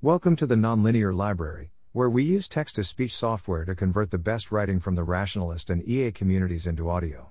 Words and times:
Welcome 0.00 0.36
to 0.36 0.46
the 0.46 0.54
Nonlinear 0.54 1.12
Library, 1.12 1.72
where 1.90 2.08
we 2.08 2.22
use 2.22 2.46
text 2.46 2.76
to 2.76 2.84
speech 2.84 3.12
software 3.12 3.64
to 3.64 3.74
convert 3.74 4.12
the 4.12 4.16
best 4.16 4.52
writing 4.52 4.78
from 4.78 4.94
the 4.94 5.02
rationalist 5.02 5.70
and 5.70 5.82
EA 5.88 6.12
communities 6.12 6.68
into 6.68 6.88
audio. 6.88 7.30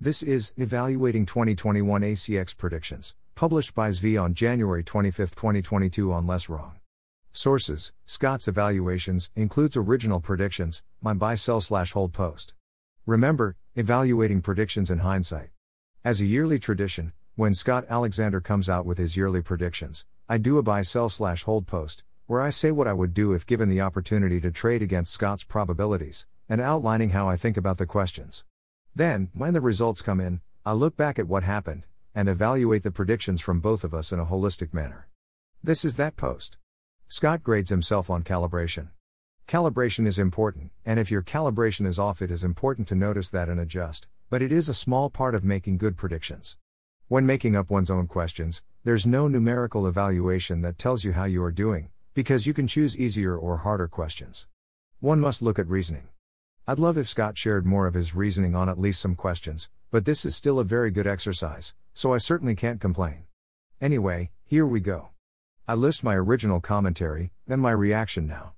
This 0.00 0.20
is 0.20 0.52
Evaluating 0.56 1.24
2021 1.24 2.02
ACX 2.02 2.56
Predictions, 2.56 3.14
published 3.36 3.76
by 3.76 3.90
Zvi 3.90 4.20
on 4.20 4.34
January 4.34 4.82
25, 4.82 5.36
2022 5.36 6.12
on 6.12 6.26
Less 6.26 6.48
Wrong. 6.48 6.80
Sources 7.30 7.92
Scott's 8.06 8.48
Evaluations 8.48 9.30
includes 9.36 9.76
original 9.76 10.18
predictions, 10.18 10.82
my 11.00 11.14
buy 11.14 11.36
sell 11.36 11.60
slash 11.60 11.92
hold 11.92 12.12
post. 12.12 12.54
Remember, 13.06 13.54
evaluating 13.76 14.42
predictions 14.42 14.90
in 14.90 14.98
hindsight. 14.98 15.50
As 16.04 16.20
a 16.20 16.26
yearly 16.26 16.58
tradition, 16.58 17.12
when 17.36 17.54
Scott 17.54 17.84
Alexander 17.88 18.40
comes 18.40 18.68
out 18.68 18.84
with 18.84 18.98
his 18.98 19.16
yearly 19.16 19.42
predictions, 19.42 20.04
I 20.32 20.38
do 20.38 20.58
a 20.58 20.62
buy 20.62 20.82
sell 20.82 21.08
slash 21.08 21.42
hold 21.42 21.66
post, 21.66 22.04
where 22.26 22.40
I 22.40 22.50
say 22.50 22.70
what 22.70 22.86
I 22.86 22.92
would 22.92 23.12
do 23.12 23.32
if 23.32 23.48
given 23.48 23.68
the 23.68 23.80
opportunity 23.80 24.40
to 24.42 24.52
trade 24.52 24.80
against 24.80 25.12
Scott's 25.12 25.42
probabilities, 25.42 26.24
and 26.48 26.60
outlining 26.60 27.10
how 27.10 27.28
I 27.28 27.34
think 27.34 27.56
about 27.56 27.78
the 27.78 27.84
questions. 27.84 28.44
Then, 28.94 29.30
when 29.34 29.54
the 29.54 29.60
results 29.60 30.02
come 30.02 30.20
in, 30.20 30.40
I 30.64 30.74
look 30.74 30.96
back 30.96 31.18
at 31.18 31.26
what 31.26 31.42
happened, 31.42 31.82
and 32.14 32.28
evaluate 32.28 32.84
the 32.84 32.92
predictions 32.92 33.40
from 33.40 33.58
both 33.58 33.82
of 33.82 33.92
us 33.92 34.12
in 34.12 34.20
a 34.20 34.24
holistic 34.24 34.72
manner. 34.72 35.08
This 35.64 35.84
is 35.84 35.96
that 35.96 36.16
post. 36.16 36.58
Scott 37.08 37.42
grades 37.42 37.70
himself 37.70 38.08
on 38.08 38.22
calibration. 38.22 38.90
Calibration 39.48 40.06
is 40.06 40.16
important, 40.16 40.70
and 40.86 41.00
if 41.00 41.10
your 41.10 41.22
calibration 41.22 41.86
is 41.86 41.98
off, 41.98 42.22
it 42.22 42.30
is 42.30 42.44
important 42.44 42.86
to 42.86 42.94
notice 42.94 43.30
that 43.30 43.48
and 43.48 43.58
adjust, 43.58 44.06
but 44.28 44.42
it 44.42 44.52
is 44.52 44.68
a 44.68 44.74
small 44.74 45.10
part 45.10 45.34
of 45.34 45.42
making 45.42 45.76
good 45.76 45.96
predictions. 45.96 46.56
When 47.08 47.26
making 47.26 47.56
up 47.56 47.68
one's 47.68 47.90
own 47.90 48.06
questions, 48.06 48.62
there's 48.82 49.06
no 49.06 49.28
numerical 49.28 49.86
evaluation 49.86 50.62
that 50.62 50.78
tells 50.78 51.04
you 51.04 51.12
how 51.12 51.24
you 51.24 51.42
are 51.42 51.52
doing, 51.52 51.90
because 52.14 52.46
you 52.46 52.54
can 52.54 52.66
choose 52.66 52.96
easier 52.96 53.36
or 53.36 53.58
harder 53.58 53.86
questions. 53.86 54.46
One 55.00 55.20
must 55.20 55.42
look 55.42 55.58
at 55.58 55.68
reasoning. 55.68 56.08
I'd 56.66 56.78
love 56.78 56.96
if 56.96 57.06
Scott 57.06 57.36
shared 57.36 57.66
more 57.66 57.86
of 57.86 57.92
his 57.92 58.14
reasoning 58.14 58.54
on 58.54 58.70
at 58.70 58.80
least 58.80 59.00
some 59.00 59.16
questions, 59.16 59.68
but 59.90 60.06
this 60.06 60.24
is 60.24 60.34
still 60.34 60.58
a 60.58 60.64
very 60.64 60.90
good 60.90 61.06
exercise, 61.06 61.74
so 61.92 62.14
I 62.14 62.18
certainly 62.18 62.54
can't 62.54 62.80
complain. 62.80 63.24
Anyway, 63.82 64.30
here 64.46 64.66
we 64.66 64.80
go. 64.80 65.10
I 65.68 65.74
list 65.74 66.02
my 66.02 66.14
original 66.14 66.60
commentary, 66.60 67.32
then 67.46 67.60
my 67.60 67.72
reaction 67.72 68.26
now. 68.26 68.54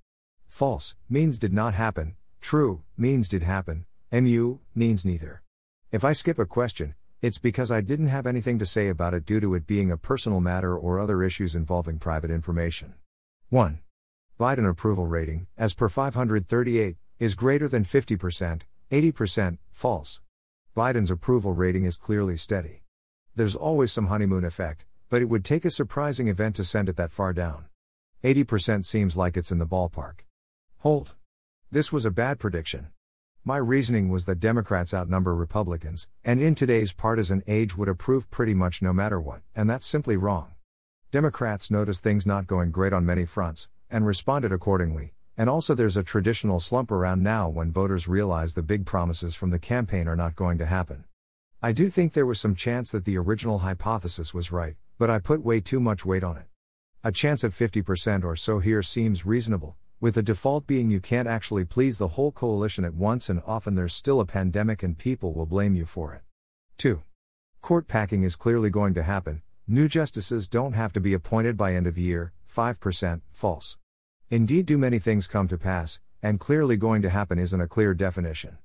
False 0.46 0.94
means 1.10 1.36
did 1.36 1.52
not 1.52 1.74
happen, 1.74 2.14
true 2.40 2.84
means 2.96 3.28
did 3.28 3.42
happen, 3.42 3.86
mu 4.12 4.58
means 4.72 5.04
neither. 5.04 5.42
If 5.90 6.04
I 6.04 6.12
skip 6.12 6.38
a 6.38 6.46
question, 6.46 6.94
it's 7.22 7.38
because 7.38 7.70
I 7.70 7.80
didn't 7.80 8.08
have 8.08 8.26
anything 8.26 8.58
to 8.58 8.66
say 8.66 8.88
about 8.88 9.14
it 9.14 9.24
due 9.24 9.38
to 9.38 9.54
it 9.54 9.64
being 9.64 9.92
a 9.92 9.96
personal 9.96 10.40
matter 10.40 10.76
or 10.76 10.98
other 10.98 11.22
issues 11.22 11.54
involving 11.54 12.00
private 12.00 12.32
information. 12.32 12.94
1. 13.48 13.78
Biden 14.40 14.68
approval 14.68 15.06
rating, 15.06 15.46
as 15.56 15.72
per 15.72 15.88
538, 15.88 16.96
is 17.20 17.36
greater 17.36 17.68
than 17.68 17.84
50%, 17.84 18.62
80%, 18.90 19.58
false. 19.70 20.20
Biden's 20.76 21.12
approval 21.12 21.52
rating 21.52 21.84
is 21.84 21.96
clearly 21.96 22.36
steady. 22.36 22.82
There's 23.36 23.54
always 23.54 23.92
some 23.92 24.08
honeymoon 24.08 24.44
effect, 24.44 24.84
but 25.08 25.22
it 25.22 25.28
would 25.28 25.44
take 25.44 25.64
a 25.64 25.70
surprising 25.70 26.26
event 26.26 26.56
to 26.56 26.64
send 26.64 26.88
it 26.88 26.96
that 26.96 27.12
far 27.12 27.32
down. 27.32 27.66
80% 28.24 28.84
seems 28.84 29.16
like 29.16 29.36
it's 29.36 29.52
in 29.52 29.58
the 29.58 29.66
ballpark. 29.66 30.24
Hold. 30.78 31.14
This 31.70 31.92
was 31.92 32.04
a 32.04 32.10
bad 32.10 32.40
prediction. 32.40 32.88
My 33.44 33.56
reasoning 33.56 34.08
was 34.08 34.26
that 34.26 34.38
Democrats 34.38 34.94
outnumber 34.94 35.34
Republicans, 35.34 36.06
and 36.24 36.40
in 36.40 36.54
today's 36.54 36.92
partisan 36.92 37.42
age 37.48 37.76
would 37.76 37.88
approve 37.88 38.30
pretty 38.30 38.54
much 38.54 38.80
no 38.80 38.92
matter 38.92 39.20
what, 39.20 39.42
and 39.56 39.68
that's 39.68 39.84
simply 39.84 40.16
wrong. 40.16 40.54
Democrats 41.10 41.68
noticed 41.68 42.04
things 42.04 42.24
not 42.24 42.46
going 42.46 42.70
great 42.70 42.92
on 42.92 43.04
many 43.04 43.24
fronts, 43.24 43.68
and 43.90 44.06
responded 44.06 44.52
accordingly, 44.52 45.14
and 45.36 45.50
also 45.50 45.74
there's 45.74 45.96
a 45.96 46.04
traditional 46.04 46.60
slump 46.60 46.92
around 46.92 47.24
now 47.24 47.48
when 47.48 47.72
voters 47.72 48.06
realize 48.06 48.54
the 48.54 48.62
big 48.62 48.86
promises 48.86 49.34
from 49.34 49.50
the 49.50 49.58
campaign 49.58 50.06
are 50.06 50.14
not 50.14 50.36
going 50.36 50.56
to 50.58 50.66
happen. 50.66 51.02
I 51.60 51.72
do 51.72 51.90
think 51.90 52.12
there 52.12 52.26
was 52.26 52.38
some 52.38 52.54
chance 52.54 52.92
that 52.92 53.04
the 53.04 53.18
original 53.18 53.58
hypothesis 53.58 54.32
was 54.32 54.52
right, 54.52 54.76
but 54.98 55.10
I 55.10 55.18
put 55.18 55.42
way 55.42 55.60
too 55.60 55.80
much 55.80 56.06
weight 56.06 56.22
on 56.22 56.36
it. 56.36 56.46
A 57.02 57.10
chance 57.10 57.42
of 57.42 57.52
50% 57.52 58.22
or 58.22 58.36
so 58.36 58.60
here 58.60 58.84
seems 58.84 59.26
reasonable, 59.26 59.74
with 60.02 60.16
the 60.16 60.22
default 60.22 60.66
being 60.66 60.90
you 60.90 60.98
can't 60.98 61.28
actually 61.28 61.64
please 61.64 61.96
the 61.96 62.08
whole 62.08 62.32
coalition 62.32 62.84
at 62.84 62.92
once 62.92 63.30
and 63.30 63.40
often 63.46 63.76
there's 63.76 63.94
still 63.94 64.18
a 64.18 64.26
pandemic 64.26 64.82
and 64.82 64.98
people 64.98 65.32
will 65.32 65.46
blame 65.46 65.76
you 65.76 65.86
for 65.86 66.12
it. 66.12 66.22
2. 66.78 67.04
Court 67.60 67.86
packing 67.86 68.24
is 68.24 68.34
clearly 68.34 68.68
going 68.68 68.94
to 68.94 69.04
happen. 69.04 69.42
New 69.68 69.86
justices 69.86 70.48
don't 70.48 70.72
have 70.72 70.92
to 70.92 70.98
be 70.98 71.14
appointed 71.14 71.56
by 71.56 71.72
end 71.72 71.86
of 71.86 71.96
year, 71.96 72.32
5%, 72.52 73.20
false. 73.30 73.78
Indeed, 74.28 74.66
do 74.66 74.76
many 74.76 74.98
things 74.98 75.28
come 75.28 75.46
to 75.46 75.56
pass, 75.56 76.00
and 76.20 76.40
clearly 76.40 76.76
going 76.76 77.02
to 77.02 77.08
happen 77.08 77.38
isn't 77.38 77.60
a 77.60 77.68
clear 77.68 77.94
definition. 77.94 78.58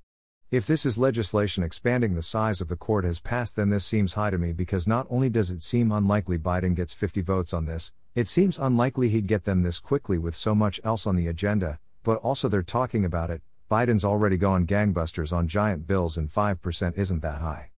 If 0.50 0.66
this 0.66 0.84
is 0.84 0.98
legislation 0.98 1.62
expanding 1.62 2.16
the 2.16 2.22
size 2.22 2.60
of 2.60 2.66
the 2.66 2.74
court 2.74 3.04
has 3.04 3.20
passed, 3.20 3.54
then 3.54 3.68
this 3.68 3.84
seems 3.84 4.14
high 4.14 4.30
to 4.30 4.38
me 4.38 4.52
because 4.52 4.88
not 4.88 5.06
only 5.08 5.30
does 5.30 5.52
it 5.52 5.62
seem 5.62 5.92
unlikely 5.92 6.36
Biden 6.36 6.74
gets 6.74 6.94
50 6.94 7.20
votes 7.20 7.52
on 7.52 7.66
this, 7.66 7.92
it 8.18 8.26
seems 8.26 8.58
unlikely 8.58 9.10
he'd 9.10 9.28
get 9.28 9.44
them 9.44 9.62
this 9.62 9.78
quickly 9.78 10.18
with 10.18 10.34
so 10.34 10.52
much 10.52 10.80
else 10.82 11.06
on 11.06 11.14
the 11.14 11.28
agenda, 11.28 11.78
but 12.02 12.18
also 12.18 12.48
they're 12.48 12.64
talking 12.64 13.04
about 13.04 13.30
it. 13.30 13.42
Biden's 13.70 14.04
already 14.04 14.36
gone 14.36 14.66
gangbusters 14.66 15.32
on 15.32 15.46
giant 15.46 15.86
bills 15.86 16.18
and 16.18 16.28
5% 16.28 16.98
isn't 16.98 17.22
that 17.22 17.40
high. 17.40 17.70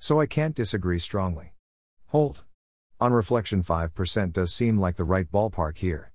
So 0.00 0.18
I 0.18 0.26
can't 0.26 0.56
disagree 0.56 0.98
strongly. 0.98 1.52
Hold. 2.08 2.42
On 3.00 3.12
reflection, 3.12 3.62
5% 3.62 4.32
does 4.32 4.52
seem 4.52 4.80
like 4.80 4.96
the 4.96 5.04
right 5.04 5.30
ballpark 5.30 5.78
here. 5.78 6.10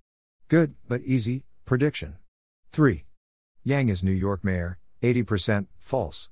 Good, 0.49 0.75
but 0.89 0.99
easy, 1.03 1.45
prediction. 1.63 2.17
3. 2.73 3.05
Yang 3.63 3.87
is 3.87 4.03
New 4.03 4.11
York 4.11 4.43
mayor, 4.43 4.77
80%, 5.01 5.67
false. 5.77 6.29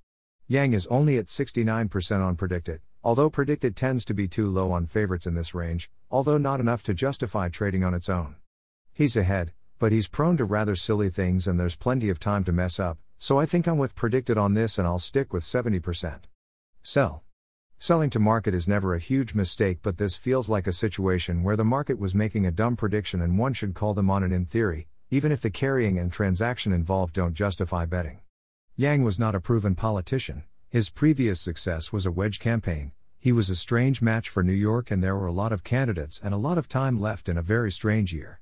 Yang 0.50 0.74
is 0.74 0.88
only 0.88 1.18
at 1.18 1.28
69% 1.28 2.20
on 2.20 2.36
PredictIt, 2.36 2.80
although 3.06 3.30
PredictIt 3.30 3.76
tends 3.76 4.04
to 4.04 4.14
be 4.14 4.28
too 4.28 4.50
low 4.50 4.74
on 4.74 4.86
favorites 4.86 5.26
in 5.26 5.36
this 5.36 5.56
range, 5.56 5.90
although 6.10 6.38
not 6.38 6.60
enough 6.60 6.84
to 6.84 6.94
justify 6.94 7.50
trading 7.50 7.84
on 7.84 7.94
its 7.94 8.10
own. 8.10 8.36
He's 8.94 9.18
ahead, 9.18 9.52
but 9.80 9.92
he's 9.92 10.08
prone 10.08 10.38
to 10.38 10.46
rather 10.46 10.76
silly 10.76 11.10
things 11.10 11.48
and 11.48 11.60
there's 11.60 11.76
plenty 11.76 12.10
of 12.10 12.20
time 12.20 12.44
to 12.46 12.52
mess 12.52 12.80
up, 12.80 12.98
so 13.18 13.40
I 13.40 13.46
think 13.46 13.68
I'm 13.68 13.78
with 13.78 13.96
PredictIt 13.96 14.38
on 14.38 14.54
this 14.54 14.78
and 14.78 14.88
I'll 14.88 15.00
stick 15.00 15.34
with 15.34 15.44
70%. 15.44 16.22
Sell. 16.82 17.24
Selling 17.80 18.10
to 18.10 18.20
market 18.20 18.56
is 18.56 18.68
never 18.68 18.96
a 18.96 19.00
huge 19.00 19.36
mistake, 19.36 19.80
but 19.84 19.98
this 19.98 20.18
feels 20.18 20.50
like 20.50 20.66
a 20.66 20.74
situation 20.74 21.44
where 21.44 21.56
the 21.56 21.64
market 21.64 22.00
was 22.00 22.16
making 22.16 22.46
a 22.46 22.52
dumb 22.52 22.76
prediction 22.76 23.22
and 23.22 23.38
one 23.38 23.54
should 23.54 23.76
call 23.76 23.94
them 23.94 24.10
on 24.10 24.24
it 24.24 24.32
in 24.32 24.46
theory, 24.46 24.88
even 25.12 25.32
if 25.32 25.42
the 25.42 25.52
carrying 25.52 26.00
and 26.00 26.12
transaction 26.12 26.74
involved 26.74 27.14
don't 27.14 27.34
justify 27.36 27.86
betting. 27.86 28.20
Yang 28.76 29.04
was 29.04 29.20
not 29.20 29.36
a 29.36 29.40
proven 29.40 29.76
politician, 29.76 30.44
his 30.70 30.90
previous 30.90 31.40
success 31.40 31.94
was 31.94 32.06
a 32.06 32.12
wedge 32.12 32.40
campaign, 32.40 32.92
he 33.20 33.32
was 33.32 33.50
a 33.50 33.56
strange 33.56 34.02
match 34.02 34.30
for 34.30 34.44
New 34.44 34.54
York, 34.54 34.92
and 34.92 35.04
there 35.04 35.16
were 35.16 35.26
a 35.26 35.32
lot 35.32 35.52
of 35.52 35.64
candidates 35.64 36.22
and 36.24 36.34
a 36.34 36.38
lot 36.38 36.58
of 36.58 36.70
time 36.70 37.00
left 37.00 37.28
in 37.28 37.38
a 37.38 37.42
very 37.42 37.72
strange 37.72 38.14
year. 38.14 38.40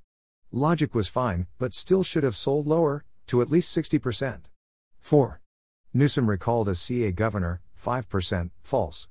Logic 0.52 0.94
was 0.94 1.08
fine, 1.08 1.48
but 1.58 1.74
still 1.74 2.04
should 2.04 2.24
have 2.24 2.36
sold 2.36 2.68
lower, 2.68 3.04
to 3.28 3.42
at 3.42 3.50
least 3.50 3.76
60%. 3.76 4.42
4. 5.00 5.42
Newsom 5.94 6.30
recalled 6.30 6.70
as 6.70 6.80
CA 6.80 7.12
governor, 7.12 7.62
5%, 7.82 8.52
false. 8.62 9.08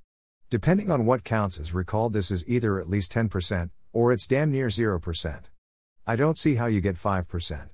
Depending 0.50 0.90
on 0.90 1.06
what 1.06 1.24
counts 1.24 1.58
as 1.58 1.74
recalled, 1.74 2.12
this 2.12 2.30
is 2.30 2.46
either 2.46 2.78
at 2.78 2.88
least 2.88 3.12
10%, 3.12 3.70
or 3.92 4.12
it's 4.12 4.26
damn 4.26 4.52
near 4.52 4.68
0%. 4.68 5.44
I 6.06 6.16
don't 6.16 6.38
see 6.38 6.56
how 6.56 6.66
you 6.66 6.80
get 6.80 6.96
5%. 6.96 7.70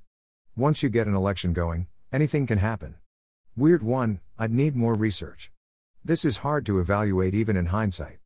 Once 0.56 0.82
you 0.82 0.88
get 0.88 1.06
an 1.06 1.14
election 1.14 1.52
going, 1.52 1.88
anything 2.12 2.46
can 2.46 2.58
happen. 2.58 2.94
Weird 3.56 3.82
one, 3.82 4.20
I'd 4.38 4.52
need 4.52 4.76
more 4.76 4.94
research. 4.94 5.50
This 6.02 6.24
is 6.24 6.38
hard 6.38 6.64
to 6.64 6.80
evaluate 6.80 7.34
even 7.34 7.58
in 7.58 7.66
hindsight. 7.66 8.20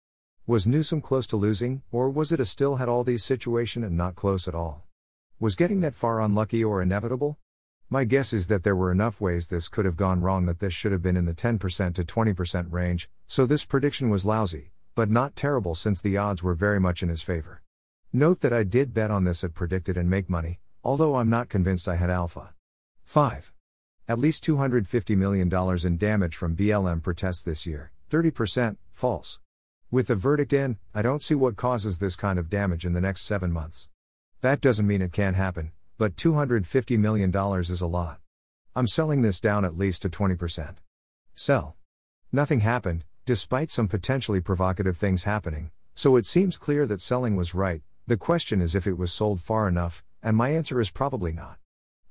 Was 0.46 0.64
Newsom 0.64 1.00
close 1.00 1.26
to 1.26 1.36
losing, 1.36 1.82
or 1.90 2.08
was 2.08 2.30
it 2.30 2.38
a 2.38 2.44
still 2.44 2.76
had 2.76 2.88
all 2.88 3.02
these 3.02 3.24
situation 3.24 3.82
and 3.82 3.96
not 3.96 4.14
close 4.14 4.46
at 4.46 4.54
all? 4.54 4.84
Was 5.40 5.56
getting 5.56 5.80
that 5.80 5.96
far 5.96 6.20
unlucky 6.20 6.62
or 6.62 6.80
inevitable? 6.80 7.36
My 7.90 8.04
guess 8.04 8.32
is 8.32 8.46
that 8.46 8.62
there 8.62 8.76
were 8.76 8.92
enough 8.92 9.20
ways 9.20 9.48
this 9.48 9.68
could 9.68 9.86
have 9.86 9.96
gone 9.96 10.20
wrong 10.20 10.46
that 10.46 10.60
this 10.60 10.72
should 10.72 10.92
have 10.92 11.02
been 11.02 11.16
in 11.16 11.24
the 11.24 11.34
10% 11.34 11.94
to 11.94 12.04
20% 12.04 12.72
range, 12.72 13.10
so 13.26 13.44
this 13.44 13.64
prediction 13.64 14.08
was 14.08 14.24
lousy, 14.24 14.70
but 14.94 15.10
not 15.10 15.34
terrible 15.34 15.74
since 15.74 16.00
the 16.00 16.16
odds 16.16 16.44
were 16.44 16.54
very 16.54 16.78
much 16.78 17.02
in 17.02 17.08
his 17.08 17.22
favor. 17.22 17.60
Note 18.12 18.40
that 18.42 18.52
I 18.52 18.62
did 18.62 18.94
bet 18.94 19.10
on 19.10 19.24
this 19.24 19.42
at 19.42 19.52
PredictIt 19.52 19.96
and 19.96 20.08
make 20.08 20.30
money, 20.30 20.60
although 20.84 21.16
I'm 21.16 21.28
not 21.28 21.48
convinced 21.48 21.88
I 21.88 21.96
had 21.96 22.08
alpha. 22.08 22.54
5. 23.02 23.52
At 24.06 24.18
least 24.18 24.44
$250 24.44 25.16
million 25.16 25.50
in 25.86 25.96
damage 25.96 26.36
from 26.36 26.54
BLM 26.54 27.02
protests 27.02 27.40
this 27.40 27.64
year, 27.64 27.90
30%, 28.10 28.76
false. 28.92 29.40
With 29.90 30.08
the 30.08 30.14
verdict 30.14 30.52
in, 30.52 30.76
I 30.94 31.00
don't 31.00 31.22
see 31.22 31.34
what 31.34 31.56
causes 31.56 31.98
this 31.98 32.14
kind 32.14 32.38
of 32.38 32.50
damage 32.50 32.84
in 32.84 32.92
the 32.92 33.00
next 33.00 33.22
seven 33.22 33.50
months. 33.50 33.88
That 34.42 34.60
doesn't 34.60 34.86
mean 34.86 35.00
it 35.00 35.12
can't 35.14 35.36
happen, 35.36 35.72
but 35.96 36.16
$250 36.16 36.98
million 36.98 37.34
is 37.60 37.80
a 37.80 37.86
lot. 37.86 38.20
I'm 38.76 38.86
selling 38.86 39.22
this 39.22 39.40
down 39.40 39.64
at 39.64 39.78
least 39.78 40.02
to 40.02 40.10
20%. 40.10 40.74
Sell. 41.34 41.76
Nothing 42.30 42.60
happened, 42.60 43.04
despite 43.24 43.70
some 43.70 43.88
potentially 43.88 44.42
provocative 44.42 44.98
things 44.98 45.24
happening, 45.24 45.70
so 45.94 46.16
it 46.16 46.26
seems 46.26 46.58
clear 46.58 46.86
that 46.86 47.00
selling 47.00 47.36
was 47.36 47.54
right. 47.54 47.80
The 48.06 48.18
question 48.18 48.60
is 48.60 48.74
if 48.74 48.86
it 48.86 48.98
was 48.98 49.14
sold 49.14 49.40
far 49.40 49.66
enough, 49.66 50.04
and 50.22 50.36
my 50.36 50.50
answer 50.50 50.78
is 50.78 50.90
probably 50.90 51.32
not. 51.32 51.56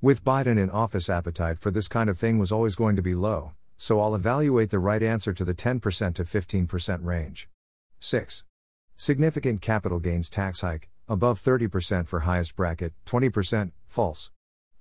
With 0.04 0.26
Biden 0.26 0.60
in 0.60 0.70
office, 0.70 1.10
appetite 1.10 1.60
for 1.60 1.72
this 1.72 1.88
kind 1.88 2.10
of 2.10 2.18
thing 2.18 2.38
was 2.38 2.52
always 2.52 2.76
going 2.76 2.98
to 2.98 3.02
be 3.02 3.16
low, 3.16 3.54
so 3.78 4.02
I'll 4.02 4.16
evaluate 4.16 4.70
the 4.70 4.78
right 4.78 5.02
answer 5.02 5.32
to 5.32 5.46
the 5.46 5.54
10% 5.54 5.80
to 6.16 6.24
15% 6.26 7.06
range. 7.06 7.48
6. 8.02 8.44
Significant 8.98 9.62
capital 9.62 10.02
gains 10.02 10.30
tax 10.30 10.60
hike, 10.60 10.90
above 11.08 11.42
30% 11.42 12.06
for 12.06 12.20
highest 12.20 12.58
bracket, 12.58 12.92
20%, 13.06 13.72
false. 13.88 14.30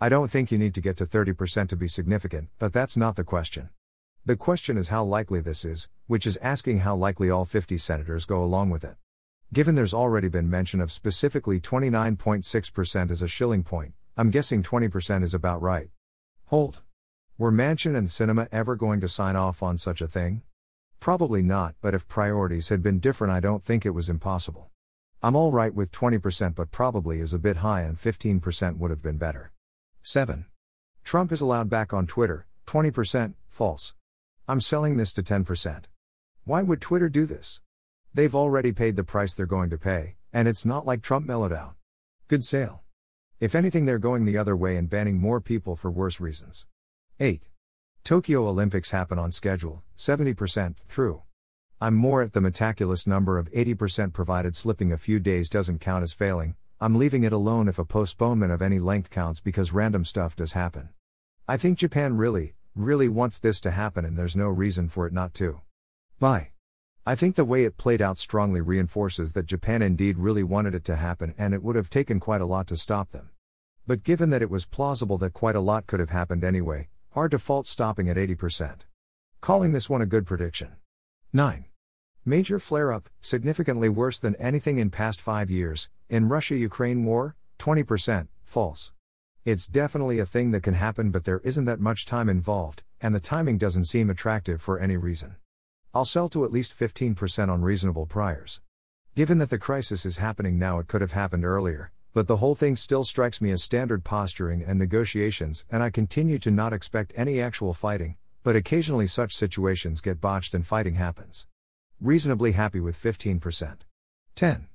I 0.01 0.09
don't 0.09 0.29
think 0.29 0.51
you 0.51 0.59
need 0.59 0.75
to 0.75 0.81
get 0.81 0.97
to 0.97 1.07
30% 1.07 1.69
to 1.69 1.77
be 1.77 1.87
significant, 1.87 2.49
but 2.59 2.73
that's 2.73 2.97
not 2.97 3.15
the 3.15 3.23
question. 3.23 3.71
The 4.27 4.35
question 4.35 4.77
is 4.77 4.89
how 4.89 5.05
likely 5.05 5.41
this 5.41 5.65
is, 5.65 5.89
which 6.09 6.27
is 6.27 6.37
asking 6.39 6.81
how 6.81 6.97
likely 6.97 7.31
all 7.31 7.45
50 7.45 7.79
senators 7.79 8.25
go 8.25 8.43
along 8.43 8.71
with 8.71 8.83
it. 8.83 8.97
Given 9.53 9.77
there's 9.77 9.95
already 9.95 10.27
been 10.27 10.51
mention 10.51 10.81
of 10.81 10.91
specifically 10.91 11.61
29.6% 11.61 13.11
as 13.13 13.23
a 13.23 13.29
Schelling 13.29 13.63
point, 13.63 13.95
I'm 14.15 14.31
guessing 14.31 14.63
20% 14.63 15.23
is 15.23 15.33
about 15.33 15.63
right. 15.63 15.89
Hold. 16.47 16.83
Were 17.39 17.51
Manchin 17.51 17.97
and 17.97 18.09
Sinema 18.09 18.47
ever 18.53 18.77
going 18.77 19.01
to 19.01 19.09
sign 19.09 19.37
off 19.37 19.63
on 19.63 19.79
such 19.79 20.03
a 20.03 20.07
thing? 20.07 20.43
Probably 21.01 21.43
not, 21.43 21.75
but 21.81 21.95
if 21.95 22.07
priorities 22.09 22.69
had 22.69 22.83
been 22.83 23.01
different, 23.01 23.33
I 23.33 23.41
don't 23.41 23.65
think 23.65 23.87
it 23.87 23.95
was 23.95 24.11
impossible. 24.11 24.71
I'm 25.23 25.35
alright 25.35 25.75
with 25.75 25.91
20%, 25.93 26.55
but 26.55 26.71
probably 26.71 27.21
is 27.21 27.33
a 27.33 27.39
bit 27.39 27.59
high, 27.59 27.83
and 27.83 27.97
15% 27.97 28.77
would 28.77 28.91
have 28.91 29.03
been 29.03 29.17
better. 29.17 29.51
7. 30.03 30.45
Trump 31.05 31.33
is 31.33 31.41
allowed 31.41 31.71
back 31.71 31.95
on 31.95 32.07
Twitter, 32.07 32.47
20%, 32.67 33.33
false. 33.49 33.95
I'm 34.47 34.61
selling 34.61 34.99
this 34.99 35.15
to 35.15 35.23
10%. 35.23 35.85
Why 36.45 36.63
would 36.63 36.83
Twitter 36.83 37.09
do 37.09 37.25
this? 37.25 37.63
They've 38.13 38.35
already 38.35 38.73
paid 38.73 38.97
the 38.97 39.05
price 39.05 39.35
they're 39.35 39.47
going 39.47 39.71
to 39.71 39.79
pay, 39.79 40.17
and 40.35 40.47
it's 40.47 40.67
not 40.67 40.85
like 40.85 41.01
Trump 41.01 41.27
mellowed 41.27 41.53
out. 41.53 41.77
Good 42.29 42.45
sale. 42.45 42.82
If 43.43 43.57
anything, 43.57 43.87
they're 43.87 43.99
going 43.99 44.25
the 44.25 44.39
other 44.39 44.57
way 44.57 44.77
and 44.77 44.89
banning 44.89 45.19
more 45.19 45.41
people 45.41 45.75
for 45.75 45.91
worse 45.91 46.21
reasons. 46.21 46.69
8. 47.19 47.49
Tokyo 48.05 48.47
Olympics 48.47 48.93
happen 48.93 49.19
on 49.19 49.33
schedule, 49.33 49.83
70%, 49.97 50.77
true. 50.89 51.25
I'm 51.81 51.97
more 51.97 52.23
at 52.23 52.35
the 52.35 52.41
meticulous 52.41 53.05
number 53.05 53.39
of 53.39 53.51
80% 53.51 54.13
provided 54.13 54.55
slipping 54.55 54.93
a 54.93 54.97
few 54.97 55.19
days 55.19 55.49
doesn't 55.49 55.81
count 55.81 56.05
as 56.05 56.13
failing, 56.13 56.55
I'm 56.81 56.95
leaving 56.95 57.25
it 57.25 57.33
alone 57.33 57.67
if 57.67 57.81
a 57.81 57.85
postponement 57.85 58.53
of 58.53 58.63
any 58.63 58.79
length 58.79 59.11
counts 59.11 59.41
because 59.41 59.73
random 59.73 60.05
stuff 60.05 60.37
does 60.37 60.53
happen. 60.53 60.91
I 61.49 61.57
think 61.57 61.79
Japan 61.79 62.17
really, 62.17 62.55
really 62.77 63.09
wants 63.09 63.41
this 63.41 63.61
to 63.63 63.73
happen 63.73 64.05
and 64.05 64.17
there's 64.17 64.37
no 64.37 64.51
reason 64.51 64.89
for 64.89 65.05
it 65.09 65.13
not 65.13 65.35
to. 65.35 65.63
Buy. 66.21 66.53
I 67.05 67.17
think 67.17 67.35
the 67.35 67.45
way 67.45 67.65
it 67.65 67.77
played 67.77 68.01
out 68.01 68.19
strongly 68.19 68.61
reinforces 68.61 69.33
that 69.33 69.47
Japan 69.47 69.83
indeed 69.83 70.17
really 70.17 70.45
wanted 70.45 70.77
it 70.77 70.85
to 70.85 70.95
happen 70.95 71.35
and 71.37 71.53
it 71.53 71.65
would 71.65 71.75
have 71.75 71.91
taken 71.91 72.21
quite 72.21 72.41
a 72.41 72.47
lot 72.47 72.69
to 72.69 72.77
stop 72.77 73.11
them. 73.11 73.31
But 73.87 74.05
given 74.05 74.31
that 74.31 74.43
it 74.43 74.51
was 74.51 74.65
plausible 74.65 75.19
that 75.19 75.33
quite 75.33 75.57
a 75.57 75.61
lot 75.61 75.87
could 75.87 76.01
have 76.01 76.11
happened 76.11 76.45
anyway, 76.45 76.89
our 77.15 77.29
default 77.29 77.67
stopping 77.67 78.09
at 78.09 78.17
80%. 78.17 78.81
Calling 79.41 79.73
this 79.73 79.91
one 79.91 80.01
a 80.01 80.07
good 80.07 80.25
prediction. 80.25 80.77
9. 81.33 81.65
Major 82.25 82.61
flare 82.61 82.93
up, 82.93 83.09
significantly 83.21 83.89
worse 83.89 84.21
than 84.21 84.37
anything 84.37 84.79
in 84.79 84.91
past 84.91 85.21
5 85.21 85.51
years, 85.51 85.89
in 86.09 86.29
Russia 86.29 86.55
Ukraine 86.55 87.05
war, 87.05 87.35
20%, 87.59 88.29
false. 88.45 88.93
It's 89.45 89.67
definitely 89.67 90.21
a 90.21 90.27
thing 90.27 90.53
that 90.53 90.63
can 90.63 90.75
happen, 90.75 91.11
but 91.11 91.25
there 91.25 91.41
isn't 91.43 91.65
that 91.65 91.81
much 91.81 92.07
time 92.07 92.29
involved, 92.29 92.85
and 93.01 93.13
the 93.13 93.19
timing 93.21 93.59
doesn't 93.59 93.87
seem 93.87 94.09
attractive 94.09 94.63
for 94.63 94.79
any 94.79 94.97
reason. 94.97 95.35
I'll 95.93 96.05
sell 96.05 96.29
to 96.29 96.45
at 96.45 96.53
least 96.53 96.79
15% 96.79 97.49
on 97.49 97.63
reasonable 97.63 98.07
priors. 98.07 98.61
Given 99.17 99.39
that 99.39 99.51
the 99.51 99.59
crisis 99.59 100.07
is 100.07 100.19
happening 100.19 100.59
now, 100.59 100.79
it 100.79 100.87
could 100.87 101.01
have 101.01 101.13
happened 101.13 101.45
earlier, 101.45 101.91
but 102.15 102.27
the 102.27 102.37
whole 102.37 102.55
thing 102.55 102.77
still 102.77 103.05
strikes 103.05 103.41
me 103.41 103.51
as 103.51 103.63
standard 103.63 104.05
posturing 104.05 104.63
and 104.63 104.79
negotiations, 104.79 105.65
and 105.71 105.83
I 105.83 105.89
continue 105.89 106.39
to 106.41 106.51
not 106.51 106.75
expect 106.75 107.15
any 107.17 107.41
actual 107.41 107.73
fighting, 107.73 108.17
but 108.43 108.55
occasionally 108.55 109.07
such 109.07 109.35
situations 109.35 110.03
get 110.03 110.21
botched 110.21 110.53
and 110.53 110.67
fighting 110.67 110.97
happens. 110.97 111.47
Reasonably 112.01 112.53
happy 112.53 112.81
with 112.81 112.97
15%. 112.97 113.77
10. 114.35 114.67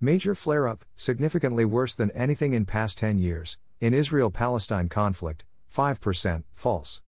Major 0.00 0.34
flare 0.34 0.68
up, 0.68 0.84
significantly 0.94 1.64
worse 1.64 1.94
than 1.94 2.10
anything 2.10 2.52
in 2.52 2.66
past 2.66 2.98
10 2.98 3.16
years, 3.16 3.58
in 3.80 3.94
Israel 3.94 4.30
Palestine 4.30 4.90
conflict, 4.90 5.44
5%, 5.74 6.44
false. 6.52 7.00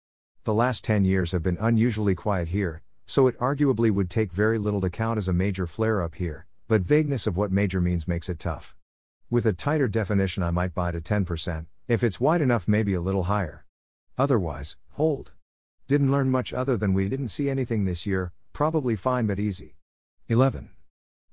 The 0.45 0.55
last 0.55 0.85
10 0.85 1.05
years 1.05 1.33
have 1.33 1.43
been 1.43 1.59
unusually 1.61 2.15
quiet 2.15 2.49
here, 2.49 2.83
so 3.05 3.27
it 3.27 3.39
arguably 3.39 3.91
would 3.91 4.09
take 4.09 4.33
very 4.33 4.57
little 4.57 4.81
to 4.81 4.89
count 4.89 5.19
as 5.19 5.29
a 5.29 5.35
major 5.35 5.67
flare 5.67 6.01
up 6.01 6.15
here, 6.15 6.47
but 6.67 6.81
vagueness 6.81 7.27
of 7.27 7.37
what 7.37 7.53
major 7.53 7.81
means 7.81 8.09
makes 8.09 8.31
it 8.31 8.39
tough. 8.39 8.75
With 9.29 9.47
a 9.47 9.53
tighter 9.53 9.89
definition, 9.89 10.43
I 10.43 10.51
might 10.51 10.75
buy 10.75 10.93
to 10.93 11.01
10%, 11.01 11.67
if 11.89 12.03
it's 12.05 12.21
wide 12.21 12.41
enough, 12.41 12.69
maybe 12.69 12.95
a 12.95 13.01
little 13.01 13.25
higher. 13.25 13.65
Otherwise, 14.17 14.77
hold. 14.93 15.33
Didn't 15.89 16.13
learn 16.13 16.31
much 16.31 16.53
other 16.53 16.77
than 16.77 16.95
we 16.95 17.09
didn't 17.09 17.29
see 17.29 17.51
anything 17.51 17.85
this 17.85 18.07
year, 18.07 18.33
Probably 18.57 18.97
fine 18.97 19.27
but 19.27 19.39
easy. 19.39 19.77
11. 20.29 20.71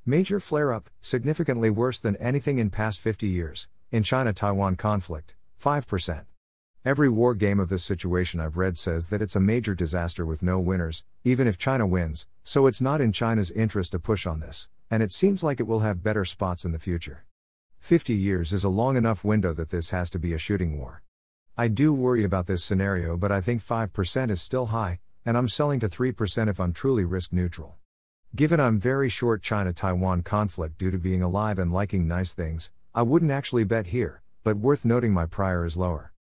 Major 0.06 0.42
flare 0.42 0.74
up, 0.74 0.90
significantly 1.00 1.69
worse 1.69 2.01
than 2.01 2.18
anything 2.18 2.60
in 2.60 2.69
past 2.69 3.00
50 3.00 3.30
years, 3.30 3.69
in 3.92 4.04
China 4.04 4.34
Taiwan 4.34 4.75
conflict, 4.75 5.34
5%. 5.57 6.25
Every 6.84 7.07
war 7.07 7.34
game 7.34 7.62
of 7.62 7.69
this 7.69 7.81
situation 7.81 8.42
I've 8.42 8.57
read 8.57 8.78
says 8.78 9.07
that 9.07 9.22
it's 9.22 9.38
a 9.38 9.40
major 9.40 9.74
disaster 9.74 10.25
with 10.25 10.44
no 10.44 10.60
winners, 10.60 11.06
even 11.24 11.48
if 11.48 11.57
China 11.57 11.88
wins, 11.88 12.28
so 12.44 12.68
it's 12.68 12.81
not 12.81 13.00
in 13.00 13.13
China's 13.13 13.51
interest 13.51 13.94
to 13.94 14.00
push 14.00 14.28
on 14.28 14.42
this, 14.42 14.68
and 14.92 15.01
it 15.01 15.13
seems 15.13 15.44
like 15.44 15.62
it 15.62 15.68
will 15.68 15.80
have 15.80 16.04
better 16.04 16.25
spots 16.25 16.66
in 16.66 16.74
the 16.74 16.78
future. 16.78 17.24
50 17.83 18.13
years 18.13 18.53
is 18.53 18.63
a 18.63 18.69
long 18.69 18.95
enough 18.95 19.25
window 19.25 19.53
that 19.56 19.69
this 19.69 19.89
has 19.89 20.09
to 20.12 20.18
be 20.18 20.33
a 20.33 20.38
shooting 20.38 20.80
war. 20.80 21.03
I 21.57 21.68
do 21.68 21.94
worry 21.94 22.24
about 22.24 22.47
this 22.47 22.63
scenario, 22.63 23.18
but 23.18 23.30
I 23.30 23.41
think 23.41 23.62
5% 23.62 24.30
is 24.30 24.41
still 24.41 24.68
high, 24.68 25.01
and 25.25 25.38
I'm 25.38 25.50
selling 25.50 25.81
to 25.81 25.89
3% 25.89 26.47
if 26.47 26.62
I'm 26.62 26.71
truly 26.71 27.03
risk 27.03 27.33
neutral. 27.33 27.75
Given 28.33 28.62
I'm 28.62 28.80
very 28.80 29.09
short 29.09 29.44
China 29.44 29.74
Taiwan 29.74 30.21
conflict 30.21 30.77
due 30.77 30.91
to 30.91 30.97
being 30.97 31.21
alive 31.21 31.59
and 31.59 31.74
liking 31.74 32.07
nice 32.07 32.31
things, 32.31 32.71
I 32.95 33.01
wouldn't 33.01 33.31
actually 33.33 33.65
bet 33.65 33.88
here, 33.88 34.21
but 34.45 34.56
worth 34.56 34.85
noting 34.85 35.12
my 35.12 35.25
prior 35.25 35.65
is 35.65 35.75
lower. 35.75 36.13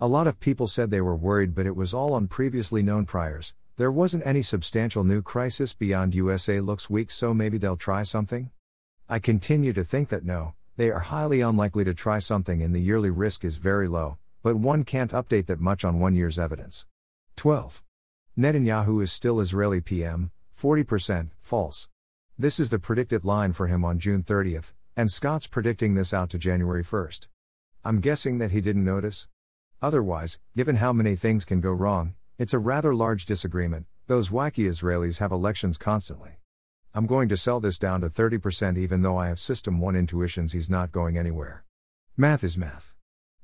A 0.00 0.08
lot 0.08 0.26
of 0.26 0.40
people 0.40 0.68
said 0.68 0.90
they 0.90 1.02
were 1.02 1.14
worried, 1.14 1.54
but 1.54 1.66
it 1.66 1.76
was 1.76 1.92
all 1.92 2.14
on 2.14 2.28
previously 2.28 2.82
known 2.82 3.04
priors. 3.04 3.52
There 3.76 3.92
wasn't 3.92 4.26
any 4.26 4.40
substantial 4.40 5.04
new 5.04 5.20
crisis 5.20 5.74
beyond 5.74 6.14
USA 6.14 6.60
looks 6.60 6.88
weak, 6.88 7.10
so 7.10 7.34
maybe 7.34 7.58
they'll 7.58 7.76
try 7.76 8.04
something? 8.04 8.50
I 9.06 9.18
continue 9.18 9.74
to 9.74 9.84
think 9.84 10.08
that 10.08 10.24
no, 10.24 10.54
they 10.80 10.90
are 10.90 11.00
highly 11.00 11.42
unlikely 11.42 11.84
to 11.84 11.92
try 11.92 12.18
something 12.18 12.62
and 12.62 12.74
the 12.74 12.80
yearly 12.80 13.10
risk 13.10 13.44
is 13.44 13.58
very 13.58 13.86
low, 13.86 14.16
but 14.42 14.56
one 14.56 14.82
can't 14.82 15.10
update 15.10 15.44
that 15.44 15.60
much 15.60 15.84
on 15.84 16.00
one 16.00 16.14
year's 16.14 16.38
evidence. 16.38 16.86
12. 17.36 17.82
Netanyahu 18.38 19.02
is 19.02 19.12
still 19.12 19.40
Israeli 19.40 19.82
PM, 19.82 20.30
40%, 20.56 21.32
false. 21.42 21.86
This 22.38 22.58
is 22.58 22.70
the 22.70 22.78
predicted 22.78 23.26
line 23.26 23.52
for 23.52 23.66
him 23.66 23.84
on 23.84 23.98
June 23.98 24.22
30th, 24.22 24.72
and 24.96 25.12
Scott's 25.12 25.46
predicting 25.46 25.96
this 25.96 26.14
out 26.14 26.30
to 26.30 26.38
January 26.38 26.82
1st. 26.82 27.28
I'm 27.84 28.00
guessing 28.00 28.38
that 28.38 28.52
he 28.52 28.62
didn't 28.62 28.82
notice? 28.82 29.28
Otherwise, 29.82 30.38
given 30.56 30.76
how 30.76 30.94
many 30.94 31.14
things 31.14 31.44
can 31.44 31.60
go 31.60 31.74
wrong, 31.74 32.14
it's 32.38 32.54
a 32.54 32.58
rather 32.58 32.94
large 32.94 33.26
disagreement. 33.26 33.84
Those 34.06 34.30
wacky 34.30 34.66
Israelis 34.66 35.18
have 35.18 35.30
elections 35.30 35.76
constantly. 35.76 36.39
I'm 36.92 37.06
going 37.06 37.28
to 37.28 37.36
sell 37.36 37.60
this 37.60 37.78
down 37.78 38.00
to 38.00 38.10
30% 38.10 38.76
even 38.76 39.02
though 39.02 39.16
I 39.16 39.28
have 39.28 39.38
System 39.38 39.78
1 39.78 39.94
intuitions 39.94 40.52
he's 40.52 40.68
not 40.68 40.90
going 40.90 41.16
anywhere. 41.16 41.64
Math 42.16 42.42
is 42.42 42.58
math. 42.58 42.94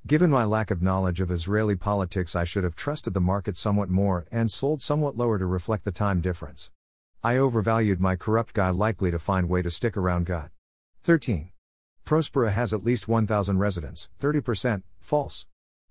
Given 0.04 0.30
my 0.30 0.44
lack 0.44 0.72
of 0.72 0.82
knowledge 0.82 1.20
of 1.20 1.30
Israeli 1.30 1.76
politics, 1.76 2.34
I 2.34 2.42
should 2.42 2.64
have 2.64 2.74
trusted 2.74 3.14
the 3.14 3.20
market 3.20 3.56
somewhat 3.56 3.88
more 3.88 4.26
and 4.32 4.50
sold 4.50 4.82
somewhat 4.82 5.16
lower 5.16 5.38
to 5.38 5.46
reflect 5.46 5.84
the 5.84 5.92
time 5.92 6.20
difference. 6.20 6.72
I 7.22 7.36
overvalued 7.36 8.00
my 8.00 8.16
corrupt 8.16 8.52
guy 8.52 8.70
likely 8.70 9.12
to 9.12 9.18
find 9.20 9.48
way 9.48 9.62
to 9.62 9.70
stick 9.70 9.96
around 9.96 10.26
gut. 10.26 10.50
13. 11.04 11.52
Prospera 12.04 12.50
has 12.50 12.72
at 12.72 12.82
least 12.82 13.06
1,000 13.06 13.58
residents, 13.58 14.08
30%, 14.20 14.82
false. 14.98 15.46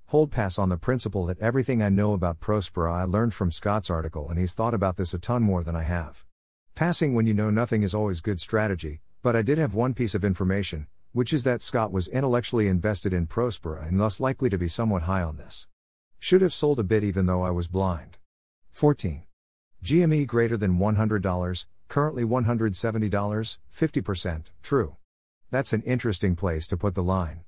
Hold 0.08 0.30
pass 0.30 0.60
on 0.60 0.68
the 0.68 0.78
principle 0.78 1.26
that 1.28 1.40
everything 1.40 1.82
I 1.82 1.88
know 1.88 2.12
about 2.12 2.42
Prospera 2.42 2.92
I 2.92 3.04
learned 3.06 3.34
from 3.34 3.50
Scott's 3.50 3.90
article 3.90 4.30
and 4.30 4.38
he's 4.38 4.54
thought 4.54 4.74
about 4.74 4.98
this 4.98 5.14
a 5.14 5.20
ton 5.20 5.42
more 5.42 5.64
than 5.64 5.76
I 5.78 5.84
have. 5.84 6.26
Passing 6.76 7.14
when 7.14 7.26
you 7.26 7.34
know 7.34 7.50
nothing 7.50 7.84
is 7.84 7.96
always 7.96 8.20
good 8.20 8.42
strategy, 8.42 9.00
but 9.24 9.34
I 9.34 9.42
did 9.42 9.58
have 9.58 9.76
one 9.76 9.94
piece 9.94 10.14
of 10.14 10.26
information, 10.26 10.88
which 11.14 11.32
is 11.32 11.44
that 11.44 11.62
Scott 11.62 11.90
was 11.90 12.10
intellectually 12.10 12.68
invested 12.68 13.14
in 13.14 13.28
Prospera 13.28 13.88
and 13.88 13.98
thus 13.98 14.20
likely 14.20 14.50
to 14.50 14.58
be 14.58 14.68
somewhat 14.68 15.04
high 15.04 15.22
on 15.22 15.38
this. 15.38 15.68
Should 16.20 16.42
have 16.42 16.52
sold 16.52 16.78
a 16.82 16.84
bit 16.84 17.02
even 17.02 17.28
though 17.28 17.44
I 17.44 17.50
was 17.50 17.70
blind. 17.70 18.18
14. 18.72 19.24
GME 19.86 20.28
greater 20.28 20.58
than 20.58 20.78
$100, 20.78 21.66
currently 21.88 22.26
$170, 22.26 23.58
50%, 23.74 24.46
true. 24.62 24.98
That's 25.52 25.72
an 25.72 25.82
interesting 25.84 26.36
place 26.36 26.68
to 26.68 26.76
put 26.76 26.94
the 26.94 27.02
line. 27.02 27.46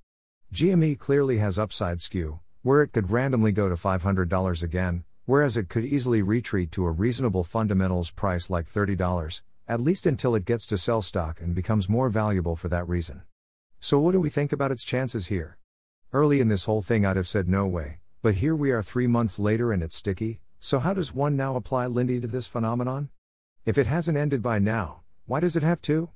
GME 0.53 0.97
clearly 0.99 1.39
has 1.39 1.59
upside 1.59 1.99
skew, 1.99 2.39
where 2.61 2.81
it 2.81 2.93
could 2.93 3.11
randomly 3.11 3.51
go 3.51 3.67
to 3.67 3.75
$500 3.75 4.63
again, 4.63 5.03
whereas 5.27 5.57
it 5.57 5.67
could 5.67 5.83
easily 5.83 6.21
retreat 6.21 6.71
to 6.71 6.85
a 6.85 6.91
reasonable 6.91 7.43
fundamentals 7.43 8.09
price 8.11 8.49
like 8.49 8.65
$30, 8.65 9.41
at 9.67 9.81
least 9.81 10.05
until 10.05 10.33
it 10.35 10.45
gets 10.45 10.65
to 10.65 10.77
sell 10.77 11.01
stock 11.01 11.41
and 11.41 11.53
becomes 11.53 11.89
more 11.89 12.07
valuable 12.07 12.55
for 12.55 12.69
that 12.69 12.87
reason. 12.87 13.21
So, 13.77 13.99
what 13.99 14.13
do 14.13 14.21
we 14.21 14.29
think 14.29 14.53
about 14.53 14.71
its 14.71 14.85
chances 14.85 15.27
here? 15.27 15.57
Early 16.13 16.39
in 16.39 16.47
this 16.47 16.63
whole 16.63 16.81
thing, 16.81 17.05
I'd 17.05 17.17
have 17.17 17.27
said 17.27 17.49
no 17.49 17.67
way, 17.67 17.99
but 18.21 18.35
here 18.35 18.55
we 18.55 18.71
are 18.71 18.81
three 18.81 19.05
months 19.05 19.37
later 19.37 19.73
and 19.73 19.83
it's 19.83 19.97
sticky, 19.97 20.39
so 20.61 20.79
how 20.79 20.93
does 20.93 21.13
one 21.13 21.35
now 21.35 21.57
apply 21.57 21.87
Lindy 21.87 22.21
to 22.21 22.27
this 22.27 22.47
phenomenon? 22.47 23.09
If 23.65 23.77
it 23.77 23.85
hasn't 23.85 24.17
ended 24.17 24.41
by 24.41 24.59
now, 24.59 25.01
why 25.25 25.41
does 25.41 25.57
it 25.57 25.63
have 25.63 25.81
to? 25.83 26.09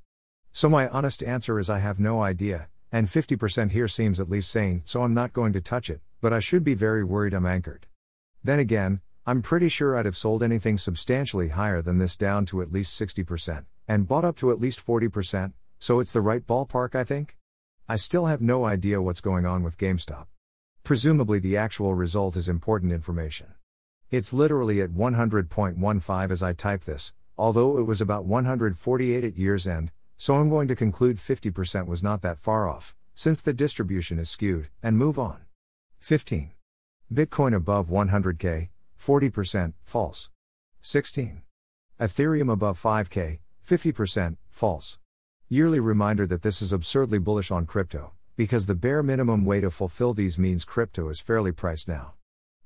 So 0.53 0.69
my 0.69 0.87
honest 0.87 1.21
answer 1.21 1.59
is 1.59 1.69
I 1.69 1.79
have 1.79 1.99
no 1.99 2.23
idea, 2.23 2.69
and 2.93 3.07
50% 3.07 3.71
here 3.71 3.89
seems 3.89 4.21
at 4.21 4.29
least 4.29 4.49
sane, 4.49 4.83
so 4.85 5.03
I'm 5.03 5.13
not 5.13 5.33
going 5.33 5.51
to 5.51 5.59
touch 5.59 5.89
it, 5.89 5.99
but 6.21 6.31
I 6.31 6.39
should 6.39 6.63
be 6.63 6.75
very 6.75 7.03
worried 7.03 7.33
I'm 7.33 7.45
anchored. 7.45 7.87
Then 8.43 8.59
again, 8.59 9.01
I'm 9.25 9.43
pretty 9.43 9.69
sure 9.69 9.95
I'd 9.95 10.05
have 10.05 10.17
sold 10.17 10.41
anything 10.41 10.79
substantially 10.79 11.49
higher 11.49 11.81
than 11.81 11.99
this 11.99 12.17
down 12.17 12.47
to 12.47 12.61
at 12.61 12.71
least 12.71 12.99
60%, 12.99 13.65
and 13.87 14.07
bought 14.07 14.25
up 14.25 14.35
to 14.37 14.51
at 14.51 14.59
least 14.59 14.85
40%, 14.85 15.53
so 15.77 15.99
it's 15.99 16.13
the 16.13 16.21
right 16.21 16.45
ballpark, 16.45 16.95
I 16.95 17.03
think? 17.03 17.37
I 17.87 17.97
still 17.97 18.25
have 18.25 18.41
no 18.41 18.65
idea 18.65 19.01
what's 19.01 19.21
going 19.21 19.45
on 19.45 19.61
with 19.61 19.77
GameStop. 19.77 20.25
Presumably, 20.83 21.37
the 21.37 21.55
actual 21.55 21.93
result 21.93 22.35
is 22.35 22.49
important 22.49 22.91
information. 22.91 23.53
It's 24.09 24.33
literally 24.33 24.81
at 24.81 24.89
100.15 24.89 26.31
as 26.31 26.41
I 26.41 26.53
type 26.53 26.85
this, 26.85 27.13
although 27.37 27.77
it 27.77 27.83
was 27.83 28.01
about 28.01 28.25
148 28.25 29.23
at 29.23 29.37
year's 29.37 29.67
end, 29.67 29.91
so 30.17 30.35
I'm 30.35 30.49
going 30.49 30.67
to 30.67 30.75
conclude 30.75 31.17
50% 31.17 31.85
was 31.85 32.01
not 32.01 32.21
that 32.23 32.39
far 32.39 32.67
off, 32.67 32.95
since 33.13 33.41
the 33.41 33.53
distribution 33.53 34.17
is 34.17 34.29
skewed, 34.29 34.69
and 34.81 34.97
move 34.97 35.19
on. 35.19 35.41
15. 35.99 36.51
Bitcoin 37.13 37.53
above 37.53 37.89
100k, 37.89 38.69
40%, 38.97 39.73
false. 39.83 40.29
16. 40.81 41.41
Ethereum 41.99 42.49
above 42.49 42.81
5k, 42.81 43.39
50%, 43.67 44.37
false. 44.49 44.97
Yearly 45.49 45.81
reminder 45.81 46.25
that 46.25 46.41
this 46.41 46.61
is 46.61 46.71
absurdly 46.71 47.19
bullish 47.19 47.51
on 47.51 47.65
crypto, 47.65 48.13
because 48.37 48.65
the 48.65 48.75
bare 48.75 49.03
minimum 49.03 49.43
way 49.43 49.59
to 49.59 49.69
fulfill 49.69 50.13
these 50.13 50.39
means 50.39 50.63
crypto 50.63 51.09
is 51.09 51.19
fairly 51.19 51.51
priced 51.51 51.89
now. 51.89 52.13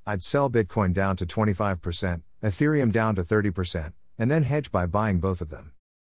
I'd 0.05 0.21
sell 0.21 0.47
Bitcoin 0.47 0.93
down 0.93 1.15
to 1.15 1.25
25%, 1.25 2.21
Ethereum 2.43 2.91
down 2.91 3.15
to 3.15 3.23
30%, 3.23 3.93
and 4.19 4.29
then 4.29 4.43
hedge 4.43 4.71
by 4.71 4.85
buying 4.85 5.19
both 5.19 5.41
of 5.41 5.49
them. 5.49 5.71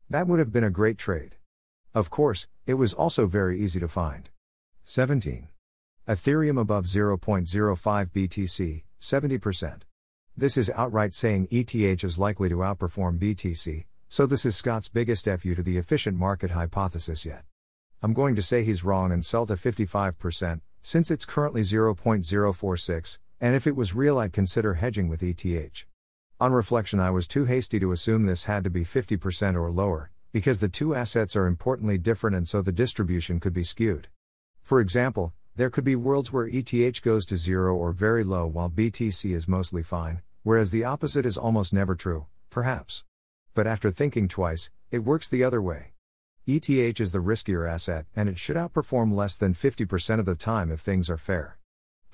That 0.07 0.27
would 0.27 0.37
have 0.37 0.53
been 0.53 0.63
a 0.63 0.69
great 0.69 0.99
trade. 0.99 1.37
Of 1.95 2.11
course, 2.11 2.47
it 2.67 2.75
was 2.75 2.93
also 2.93 3.25
very 3.25 3.59
easy 3.59 3.79
to 3.79 3.87
find. 3.87 4.29
17. 4.83 5.48
Ethereum 6.09 6.59
above 6.59 6.85
0.05 6.85 8.09
BTC, 8.09 8.83
70%. 8.99 9.81
This 10.35 10.57
is 10.57 10.71
outright 10.71 11.13
saying 11.13 11.47
ETH 11.51 12.03
is 12.03 12.17
likely 12.17 12.49
to 12.49 12.55
outperform 12.55 13.19
BTC, 13.19 13.85
so 14.07 14.25
this 14.25 14.43
is 14.43 14.55
Scott's 14.55 14.89
biggest 14.89 15.25
FU 15.25 15.53
to 15.53 15.61
the 15.61 15.77
efficient 15.77 16.17
market 16.17 16.49
hypothesis 16.49 17.27
yet. 17.27 17.43
I'm 18.01 18.15
going 18.15 18.35
to 18.35 18.41
say 18.41 18.63
he's 18.63 18.83
wrong 18.83 19.11
and 19.11 19.23
sell 19.23 19.45
to 19.45 19.53
55%, 19.53 20.61
since 20.81 21.11
it's 21.11 21.25
currently 21.25 21.61
0.046, 21.61 23.19
and 23.39 23.55
if 23.55 23.67
it 23.67 23.75
was 23.75 23.93
real, 23.93 24.17
I'd 24.17 24.33
consider 24.33 24.73
hedging 24.73 25.09
with 25.09 25.21
ETH. 25.21 25.85
On 26.39 26.51
reflection, 26.51 26.99
I 26.99 27.11
was 27.11 27.27
too 27.27 27.45
hasty 27.45 27.79
to 27.81 27.91
assume 27.91 28.25
this 28.25 28.45
had 28.45 28.63
to 28.63 28.71
be 28.71 28.83
50% 28.83 29.53
or 29.53 29.69
lower, 29.69 30.09
because 30.31 30.59
the 30.59 30.69
two 30.69 30.95
assets 30.95 31.35
are 31.35 31.45
importantly 31.45 31.99
different 31.99 32.35
and 32.35 32.47
so 32.47 32.63
the 32.63 32.71
distribution 32.71 33.39
could 33.39 33.53
be 33.53 33.61
skewed. 33.61 34.07
For 34.63 34.81
example, 34.81 35.33
there 35.59 35.69
could 35.69 35.83
be 35.83 35.95
worlds 35.97 36.31
where 36.31 36.47
ETH 36.47 37.01
goes 37.01 37.25
to 37.25 37.35
zero 37.35 37.75
or 37.75 37.91
very 37.91 38.23
low 38.23 38.47
while 38.47 38.69
BTC 38.69 39.35
is 39.35 39.45
mostly 39.45 39.83
fine, 39.83 40.21
whereas 40.43 40.71
the 40.71 40.85
opposite 40.85 41.25
is 41.25 41.37
almost 41.37 41.73
never 41.73 41.95
true, 41.95 42.27
perhaps. 42.49 43.03
But 43.53 43.67
after 43.67 43.91
thinking 43.91 44.29
twice, 44.29 44.69
it 44.89 44.99
works 44.99 45.27
the 45.27 45.43
other 45.43 45.61
way. 45.61 45.91
ETH 46.47 46.69
is 47.01 47.11
the 47.11 47.19
riskier 47.19 47.69
asset, 47.69 48.05
and 48.15 48.29
it 48.29 48.39
should 48.39 48.55
outperform 48.55 49.13
less 49.13 49.35
than 49.35 49.53
50% 49.53 50.19
of 50.19 50.25
the 50.25 50.35
time 50.35 50.71
if 50.71 50.79
things 50.79 51.09
are 51.09 51.17
fair. 51.17 51.59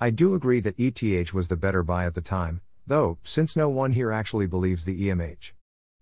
I 0.00 0.10
do 0.10 0.34
agree 0.34 0.58
that 0.58 0.80
ETH 0.80 1.32
was 1.32 1.46
the 1.46 1.56
better 1.56 1.84
buy 1.84 2.04
at 2.04 2.16
the 2.16 2.20
time, 2.20 2.62
Though, 2.88 3.18
since 3.22 3.56
no 3.56 3.68
one 3.68 3.92
here 3.92 4.12
actually 4.12 4.46
believes 4.46 4.84
the 4.84 5.08
EMH. 5.08 5.52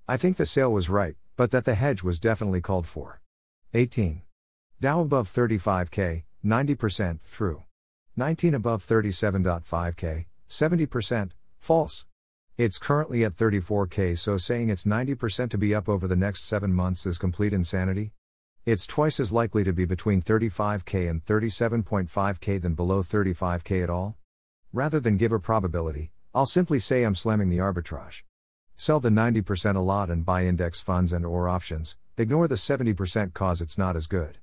I 0.07 0.19
think 0.19 0.37
the 0.39 0.45
sale 0.45 0.73
was 0.73 0.91
right, 0.91 1.17
but 1.35 1.51
that 1.51 1.65
the 1.65 1.75
hedge 1.75 2.03
was 2.03 2.21
definitely 2.21 2.61
called 2.61 2.87
for. 2.87 3.23
18. 3.73 4.21
Dow 4.81 5.01
above 5.01 5.29
35k, 5.29 6.25
90%, 6.45 7.21
true. 7.31 7.63
19 8.17 8.55
above 8.55 8.85
37.5k, 8.85 10.27
70%, 10.49 11.31
false. 11.57 12.07
It's 12.57 12.79
currently 12.79 13.25
at 13.25 13.35
34k, 13.35 14.17
so 14.19 14.37
saying 14.37 14.69
it's 14.69 14.85
90% 14.85 15.51
to 15.51 15.59
be 15.59 15.75
up 15.75 15.89
over 15.89 16.07
the 16.07 16.15
next 16.15 16.45
7 16.45 16.73
months 16.73 17.07
is 17.07 17.19
complete 17.19 17.53
insanity. 17.53 18.13
It's 18.67 18.87
twice 18.87 19.19
as 19.19 19.33
likely 19.33 19.65
to 19.65 19.73
be 19.73 19.85
between 19.85 20.23
35k 20.23 21.11
and 21.11 21.25
37.5k 21.25 22.61
than 22.63 22.75
below 22.75 23.03
35k 23.03 23.83
at 23.83 23.91
all. 23.91 24.17
Rather 24.73 25.01
than 25.01 25.17
give 25.17 25.33
a 25.33 25.41
probability, 25.41 26.13
I'll 26.35 26.47
simply 26.47 26.79
say 26.79 27.03
I'm 27.03 27.15
slamming 27.15 27.49
the 27.49 27.59
arbitrage. 27.59 28.23
Sell 28.77 29.01
the 29.01 29.09
90% 29.09 29.77
a 29.77 29.81
lot 29.81 30.11
and 30.11 30.25
buy 30.25 30.45
index 30.45 30.81
funds 30.81 31.13
and 31.13 31.25
or 31.25 31.49
options, 31.49 31.97
ignore 32.19 32.49
the 32.49 32.55
70% 32.55 33.33
cause 33.33 33.61
it's 33.61 33.79
not 33.79 33.97
as 33.97 34.07
good. 34.07 34.39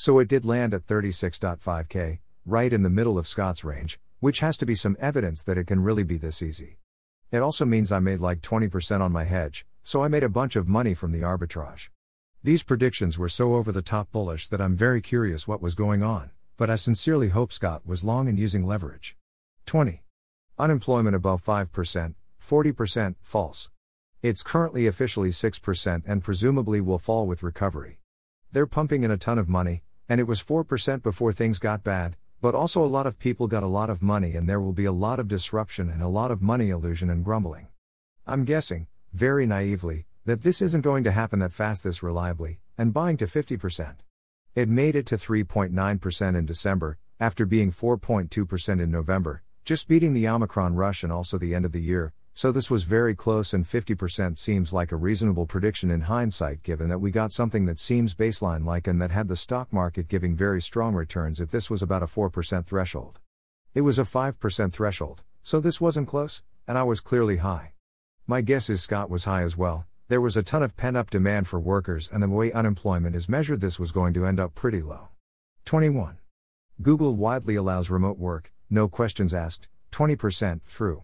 So 0.00 0.20
it 0.20 0.28
did 0.28 0.44
land 0.44 0.74
at 0.74 0.86
36.5k, 0.86 2.20
right 2.46 2.72
in 2.72 2.84
the 2.84 2.88
middle 2.88 3.18
of 3.18 3.26
Scott's 3.26 3.64
range, 3.64 3.98
which 4.20 4.38
has 4.38 4.56
to 4.58 4.64
be 4.64 4.76
some 4.76 4.96
evidence 5.00 5.42
that 5.42 5.58
it 5.58 5.66
can 5.66 5.82
really 5.82 6.04
be 6.04 6.16
this 6.16 6.40
easy. 6.40 6.78
It 7.32 7.38
also 7.38 7.64
means 7.64 7.90
I 7.90 7.98
made 7.98 8.20
like 8.20 8.40
20% 8.40 9.00
on 9.00 9.10
my 9.10 9.24
hedge, 9.24 9.66
so 9.82 10.04
I 10.04 10.06
made 10.06 10.22
a 10.22 10.28
bunch 10.28 10.54
of 10.54 10.68
money 10.68 10.94
from 10.94 11.10
the 11.10 11.22
arbitrage. 11.22 11.88
These 12.44 12.62
predictions 12.62 13.18
were 13.18 13.28
so 13.28 13.56
over 13.56 13.72
the 13.72 13.82
top 13.82 14.12
bullish 14.12 14.46
that 14.50 14.60
I'm 14.60 14.76
very 14.76 15.00
curious 15.00 15.48
what 15.48 15.60
was 15.60 15.74
going 15.74 16.04
on, 16.04 16.30
but 16.56 16.70
I 16.70 16.76
sincerely 16.76 17.30
hope 17.30 17.52
Scott 17.52 17.82
was 17.84 18.04
long 18.04 18.28
and 18.28 18.38
using 18.38 18.64
leverage. 18.64 19.16
20. 19.66 20.04
Unemployment 20.60 21.16
above 21.16 21.44
5%, 21.44 22.14
40%, 22.40 23.14
false. 23.20 23.68
It's 24.22 24.44
currently 24.44 24.86
officially 24.86 25.30
6% 25.30 26.02
and 26.06 26.22
presumably 26.22 26.80
will 26.80 27.00
fall 27.00 27.26
with 27.26 27.42
recovery. 27.42 27.98
They're 28.52 28.66
pumping 28.66 29.02
in 29.02 29.10
a 29.10 29.18
ton 29.18 29.38
of 29.38 29.48
money, 29.48 29.82
and 30.08 30.20
it 30.20 30.26
was 30.26 30.42
4% 30.42 31.02
before 31.02 31.32
things 31.32 31.58
got 31.58 31.84
bad, 31.84 32.16
but 32.40 32.54
also 32.54 32.84
a 32.84 32.86
lot 32.86 33.06
of 33.06 33.18
people 33.18 33.46
got 33.46 33.62
a 33.62 33.66
lot 33.66 33.90
of 33.90 34.02
money 34.02 34.34
and 34.34 34.48
there 34.48 34.60
will 34.60 34.72
be 34.72 34.84
a 34.84 34.92
lot 34.92 35.18
of 35.18 35.28
disruption 35.28 35.90
and 35.90 36.02
a 36.02 36.08
lot 36.08 36.30
of 36.30 36.40
money 36.40 36.70
illusion 36.70 37.10
and 37.10 37.24
grumbling. 37.24 37.68
I'm 38.26 38.44
guessing, 38.44 38.86
very 39.12 39.46
naively, 39.46 40.06
that 40.24 40.42
this 40.42 40.62
isn't 40.62 40.82
going 40.82 41.04
to 41.04 41.10
happen 41.10 41.38
that 41.40 41.52
fast 41.52 41.84
this 41.84 42.02
reliably, 42.02 42.60
and 42.76 42.92
buying 42.92 43.16
to 43.16 43.24
50%. 43.24 43.96
It 44.54 44.68
made 44.68 44.96
it 44.96 45.06
to 45.06 45.16
3.9% 45.16 46.38
in 46.38 46.46
December, 46.46 46.98
after 47.20 47.46
being 47.46 47.70
4.2% 47.70 48.80
in 48.80 48.90
November, 48.90 49.42
just 49.64 49.88
beating 49.88 50.12
the 50.12 50.28
Omicron 50.28 50.74
rush 50.74 51.02
and 51.02 51.12
also 51.12 51.38
the 51.38 51.54
end 51.54 51.64
of 51.64 51.72
the 51.72 51.82
year, 51.82 52.12
so 52.38 52.52
this 52.52 52.70
was 52.70 52.84
very 52.84 53.16
close 53.16 53.52
and 53.52 53.64
50% 53.64 54.36
seems 54.36 54.72
like 54.72 54.92
a 54.92 54.96
reasonable 54.96 55.44
prediction 55.44 55.90
in 55.90 56.02
hindsight 56.02 56.62
given 56.62 56.88
that 56.88 57.00
we 57.00 57.10
got 57.10 57.32
something 57.32 57.66
that 57.66 57.80
seems 57.80 58.14
baseline 58.14 58.64
like 58.64 58.86
and 58.86 59.02
that 59.02 59.10
had 59.10 59.26
the 59.26 59.34
stock 59.34 59.72
market 59.72 60.06
giving 60.06 60.36
very 60.36 60.62
strong 60.62 60.94
returns 60.94 61.40
if 61.40 61.50
this 61.50 61.68
was 61.68 61.82
about 61.82 62.04
a 62.04 62.06
4% 62.06 62.64
threshold. 62.64 63.18
It 63.74 63.80
was 63.80 63.98
a 63.98 64.04
5% 64.04 64.72
threshold, 64.72 65.24
so 65.42 65.58
this 65.58 65.80
wasn't 65.80 66.06
close, 66.06 66.44
and 66.68 66.78
I 66.78 66.84
was 66.84 67.00
clearly 67.00 67.38
high. 67.38 67.72
My 68.24 68.40
guess 68.40 68.70
is 68.70 68.80
Scott 68.80 69.10
was 69.10 69.24
high 69.24 69.42
as 69.42 69.56
well. 69.56 69.86
There 70.06 70.20
was 70.20 70.36
a 70.36 70.44
ton 70.44 70.62
of 70.62 70.76
pent 70.76 70.96
up 70.96 71.10
demand 71.10 71.48
for 71.48 71.58
workers, 71.58 72.08
and 72.12 72.22
the 72.22 72.28
way 72.28 72.52
unemployment 72.52 73.16
is 73.16 73.28
measured, 73.28 73.60
this 73.60 73.80
was 73.80 73.90
going 73.90 74.14
to 74.14 74.26
end 74.26 74.38
up 74.38 74.54
pretty 74.54 74.80
low. 74.80 75.08
21. 75.64 76.18
Google 76.82 77.16
widely 77.16 77.56
allows 77.56 77.90
remote 77.90 78.16
work, 78.16 78.52
no 78.70 78.86
questions 78.86 79.34
asked, 79.34 79.66
20%, 79.90 80.60
true. 80.68 81.02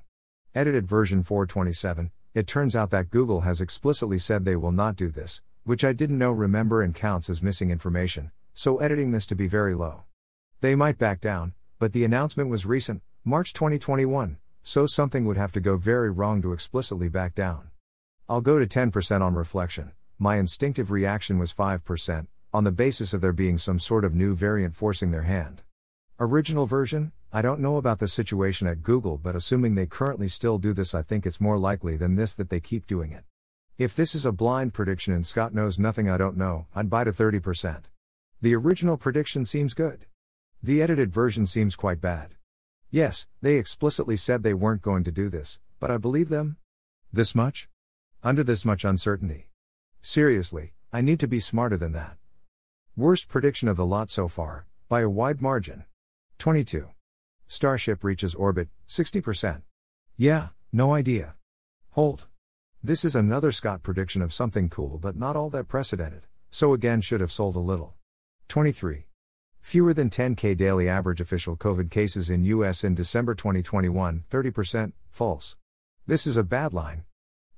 Edited 0.57 0.87
version 0.87 1.25
427, 1.25 2.13
it 2.33 2.47
turns 2.47 2.77
out 2.77 2.91
that 2.91 3.11
Google 3.11 3.41
has 3.41 3.61
explicitly 3.61 4.21
said 4.21 4.45
they 4.45 4.55
will 4.55 4.71
not 4.71 4.95
do 4.95 5.11
this, 5.11 5.43
which 5.65 5.85
I 5.85 5.93
didn't 5.93 6.19
know 6.19 6.31
remember 6.31 6.81
and 6.81 6.95
counts 6.95 7.29
as 7.29 7.43
missing 7.43 7.73
information, 7.73 8.31
so 8.53 8.79
editing 8.79 9.11
this 9.11 9.27
to 9.27 9.35
be 9.35 9.49
very 9.49 9.75
low. 9.75 10.05
They 10.61 10.77
might 10.77 10.97
back 10.97 11.21
down, 11.21 11.55
but 11.81 11.93
the 11.93 12.05
announcement 12.05 12.51
was 12.51 12.67
recent, 12.67 13.03
March 13.25 13.53
2021, 13.53 14.37
so 14.63 14.87
something 14.87 15.25
would 15.25 15.37
have 15.37 15.51
to 15.55 15.61
go 15.61 15.77
very 15.77 16.13
wrong 16.13 16.41
to 16.43 16.53
explicitly 16.53 17.09
back 17.09 17.35
down. 17.35 17.71
I'll 18.29 18.41
go 18.41 18.61
to 18.61 18.67
10% 18.67 19.23
on 19.23 19.35
reflection. 19.35 19.91
My 20.21 20.37
instinctive 20.37 20.93
reaction 20.93 21.41
was 21.41 21.53
5%, 21.53 22.29
on 22.53 22.63
the 22.63 22.71
basis 22.71 23.13
of 23.13 23.21
there 23.21 23.33
being 23.33 23.59
some 23.59 23.81
sort 23.81 24.05
of 24.05 24.15
new 24.15 24.37
variant 24.37 24.77
forcing 24.77 25.11
their 25.11 25.23
hand. 25.23 25.63
Original 26.21 26.65
version, 26.65 27.11
I 27.33 27.43
don't 27.43 27.59
know 27.59 27.77
about 27.77 27.99
the 27.99 28.07
situation 28.07 28.69
at 28.69 28.85
Google, 28.85 29.19
but 29.19 29.35
assuming 29.35 29.75
they 29.75 29.87
currently 29.87 30.29
still 30.29 30.59
do 30.59 30.73
this, 30.73 30.95
I 30.95 31.03
think 31.03 31.27
it's 31.27 31.41
more 31.41 31.59
likely 31.59 31.97
than 31.97 32.15
this 32.15 32.35
that 32.37 32.51
they 32.51 32.61
keep 32.61 32.87
doing 32.87 33.11
it. 33.11 33.25
If 33.79 33.97
this 33.97 34.15
is 34.15 34.25
a 34.25 34.31
blind 34.31 34.75
prediction 34.75 35.13
and 35.13 35.27
Scott 35.27 35.53
knows 35.53 35.77
nothing 35.77 36.09
I 36.09 36.17
don't 36.17 36.37
know, 36.37 36.69
I'd 36.73 36.89
buy 36.89 37.03
to 37.03 37.13
30%. 37.13 37.87
The 38.41 38.55
original 38.55 38.97
prediction 38.97 39.45
seems 39.45 39.75
good. 39.75 40.07
The 40.63 40.81
edited 40.81 41.13
version 41.13 41.47
seems 41.47 41.75
quite 41.75 42.01
bad. 42.01 42.37
Yes, 42.93 43.27
they 43.43 43.57
explicitly 43.57 44.17
said 44.17 44.45
they 44.45 44.55
weren't 44.55 44.83
going 44.83 45.03
to 45.03 45.11
do 45.11 45.29
this, 45.29 45.59
but 45.81 45.91
I 45.91 45.97
believe 45.97 46.29
them? 46.29 46.59
This 47.13 47.35
much? 47.35 47.69
Under 48.23 48.45
this 48.45 48.65
much 48.65 48.85
uncertainty. 48.85 49.49
Seriously, 50.01 50.75
I 50.93 51.01
need 51.01 51.19
to 51.19 51.27
be 51.27 51.41
smarter 51.41 51.77
than 51.77 51.91
that. 51.95 52.19
Worst 52.97 53.29
prediction 53.29 53.67
of 53.67 53.77
the 53.77 53.85
lot 53.85 54.11
so 54.11 54.29
far, 54.29 54.67
by 54.89 55.01
a 55.01 55.11
wide 55.11 55.43
margin. 55.43 55.87
22. 56.39 56.89
Starship 57.47 58.05
reaches 58.05 58.35
orbit, 58.35 58.69
60%. 58.87 59.63
Yeah, 60.17 60.49
no 60.73 60.95
idea. 60.95 61.37
Hold. 61.91 62.27
This 62.83 63.05
is 63.05 63.17
another 63.17 63.53
Scott 63.53 63.83
prediction 63.83 64.21
of 64.23 64.33
something 64.33 64.69
cool 64.69 64.99
but 64.99 65.17
not 65.17 65.37
all 65.37 65.51
that 65.51 65.69
precedented, 65.69 66.27
so 66.51 66.75
again 66.75 67.01
should 67.01 67.21
have 67.21 67.33
sold 67.33 67.57
a 67.57 67.61
little. 67.61 67.95
23. 68.49 69.07
Fewer 69.59 69.95
than 69.95 70.11
10k 70.11 70.57
daily 70.57 70.89
average 70.89 71.21
official 71.21 71.57
COVID 71.57 71.91
cases 71.91 72.29
in 72.29 72.45
US 72.45 72.85
in 72.85 72.95
December 72.95 73.35
2021, 73.35 74.25
30%, 74.31 74.93
false. 75.09 75.57
This 76.07 76.27
is 76.27 76.37
a 76.37 76.43
bad 76.45 76.75
line. 76.75 77.05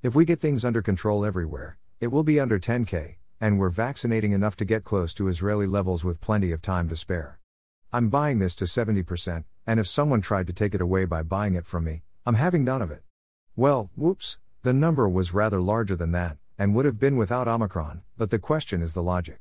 If 0.03 0.15
we 0.15 0.25
get 0.25 0.41
things 0.41 0.65
under 0.65 0.83
control 0.83 1.25
everywhere, 1.25 1.79
it 1.99 2.09
will 2.09 2.23
be 2.23 2.39
under 2.39 2.61
10k, 2.61 3.17
and 3.41 3.59
we're 3.59 3.71
vaccinating 3.71 4.33
enough 4.33 4.55
to 4.57 4.65
get 4.65 4.85
close 4.85 5.13
to 5.15 5.27
Israeli 5.27 5.67
levels 5.67 6.05
with 6.05 6.21
plenty 6.21 6.53
of 6.53 6.63
time 6.63 6.89
to 6.91 6.97
spare. 6.97 7.41
I'm 7.97 8.11
buying 8.11 8.41
this 8.41 8.55
to 8.57 8.67
70%, 8.67 9.45
and 9.67 9.81
if 9.81 9.87
someone 9.87 10.21
tried 10.21 10.47
to 10.49 10.53
take 10.53 10.75
it 10.75 10.83
away 10.83 11.07
by 11.07 11.23
buying 11.23 11.55
it 11.55 11.65
from 11.65 11.85
me, 11.85 12.03
I'm 12.27 12.35
having 12.35 12.63
none 12.63 12.83
of 12.83 12.91
it. 12.91 13.03
Well, 13.57 13.89
whoops, 13.97 14.39
the 14.63 14.75
number 14.75 15.09
was 15.09 15.33
rather 15.33 15.63
larger 15.63 15.97
than 15.97 16.13
that, 16.13 16.37
and 16.59 16.75
would 16.75 16.85
have 16.85 17.01
been 17.01 17.17
without 17.17 17.49
Omicron, 17.49 18.03
but 18.19 18.29
the 18.29 18.39
question 18.39 18.83
is 18.83 18.93
the 18.93 19.03
logic. 19.03 19.41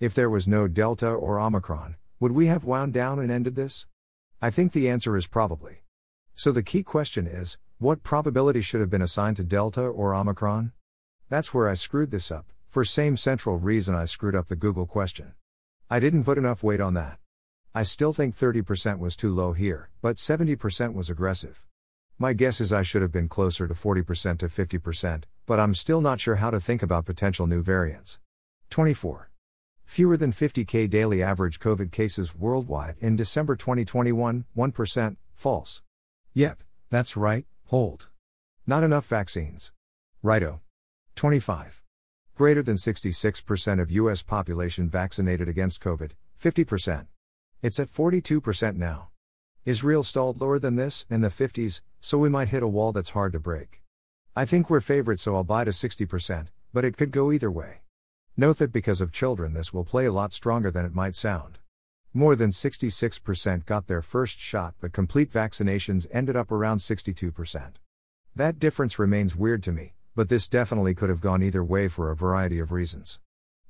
If 0.00 0.12
there 0.12 0.28
was 0.28 0.48
no 0.48 0.66
Delta 0.66 1.08
or 1.08 1.38
Omicron, 1.38 1.94
would 2.18 2.32
we 2.32 2.48
have 2.48 2.64
wound 2.64 2.92
down 2.92 3.20
and 3.20 3.30
ended 3.30 3.54
this? 3.54 3.86
I 4.42 4.50
think 4.50 4.72
the 4.72 4.90
answer 4.90 5.16
is 5.16 5.28
probably. 5.28 5.84
So 6.34 6.50
the 6.50 6.64
key 6.64 6.82
question 6.82 7.28
is 7.28 7.58
what 7.78 8.02
probability 8.02 8.60
should 8.62 8.80
have 8.80 8.90
been 8.90 9.02
assigned 9.02 9.36
to 9.36 9.44
Delta 9.44 9.82
or 9.82 10.16
Omicron? 10.16 10.72
That's 11.28 11.54
where 11.54 11.68
I 11.68 11.74
screwed 11.74 12.10
this 12.10 12.32
up, 12.32 12.46
for 12.68 12.84
same 12.84 13.16
central 13.16 13.56
reason 13.56 13.94
I 13.94 14.06
screwed 14.06 14.34
up 14.34 14.48
the 14.48 14.56
Google 14.56 14.86
question. 14.86 15.34
I 15.88 16.00
didn't 16.00 16.24
put 16.24 16.38
enough 16.38 16.64
weight 16.64 16.80
on 16.80 16.94
that. 16.94 17.20
I 17.76 17.82
still 17.82 18.12
think 18.12 18.36
30% 18.36 19.00
was 19.00 19.16
too 19.16 19.34
low 19.34 19.52
here, 19.52 19.90
but 20.00 20.14
70% 20.16 20.94
was 20.94 21.10
aggressive. 21.10 21.66
My 22.20 22.32
guess 22.32 22.60
is 22.60 22.72
I 22.72 22.82
should 22.82 23.02
have 23.02 23.10
been 23.10 23.28
closer 23.28 23.66
to 23.66 23.74
40% 23.74 24.38
to 24.38 24.46
50%, 24.46 25.24
but 25.44 25.58
I'm 25.58 25.74
still 25.74 26.00
not 26.00 26.20
sure 26.20 26.36
how 26.36 26.50
to 26.50 26.60
think 26.60 26.84
about 26.84 27.04
potential 27.04 27.48
new 27.48 27.64
variants. 27.64 28.20
24. 28.70 29.28
Fewer 29.84 30.16
than 30.16 30.30
50k 30.30 30.88
daily 30.88 31.20
average 31.20 31.58
COVID 31.58 31.90
cases 31.90 32.36
worldwide 32.36 32.94
in 33.00 33.16
December 33.16 33.56
2021, 33.56 34.44
1%, 34.56 35.16
false. 35.34 35.82
Yep, 36.32 36.58
that's 36.90 37.16
right, 37.16 37.44
hold. 37.64 38.08
Not 38.68 38.84
enough 38.84 39.08
vaccines. 39.08 39.72
Righto. 40.22 40.60
25. 41.16 41.82
Greater 42.36 42.62
than 42.62 42.76
66% 42.76 43.80
of 43.80 43.90
US 43.90 44.22
population 44.22 44.88
vaccinated 44.88 45.48
against 45.48 45.82
COVID, 45.82 46.12
50%. 46.40 47.08
It's 47.64 47.80
at 47.80 47.88
42% 47.88 48.76
now. 48.76 49.08
Israel 49.64 50.02
stalled 50.02 50.38
lower 50.38 50.58
than 50.58 50.76
this, 50.76 51.06
in 51.08 51.22
the 51.22 51.30
50s, 51.30 51.80
so 51.98 52.18
we 52.18 52.28
might 52.28 52.50
hit 52.50 52.62
a 52.62 52.68
wall 52.68 52.92
that's 52.92 53.16
hard 53.16 53.32
to 53.32 53.40
break. 53.40 53.80
I 54.36 54.44
think 54.44 54.68
we're 54.68 54.82
favored, 54.82 55.18
so 55.18 55.34
I'll 55.34 55.44
buy 55.44 55.64
to 55.64 55.70
60%, 55.70 56.48
but 56.74 56.84
it 56.84 56.98
could 56.98 57.10
go 57.10 57.32
either 57.32 57.50
way. 57.50 57.80
Note 58.36 58.58
that 58.58 58.70
because 58.70 59.00
of 59.00 59.12
children, 59.12 59.54
this 59.54 59.72
will 59.72 59.82
play 59.82 60.04
a 60.04 60.12
lot 60.12 60.34
stronger 60.34 60.70
than 60.70 60.84
it 60.84 60.94
might 60.94 61.16
sound. 61.16 61.58
More 62.12 62.36
than 62.36 62.50
66% 62.50 63.64
got 63.64 63.86
their 63.86 64.02
first 64.02 64.38
shot, 64.38 64.74
but 64.78 64.92
complete 64.92 65.32
vaccinations 65.32 66.06
ended 66.12 66.36
up 66.36 66.52
around 66.52 66.80
62%. 66.80 67.76
That 68.36 68.58
difference 68.58 68.98
remains 68.98 69.36
weird 69.36 69.62
to 69.62 69.72
me, 69.72 69.94
but 70.14 70.28
this 70.28 70.50
definitely 70.50 70.94
could 70.94 71.08
have 71.08 71.22
gone 71.22 71.42
either 71.42 71.64
way 71.64 71.88
for 71.88 72.10
a 72.10 72.14
variety 72.14 72.58
of 72.58 72.72
reasons. 72.72 73.20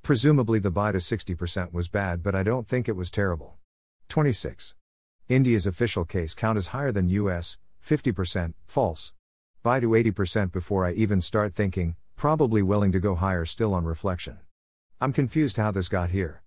Presumably, 0.03 0.59
the 0.59 0.69
buy 0.69 0.91
to 0.91 0.97
60% 0.97 1.71
was 1.71 1.87
bad, 1.87 2.21
but 2.21 2.35
I 2.35 2.43
don't 2.43 2.67
think 2.67 2.89
it 2.89 2.97
was 2.97 3.09
terrible. 3.09 3.57
26. 4.09 4.75
India's 5.27 5.67
official 5.67 6.05
case 6.05 6.33
count 6.33 6.57
is 6.57 6.67
higher 6.67 6.91
than 6.91 7.09
US, 7.09 7.57
50%, 7.83 8.53
false. 8.67 9.13
Buy 9.63 9.79
to 9.79 9.89
80% 9.89 10.51
before 10.51 10.85
I 10.85 10.93
even 10.93 11.21
start 11.21 11.53
thinking, 11.53 11.95
probably 12.15 12.61
willing 12.61 12.91
to 12.91 12.99
go 12.99 13.15
higher 13.15 13.45
still 13.45 13.73
on 13.73 13.85
reflection. 13.85 14.39
I'm 15.01 15.11
confused 15.11 15.57
how 15.57 15.71
this 15.71 15.89
got 15.89 16.11
here. 16.11 16.43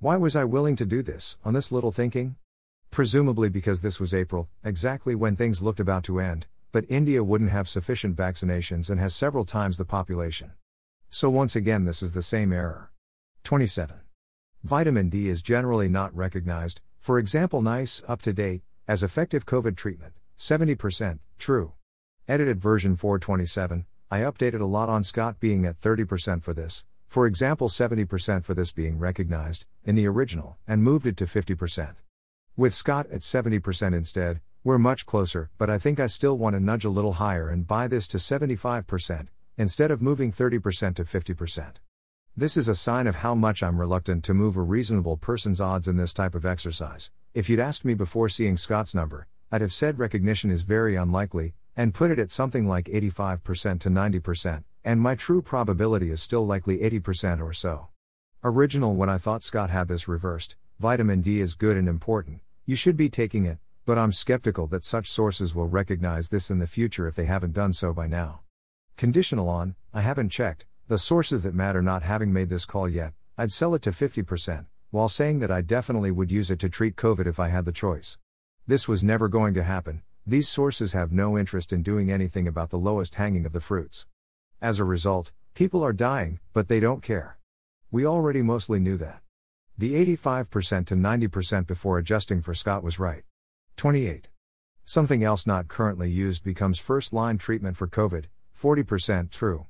Why 0.00 0.16
was 0.16 0.34
I 0.34 0.44
willing 0.44 0.76
to 0.76 0.86
do 0.86 1.02
this, 1.02 1.36
on 1.44 1.54
this 1.54 1.70
little 1.70 1.92
thinking? 1.92 2.36
Presumably 2.90 3.48
because 3.48 3.82
this 3.82 4.00
was 4.00 4.12
April, 4.12 4.48
exactly 4.64 5.14
when 5.14 5.36
things 5.36 5.62
looked 5.62 5.80
about 5.80 6.04
to 6.04 6.18
end, 6.18 6.46
but 6.72 6.84
India 6.88 7.22
wouldn't 7.22 7.50
have 7.50 7.68
sufficient 7.68 8.16
vaccinations 8.16 8.90
and 8.90 8.98
has 8.98 9.14
several 9.14 9.44
times 9.44 9.78
the 9.78 9.84
population. 9.84 10.52
So 11.08 11.30
once 11.30 11.54
again, 11.54 11.84
this 11.84 12.02
is 12.02 12.14
the 12.14 12.22
same 12.22 12.52
error. 12.52 12.90
27. 13.44 14.00
Vitamin 14.64 15.08
D 15.08 15.28
is 15.28 15.42
generally 15.42 15.88
not 15.88 16.14
recognized, 16.16 16.80
for 17.02 17.18
example, 17.18 17.60
nice, 17.62 18.00
up 18.06 18.22
to 18.22 18.32
date, 18.32 18.62
as 18.86 19.02
effective 19.02 19.44
COVID 19.44 19.76
treatment, 19.76 20.12
70%, 20.38 21.18
true. 21.36 21.72
Edited 22.28 22.60
version 22.60 22.94
427, 22.94 23.86
I 24.08 24.20
updated 24.20 24.60
a 24.60 24.66
lot 24.66 24.88
on 24.88 25.02
Scott 25.02 25.40
being 25.40 25.66
at 25.66 25.80
30% 25.80 26.44
for 26.44 26.54
this, 26.54 26.84
for 27.08 27.26
example 27.26 27.68
70% 27.68 28.44
for 28.44 28.54
this 28.54 28.70
being 28.70 29.00
recognized, 29.00 29.66
in 29.84 29.96
the 29.96 30.06
original, 30.06 30.58
and 30.68 30.84
moved 30.84 31.04
it 31.08 31.16
to 31.16 31.24
50%. 31.24 31.96
With 32.56 32.72
Scott 32.72 33.08
at 33.10 33.22
70% 33.22 33.96
instead, 33.96 34.40
we're 34.62 34.78
much 34.78 35.04
closer, 35.04 35.50
but 35.58 35.68
I 35.68 35.78
think 35.78 35.98
I 35.98 36.06
still 36.06 36.38
want 36.38 36.54
to 36.54 36.60
nudge 36.60 36.84
a 36.84 36.90
little 36.90 37.14
higher 37.14 37.48
and 37.48 37.66
buy 37.66 37.88
this 37.88 38.06
to 38.08 38.18
75%, 38.18 39.26
instead 39.58 39.90
of 39.90 40.00
moving 40.00 40.30
30% 40.30 40.94
to 40.94 41.02
50%. 41.02 41.72
This 42.34 42.56
is 42.56 42.66
a 42.66 42.74
sign 42.74 43.06
of 43.06 43.16
how 43.16 43.34
much 43.34 43.62
I'm 43.62 43.78
reluctant 43.78 44.24
to 44.24 44.32
move 44.32 44.56
a 44.56 44.62
reasonable 44.62 45.18
person's 45.18 45.60
odds 45.60 45.86
in 45.86 45.98
this 45.98 46.14
type 46.14 46.34
of 46.34 46.46
exercise. 46.46 47.10
If 47.34 47.50
you'd 47.50 47.60
asked 47.60 47.84
me 47.84 47.92
before 47.92 48.30
seeing 48.30 48.56
Scott's 48.56 48.94
number, 48.94 49.28
I'd 49.50 49.60
have 49.60 49.70
said 49.70 49.98
recognition 49.98 50.50
is 50.50 50.62
very 50.62 50.96
unlikely, 50.96 51.52
and 51.76 51.92
put 51.92 52.10
it 52.10 52.18
at 52.18 52.30
something 52.30 52.66
like 52.66 52.86
85% 52.86 53.80
to 53.80 53.90
90%, 53.90 54.64
and 54.82 54.98
my 54.98 55.14
true 55.14 55.42
probability 55.42 56.10
is 56.10 56.22
still 56.22 56.46
likely 56.46 56.78
80% 56.78 57.42
or 57.42 57.52
so. 57.52 57.88
Original 58.42 58.94
when 58.94 59.10
I 59.10 59.18
thought 59.18 59.42
Scott 59.42 59.68
had 59.68 59.88
this 59.88 60.08
reversed, 60.08 60.56
vitamin 60.80 61.20
D 61.20 61.42
is 61.42 61.52
good 61.54 61.76
and 61.76 61.86
important, 61.86 62.40
you 62.64 62.76
should 62.76 62.96
be 62.96 63.10
taking 63.10 63.44
it, 63.44 63.58
but 63.84 63.98
I'm 63.98 64.10
skeptical 64.10 64.66
that 64.68 64.84
such 64.84 65.10
sources 65.10 65.54
will 65.54 65.68
recognize 65.68 66.30
this 66.30 66.50
in 66.50 66.60
the 66.60 66.66
future 66.66 67.06
if 67.06 67.14
they 67.14 67.26
haven't 67.26 67.52
done 67.52 67.74
so 67.74 67.92
by 67.92 68.06
now. 68.06 68.40
Conditional 68.96 69.50
on, 69.50 69.74
I 69.92 70.00
haven't 70.00 70.30
checked, 70.30 70.64
the 70.92 70.98
sources 70.98 71.42
that 71.42 71.54
matter 71.54 71.80
not 71.80 72.02
having 72.02 72.34
made 72.34 72.50
this 72.50 72.66
call 72.66 72.86
yet, 72.86 73.14
I'd 73.38 73.50
sell 73.50 73.74
it 73.74 73.80
to 73.80 73.92
50%, 73.92 74.66
while 74.90 75.08
saying 75.08 75.38
that 75.38 75.50
I 75.50 75.62
definitely 75.62 76.10
would 76.10 76.30
use 76.30 76.50
it 76.50 76.58
to 76.58 76.68
treat 76.68 76.96
COVID 76.96 77.26
if 77.26 77.40
I 77.40 77.48
had 77.48 77.64
the 77.64 77.72
choice. 77.72 78.18
This 78.66 78.86
was 78.86 79.02
never 79.02 79.26
going 79.26 79.54
to 79.54 79.62
happen, 79.62 80.02
these 80.26 80.50
sources 80.50 80.92
have 80.92 81.10
no 81.10 81.38
interest 81.38 81.72
in 81.72 81.82
doing 81.82 82.12
anything 82.12 82.46
about 82.46 82.68
the 82.68 82.76
lowest 82.76 83.14
hanging 83.14 83.46
of 83.46 83.54
the 83.54 83.60
fruits. 83.62 84.06
As 84.60 84.78
a 84.78 84.84
result, 84.84 85.32
people 85.54 85.82
are 85.82 85.94
dying, 85.94 86.40
but 86.52 86.68
they 86.68 86.78
don't 86.78 87.02
care. 87.02 87.38
We 87.90 88.04
already 88.04 88.42
mostly 88.42 88.78
knew 88.78 88.98
that. 88.98 89.22
The 89.78 89.94
85% 90.14 90.84
to 90.88 90.94
90% 90.94 91.66
before 91.66 91.96
adjusting 91.96 92.42
for 92.42 92.52
Scott 92.52 92.82
was 92.82 92.98
right. 92.98 93.22
28. 93.78 94.28
Something 94.84 95.24
else 95.24 95.46
not 95.46 95.68
currently 95.68 96.10
used 96.10 96.44
becomes 96.44 96.78
first 96.78 97.14
line 97.14 97.38
treatment 97.38 97.78
for 97.78 97.88
COVID, 97.88 98.26
40% 98.54 99.30
true. 99.30 99.68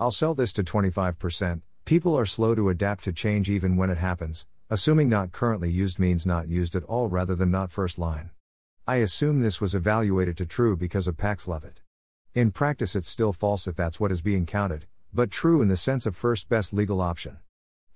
I'll 0.00 0.12
sell 0.12 0.32
this 0.32 0.52
to 0.52 0.62
25%. 0.62 1.60
People 1.84 2.16
are 2.16 2.24
slow 2.24 2.54
to 2.54 2.68
adapt 2.68 3.02
to 3.02 3.12
change 3.12 3.50
even 3.50 3.76
when 3.76 3.90
it 3.90 3.98
happens, 3.98 4.46
assuming 4.70 5.08
not 5.08 5.32
currently 5.32 5.68
used 5.70 5.98
means 5.98 6.24
not 6.24 6.46
used 6.46 6.76
at 6.76 6.84
all 6.84 7.08
rather 7.08 7.34
than 7.34 7.50
not 7.50 7.72
first 7.72 7.98
line. 7.98 8.30
I 8.86 8.96
assume 8.96 9.40
this 9.40 9.60
was 9.60 9.74
evaluated 9.74 10.36
to 10.36 10.46
true 10.46 10.76
because 10.76 11.08
of 11.08 11.16
Paxlovid. 11.16 11.78
In 12.32 12.52
practice, 12.52 12.94
it's 12.94 13.08
still 13.08 13.32
false 13.32 13.66
if 13.66 13.74
that's 13.74 13.98
what 13.98 14.12
is 14.12 14.22
being 14.22 14.46
counted, 14.46 14.86
but 15.12 15.32
true 15.32 15.62
in 15.62 15.66
the 15.66 15.76
sense 15.76 16.06
of 16.06 16.14
first 16.14 16.48
best 16.48 16.72
legal 16.72 17.00
option. 17.00 17.38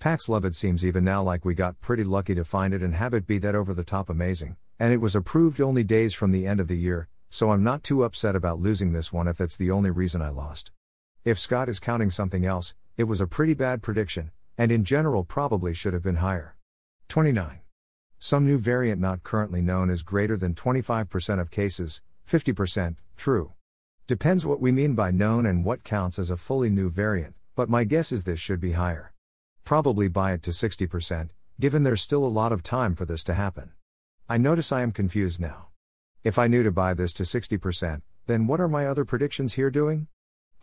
Paxlovid 0.01 0.57
seems 0.57 0.85
even 0.85 1.05
now 1.05 1.23
like 1.23 1.45
we 1.45 1.55
got 1.55 1.81
pretty 1.81 2.03
lucky 2.03 2.35
to 2.35 2.45
find 2.45 2.75
it 2.75 2.83
and 2.83 2.97
have 2.97 3.15
it 3.15 3.29
be 3.29 3.39
that 3.39 3.55
over 3.55 3.73
the 3.73 3.85
top 3.85 4.11
amazing, 4.11 4.57
and 4.81 4.93
it 4.93 5.01
was 5.01 5.15
approved 5.15 5.61
only 5.61 5.85
days 5.85 6.15
from 6.15 6.33
the 6.33 6.49
end 6.49 6.59
of 6.59 6.67
the 6.67 6.77
year, 6.77 7.07
so 7.31 7.53
I'm 7.53 7.63
not 7.63 7.85
too 7.85 8.03
upset 8.03 8.35
about 8.35 8.59
losing 8.59 8.93
this 8.93 9.13
one 9.13 9.29
if 9.29 9.37
that's 9.37 9.57
the 9.57 9.71
only 9.71 9.93
reason 9.93 10.21
I 10.21 10.31
lost. 10.31 10.73
If 11.25 11.39
Scott 11.39 11.69
is 11.69 11.79
counting 11.79 12.11
something 12.11 12.45
else, 12.45 12.75
it 12.97 13.05
was 13.05 13.21
a 13.21 13.29
pretty 13.29 13.55
bad 13.55 13.81
prediction, 13.81 14.33
and 14.59 14.73
in 14.73 14.83
general 14.83 15.23
probably 15.23 15.73
should 15.73 15.95
have 15.95 16.03
been 16.03 16.17
higher. 16.17 16.57
29. 17.09 17.61
Some 18.19 18.45
new 18.45 18.59
variant 18.59 19.01
not 19.01 19.23
currently 19.23 19.63
known 19.63 19.89
is 19.89 20.03
greater 20.03 20.37
than 20.37 20.55
25% 20.55 21.41
of 21.41 21.53
cases, 21.53 22.03
50%, 22.29 22.97
true. 23.17 23.53
Depends 24.09 24.45
what 24.45 24.61
we 24.61 24.73
mean 24.73 24.97
by 24.97 25.13
known 25.13 25.47
and 25.47 25.65
what 25.65 25.85
counts 25.85 26.19
as 26.19 26.29
a 26.29 26.37
fully 26.37 26.71
new 26.71 26.91
variant, 26.91 27.37
but 27.55 27.71
my 27.71 27.85
guess 27.85 28.11
is 28.11 28.25
this 28.25 28.41
should 28.41 28.61
be 28.61 28.73
higher. 28.73 29.13
Probably 29.63 30.09
buy 30.09 30.33
it 30.33 30.43
to 30.43 30.51
60%, 30.51 31.31
given 31.61 31.85
there's 31.85 32.03
still 32.03 32.25
a 32.25 32.27
lot 32.27 32.51
of 32.51 32.65
time 32.65 32.97
for 32.97 33.05
this 33.05 33.23
to 33.25 33.35
happen. 33.35 33.71
I 34.29 34.39
notice 34.39 34.73
I 34.73 34.83
am 34.83 34.91
confused 34.91 35.39
now. 35.39 35.69
If 36.25 36.37
I 36.37 36.49
knew 36.49 36.65
to 36.65 36.73
buy 36.73 36.95
this 36.95 37.13
to 37.13 37.23
60%, 37.23 38.03
then 38.27 38.49
what 38.49 38.61
are 38.61 38.69
my 38.69 38.89
other 38.89 39.05
predictions 39.05 39.55
here 39.55 39.71
doing? 39.71 40.09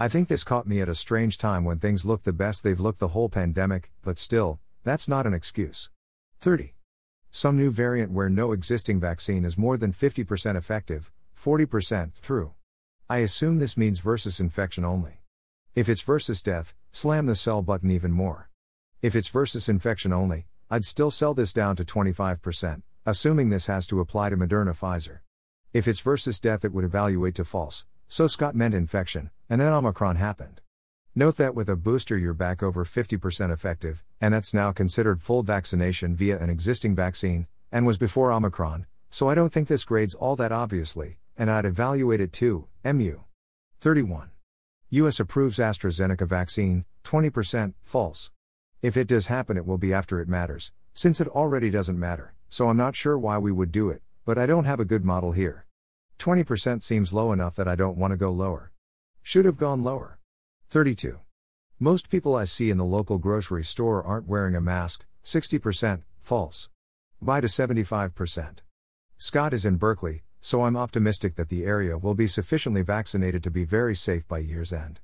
I 0.01 0.07
think 0.07 0.29
this 0.29 0.45
caught 0.45 0.65
me 0.65 0.79
at 0.79 0.87
a 0.87 0.95
strange 0.95 1.37
time 1.37 1.65
when 1.65 1.77
things 1.77 2.05
look 2.05 2.23
the 2.23 2.31
best 2.31 2.63
they've 2.63 2.79
looked 2.79 2.99
the 2.99 3.09
whole 3.09 3.27
pandemic, 3.27 3.91
but 4.01 4.17
still, 4.17 4.61
that's 4.85 5.09
not 5.09 5.27
an 5.27 5.33
excuse. 5.33 5.89
30. 6.39 6.73
Some 7.31 7.57
new 7.57 7.69
variant 7.69 8.13
where 8.13 8.29
no 8.29 8.53
existing 8.53 9.01
vaccine 9.01 9.43
is 9.43 9.57
more 9.57 9.77
than 9.77 9.91
50% 9.91 10.55
effective, 10.55 11.11
40% 11.35 12.13
true. 12.21 12.53
I 13.09 13.17
assume 13.17 13.59
this 13.59 13.75
means 13.75 13.99
versus 13.99 14.39
infection 14.39 14.85
only. 14.85 15.19
If 15.75 15.89
it's 15.89 16.01
versus 16.01 16.41
death, 16.41 16.73
slam 16.93 17.25
the 17.25 17.35
sell 17.35 17.61
button 17.61 17.91
even 17.91 18.13
more. 18.13 18.49
If 19.01 19.17
it's 19.17 19.27
versus 19.27 19.67
infection 19.67 20.13
only, 20.13 20.47
I'd 20.69 20.85
still 20.85 21.11
sell 21.11 21.33
this 21.33 21.51
down 21.51 21.75
to 21.75 21.83
25%, 21.83 22.83
assuming 23.05 23.49
this 23.49 23.65
has 23.65 23.85
to 23.87 23.99
apply 23.99 24.29
to 24.29 24.37
Moderna 24.37 24.73
Pfizer. 24.73 25.19
If 25.73 25.89
it's 25.89 25.99
versus 25.99 26.39
death, 26.39 26.63
it 26.63 26.71
would 26.71 26.85
evaluate 26.85 27.35
to 27.35 27.43
false, 27.43 27.85
so 28.07 28.27
Scott 28.27 28.55
meant 28.55 28.73
infection, 28.73 29.29
and 29.49 29.59
then 29.59 29.73
Omicron 29.73 30.15
happened. 30.15 30.61
Note 31.15 31.37
that 31.37 31.55
with 31.55 31.67
a 31.67 31.75
booster, 31.75 32.17
you're 32.17 32.33
back 32.33 32.61
over 32.61 32.85
50% 32.85 33.51
effective, 33.51 34.03
and 34.21 34.33
that's 34.33 34.53
now 34.53 34.71
considered 34.71 35.21
full 35.21 35.41
vaccination 35.41 36.15
via 36.15 36.37
an 36.39 36.49
existing 36.49 36.95
vaccine, 36.95 37.47
and 37.71 37.85
was 37.85 37.97
before 37.97 38.31
Omicron, 38.31 38.85
so 39.09 39.27
I 39.27 39.35
don't 39.35 39.51
think 39.51 39.67
this 39.67 39.83
grades 39.83 40.13
all 40.13 40.35
that 40.35 40.51
obviously, 40.51 41.17
and 41.35 41.49
I'd 41.49 41.65
evaluate 41.65 42.21
it 42.21 42.31
too, 42.31 42.67
MU. 42.85 43.21
31. 43.81 44.29
US 44.91 45.19
approves 45.19 45.57
AstraZeneca 45.57 46.27
vaccine, 46.27 46.85
20%, 47.03 47.73
false. 47.83 48.31
If 48.81 48.95
it 48.95 49.07
does 49.07 49.27
happen, 49.27 49.57
it 49.57 49.65
will 49.65 49.77
be 49.77 49.93
after 49.93 50.19
it 50.19 50.27
matters, 50.27 50.71
since 50.93 51.19
it 51.19 51.27
already 51.27 51.69
doesn't 51.69 51.99
matter, 51.99 52.33
so 52.49 52.69
I'm 52.69 52.77
not 52.77 52.95
sure 52.95 53.17
why 53.17 53.37
we 53.39 53.51
would 53.51 53.71
do 53.71 53.89
it, 53.89 54.01
but 54.25 54.37
I 54.37 54.45
don't 54.45 54.65
have 54.65 54.79
a 54.79 54.85
good 54.85 55.03
model 55.03 55.31
here. 55.31 55.65
20% 56.19 56.83
seems 56.83 57.13
low 57.13 57.31
enough 57.31 57.55
that 57.55 57.67
I 57.67 57.75
don't 57.75 57.97
want 57.97 58.11
to 58.11 58.17
go 58.17 58.31
lower. 58.31 58.68
Should 59.29 59.45
have 59.45 59.57
gone 59.57 59.83
lower. 59.83 60.17
32. 60.71 61.19
Most 61.79 62.09
people 62.09 62.35
I 62.35 62.45
see 62.45 62.71
in 62.71 62.79
the 62.79 62.83
local 62.83 63.19
grocery 63.19 63.63
store 63.63 64.01
aren't 64.01 64.27
wearing 64.27 64.55
a 64.55 64.59
mask, 64.59 65.05
60%, 65.23 66.01
false. 66.17 66.67
Buy 67.21 67.39
to 67.39 67.45
75%. 67.45 68.61
Scott 69.17 69.53
is 69.53 69.67
in 69.67 69.75
Berkeley, 69.75 70.23
so 70.41 70.63
I'm 70.63 70.75
optimistic 70.75 71.35
that 71.35 71.49
the 71.49 71.63
area 71.63 71.95
will 71.95 72.15
be 72.15 72.25
sufficiently 72.25 72.81
vaccinated 72.81 73.43
to 73.43 73.51
be 73.51 73.65
very 73.65 73.93
safe 73.93 74.27
by 74.27 74.39
year's 74.39 74.73
end. 74.73 74.99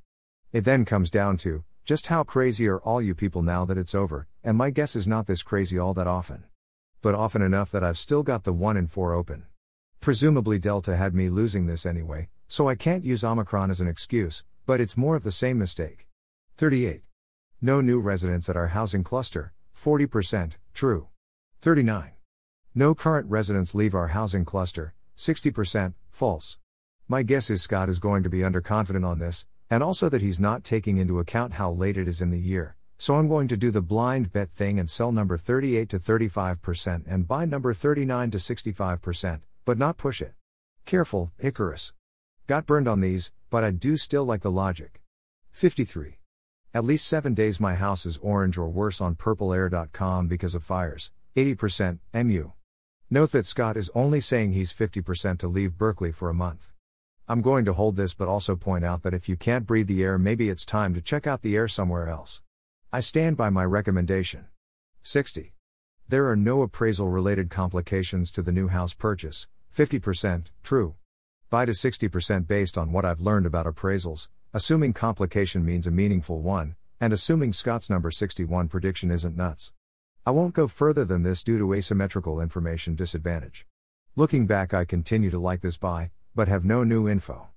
It 0.52 0.62
then 0.62 0.86
comes 0.86 1.12
down 1.12 1.38
to 1.46 1.64
just 1.84 2.08
how 2.08 2.24
crazy 2.24 2.68
are 2.68 2.80
all 2.80 3.04
you 3.04 3.14
people 3.14 3.44
now 3.44 3.64
that 3.66 3.78
it's 3.78 3.94
over, 3.94 4.26
and 4.44 4.58
my 4.58 4.72
guess 4.72 4.96
is 4.96 5.08
not 5.08 5.28
this 5.28 5.44
crazy 5.44 5.78
all 5.78 5.94
that 5.94 6.08
often. 6.08 6.46
But 7.04 7.14
often 7.14 7.44
enough 7.44 7.70
that 7.70 7.84
I've 7.84 8.00
still 8.00 8.24
got 8.24 8.44
the 8.44 8.54
1 8.54 8.76
in 8.76 8.88
4 8.88 9.14
open. 9.14 9.46
Presumably 10.02 10.58
Delta 10.58 10.96
had 10.96 11.14
me 11.14 11.30
losing 11.30 11.68
this 11.68 11.86
anyway, 11.86 12.30
so 12.48 12.70
I 12.70 12.76
can't 12.76 13.04
use 13.04 13.24
Omicron 13.24 13.70
as 13.70 13.82
an 13.82 13.88
excuse, 13.88 14.44
but 14.66 14.80
it's 14.80 14.98
more 14.98 15.16
of 15.16 15.24
the 15.24 15.32
same 15.32 15.58
mistake. 15.58 16.08
38. 16.58 17.04
No 17.62 17.82
new 17.82 18.00
residents 18.00 18.50
at 18.50 18.58
our 18.58 18.68
housing 18.68 19.04
cluster, 19.04 19.54
40%, 19.76 20.54
true. 20.74 21.08
39. 21.62 22.12
No 22.74 22.94
current 22.94 23.30
residents 23.30 23.74
leave 23.74 23.96
our 23.96 24.10
housing 24.10 24.46
cluster, 24.46 24.94
60%, 25.18 25.94
false. 26.12 26.58
My 27.08 27.24
guess 27.24 27.50
is 27.50 27.62
Scott 27.62 27.90
is 27.90 28.00
going 28.00 28.24
to 28.24 28.30
be 28.30 28.40
underconfident 28.40 29.06
on 29.06 29.20
this, 29.20 29.46
and 29.70 29.82
also 29.82 30.10
that 30.10 30.22
he's 30.22 30.40
not 30.40 30.64
taking 30.64 30.98
into 30.98 31.20
account 31.20 31.54
how 31.54 31.72
late 31.72 31.98
it 31.98 32.08
is 32.08 32.22
in 32.22 32.32
the 32.32 32.40
year, 32.40 32.76
so 32.98 33.16
I'm 33.16 33.28
going 33.28 33.48
to 33.50 33.58
do 33.58 33.72
the 33.72 33.82
blind 33.82 34.32
bet 34.32 34.52
thing 34.52 34.80
and 34.80 34.90
sell 34.90 35.12
number 35.12 35.38
38 35.38 35.90
to 35.90 36.00
35% 36.00 37.04
and 37.08 37.28
buy 37.28 37.46
number 37.46 37.74
39 37.74 38.32
to 38.32 38.38
65%, 38.38 39.42
but 39.66 39.78
not 39.78 39.98
push 39.98 40.22
it. 40.22 40.34
Careful, 40.86 41.32
Icarus. 41.40 41.94
Got 42.48 42.68
burned 42.68 42.88
on 42.88 43.02
these, 43.02 43.32
but 43.50 43.64
I 43.64 43.72
do 43.72 43.98
still 43.98 44.24
like 44.24 44.42
the 44.42 44.52
logic. 44.52 45.02
53. 45.50 46.20
At 46.76 46.86
least 46.86 47.08
7 47.08 47.34
days 47.34 47.60
my 47.60 47.74
house 47.74 48.06
is 48.06 48.20
orange 48.22 48.56
or 48.56 48.70
worse 48.70 49.02
on 49.02 49.16
purpleair.com 49.16 50.28
because 50.28 50.54
of 50.54 50.64
fires. 50.64 51.10
80% 51.36 51.98
MU. 52.14 52.52
Note 53.10 53.32
that 53.32 53.48
Scott 53.48 53.78
is 53.78 53.90
only 53.96 54.22
saying 54.22 54.52
he's 54.52 54.72
50% 54.72 55.40
to 55.40 55.48
leave 55.48 55.80
Berkeley 55.80 56.12
for 56.12 56.30
a 56.30 56.36
month. 56.36 56.70
I'm 57.28 57.42
going 57.42 57.66
to 57.66 57.74
hold 57.74 57.96
this 57.96 58.14
but 58.14 58.28
also 58.28 58.56
point 58.56 58.86
out 58.86 59.02
that 59.02 59.16
if 59.16 59.28
you 59.28 59.36
can't 59.36 59.66
breathe 59.66 59.88
the 59.88 60.04
air, 60.04 60.20
maybe 60.20 60.50
it's 60.50 60.66
time 60.66 60.94
to 60.94 61.02
check 61.02 61.26
out 61.26 61.42
the 61.42 61.56
air 61.56 61.68
somewhere 61.68 62.10
else. 62.10 62.44
I 62.94 63.00
stand 63.00 63.38
by 63.38 63.50
my 63.50 63.66
recommendation. 63.66 64.46
60. 65.02 65.56
There 66.08 66.30
are 66.30 66.36
no 66.36 66.62
appraisal 66.62 67.08
related 67.10 67.50
complications 67.50 68.30
to 68.32 68.44
the 68.44 68.52
new 68.52 68.68
house 68.68 68.94
purchase, 68.94 69.48
50%, 69.74 70.52
true 70.62 70.94
buy 71.56 71.64
to 71.64 71.72
60% 71.72 72.48
based 72.48 72.78
on 72.78 72.92
what 72.92 73.06
I've 73.06 73.22
learned 73.22 73.46
about 73.46 73.66
appraisals, 73.66 74.28
assuming 74.54 74.92
complication 74.92 75.64
means 75.64 75.88
a 75.88 75.90
meaningful 75.90 76.42
one, 76.42 76.76
and 77.00 77.14
assuming 77.14 77.54
Scott's 77.54 77.90
number 77.90 78.12
61 78.12 78.68
prediction 78.68 79.10
isn't 79.10 79.38
nuts. 79.38 79.72
I 80.26 80.32
won't 80.32 80.54
go 80.54 80.68
further 80.68 81.06
than 81.06 81.24
this 81.24 81.44
due 81.44 81.58
to 81.58 81.74
asymmetrical 81.74 82.42
information 82.42 82.94
disadvantage. 82.96 83.66
Looking 84.18 84.46
back, 84.48 84.74
I 84.74 84.84
continue 84.84 85.30
to 85.30 85.40
like 85.40 85.62
this 85.62 85.78
buy, 85.78 86.12
but 86.36 86.50
have 86.50 86.66
no 86.66 86.84
new 86.84 87.08
info. 87.08 87.48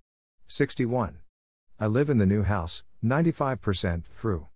61. 0.46 1.18
I 1.80 1.88
live 1.88 2.08
in 2.08 2.18
the 2.18 2.24
new 2.24 2.44
house, 2.44 2.84
95%, 3.04 4.04
true. 4.16 4.46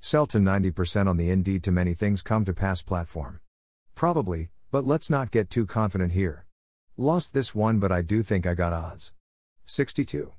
Sell 0.00 0.26
to 0.26 0.38
90% 0.38 1.06
on 1.06 1.16
the 1.16 1.30
indeed 1.30 1.62
to 1.62 1.70
many 1.70 1.94
things 1.94 2.22
come 2.22 2.44
to 2.44 2.52
pass 2.52 2.82
platform. 2.82 3.38
Probably, 3.94 4.48
but 4.72 4.84
let's 4.84 5.08
not 5.08 5.30
get 5.30 5.50
too 5.50 5.66
confident 5.66 6.14
here. 6.14 6.47
Lost 7.00 7.32
this 7.32 7.54
one, 7.54 7.78
but 7.78 7.92
I 7.92 8.02
do 8.02 8.24
think 8.24 8.44
I 8.44 8.54
got 8.54 8.72
odds. 8.72 9.12
62. 9.66 10.32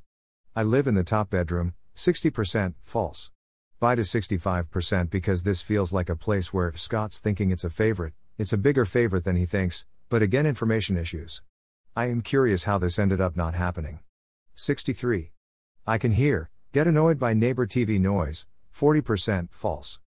I 0.58 0.63
live 0.63 0.88
in 0.88 0.95
the 0.95 1.06
top 1.06 1.30
bedroom, 1.30 1.74
60%, 1.95 2.74
false. 2.82 3.32
Buy 3.80 3.95
to 3.95 4.02
65% 4.02 5.10
because 5.10 5.43
this 5.43 5.62
feels 5.62 5.93
like 5.93 6.10
a 6.10 6.17
place 6.17 6.54
where 6.54 6.67
if 6.67 6.78
Scott's 6.78 7.19
thinking 7.19 7.50
it's 7.50 7.63
a 7.63 7.69
favorite, 7.69 8.12
it's 8.38 8.52
a 8.52 8.58
bigger 8.58 8.84
favorite 8.84 9.24
than 9.24 9.38
he 9.38 9.45
thinks, 9.45 9.86
but 10.10 10.22
again, 10.22 10.45
information 10.45 10.98
issues. 10.98 11.43
I 11.95 12.08
am 12.08 12.19
curious 12.19 12.65
how 12.65 12.78
this 12.78 13.00
ended 13.00 13.22
up 13.22 13.38
not 13.38 13.56
happening. 13.56 14.00
63. 14.56 15.32
I 15.88 15.98
can 15.98 16.12
hear, 16.12 16.50
get 16.74 16.88
annoyed 16.88 17.17
by 17.17 17.34
neighbor 17.34 17.67
TV 17.67 18.02
noise, 18.02 18.48
40%, 18.76 19.48
false. 19.54 20.02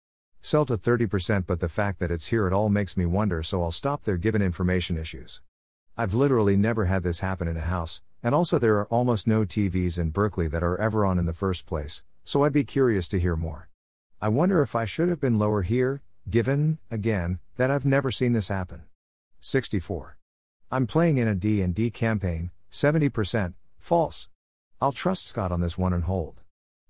Sell 0.43 0.67
to 0.67 0.77
30%, 0.77 1.47
but 1.47 1.61
the 1.61 1.69
fact 1.69 2.01
that 2.01 2.11
it's 2.11 2.27
here 2.27 2.49
at 2.49 2.53
all 2.53 2.69
makes 2.69 2.97
me 2.97 3.07
wonder, 3.07 3.45
so 3.45 3.63
I'll 3.63 3.71
stop 3.71 4.03
there 4.03 4.17
given 4.17 4.43
information 4.43 4.99
issues. 4.99 5.41
I've 6.01 6.15
literally 6.15 6.57
never 6.57 6.87
had 6.87 7.03
this 7.03 7.21
happen 7.21 7.47
in 7.47 7.59
a 7.59 7.61
house, 7.61 8.01
and 8.23 8.35
also 8.35 8.59
there 8.59 8.79
are 8.79 8.87
almost 8.87 9.27
no 9.27 9.45
TVs 9.45 9.99
in 9.99 10.13
Berkeley 10.13 10.49
that 10.49 10.63
are 10.63 10.81
ever 10.81 11.05
on 11.05 11.19
in 11.19 11.27
the 11.27 11.35
first 11.35 11.67
place, 11.67 12.03
so 12.25 12.43
I'd 12.43 12.55
be 12.55 12.65
curious 12.65 13.07
to 13.09 13.21
hear 13.21 13.37
more. 13.37 13.69
I 14.19 14.31
wonder 14.31 14.63
if 14.63 14.75
I 14.75 14.87
should 14.87 15.11
have 15.11 15.21
been 15.21 15.39
lower 15.39 15.61
here, 15.61 16.01
given, 16.31 16.79
again, 16.91 17.39
that 17.59 17.71
I've 17.71 17.85
never 17.85 18.11
seen 18.11 18.33
this 18.33 18.49
happen. 18.49 18.85
64. 19.41 20.17
I'm 20.71 20.87
playing 20.87 21.19
in 21.19 21.29
a 21.29 21.35
D&D 21.35 21.91
campaign, 21.91 22.51
70%, 22.73 23.53
false. 23.79 24.31
I'll 24.81 24.93
trust 24.93 25.27
Scott 25.27 25.53
on 25.53 25.61
this 25.61 25.77
one 25.77 25.93
and 25.93 26.05
hold. 26.05 26.41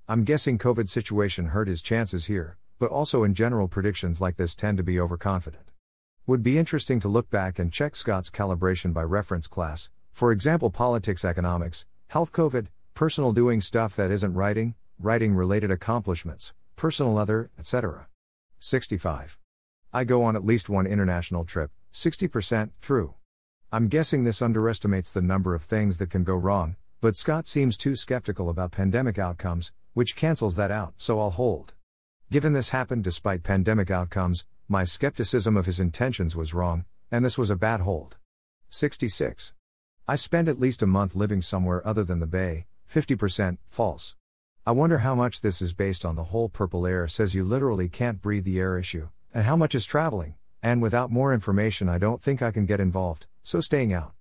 I'm 0.07 0.23
guessing 0.23 0.57
COVID 0.57 0.89
situation 0.89 1.47
hurt 1.47 1.67
his 1.67 1.83
chances 1.83 2.27
here, 2.27 2.59
but 2.79 2.93
also 2.93 3.25
in 3.25 3.35
general 3.35 3.67
predictions 3.67 4.21
like 4.21 4.37
this 4.37 4.55
tend 4.55 4.79
to 4.79 4.85
be 4.85 5.01
overconfident. 5.01 5.70
Would 6.31 6.45
be 6.45 6.59
interesting 6.59 7.01
to 7.01 7.09
look 7.09 7.29
back 7.29 7.59
and 7.59 7.73
check 7.73 7.97
Scott's 7.97 8.31
calibration 8.31 8.95
by 8.95 9.03
reference 9.03 9.49
class, 9.49 9.91
for 10.13 10.31
example, 10.31 10.71
politics, 10.71 11.25
economics, 11.25 11.87
health, 12.07 12.31
COVID, 12.31 12.69
personal 12.95 13.33
doing 13.33 13.61
stuff 13.61 13.97
that 13.97 14.13
isn't 14.13 14.35
writing, 14.35 14.77
writing 15.01 15.35
related 15.35 15.73
accomplishments, 15.73 16.55
personal 16.77 17.19
other, 17.19 17.51
etc. 17.59 18.07
65. 18.61 19.41
I 19.93 20.05
go 20.05 20.23
on 20.23 20.37
at 20.37 20.45
least 20.45 20.69
one 20.69 20.87
international 20.87 21.45
trip, 21.45 21.73
60%, 21.93 22.71
true. 22.81 23.15
I'm 23.73 23.89
guessing 23.89 24.23
this 24.23 24.41
underestimates 24.41 25.11
the 25.11 25.23
number 25.23 25.57
of 25.57 25.65
things 25.65 25.99
that 25.99 26.11
can 26.11 26.23
go 26.23 26.37
wrong, 26.37 26.77
but 27.01 27.17
Scott 27.17 27.49
seems 27.49 27.77
too 27.77 27.97
skeptical 27.97 28.49
about 28.49 28.71
pandemic 28.71 29.19
outcomes, 29.19 29.73
which 29.95 30.15
cancels 30.15 30.55
that 30.55 30.71
out, 30.71 30.95
so 30.97 31.19
I'll 31.19 31.31
hold. 31.31 31.75
Given 32.31 32.53
this 32.53 32.69
happened 32.69 33.03
despite 33.03 33.43
pandemic 33.43 33.91
outcomes, 33.91 34.45
my 34.71 34.85
skepticism 34.85 35.57
of 35.57 35.67
his 35.67 35.81
intentions 35.81 36.37
was 36.37 36.55
wrong, 36.55 36.85
and 37.11 37.25
this 37.25 37.37
was 37.37 37.51
a 37.51 37.57
bad 37.57 37.81
hold. 37.81 38.19
66. 38.69 39.53
I 40.07 40.15
spend 40.15 40.49
at 40.49 40.61
least 40.61 40.81
a 40.81 40.87
month 40.87 41.17
living 41.17 41.43
somewhere 41.43 41.85
other 41.85 42.05
than 42.05 42.21
the 42.21 42.29
Bay, 42.29 42.67
50%, 42.89 43.59
false. 43.67 44.15
I 44.65 44.71
wonder 44.71 44.99
how 44.99 45.17
much 45.17 45.41
this 45.41 45.61
is 45.61 45.75
based 45.75 46.05
on 46.05 46.15
the 46.15 46.31
whole 46.31 46.49
purple 46.49 46.87
air 46.87 47.09
says 47.09 47.35
you 47.35 47.43
literally 47.43 47.89
can't 47.89 48.23
breathe 48.23 48.45
the 48.45 48.61
air 48.61 48.79
issue, 48.79 49.09
and 49.35 49.45
how 49.45 49.57
much 49.57 49.75
is 49.75 49.87
traveling, 49.87 50.37
and 50.63 50.81
without 50.81 51.11
more 51.11 51.35
information, 51.35 51.89
I 51.89 51.99
don't 51.99 52.23
think 52.23 52.41
I 52.41 52.53
can 52.53 52.65
get 52.65 52.79
involved, 52.79 53.27
so 53.43 53.61
staying 53.61 53.93
out. 53.93 54.13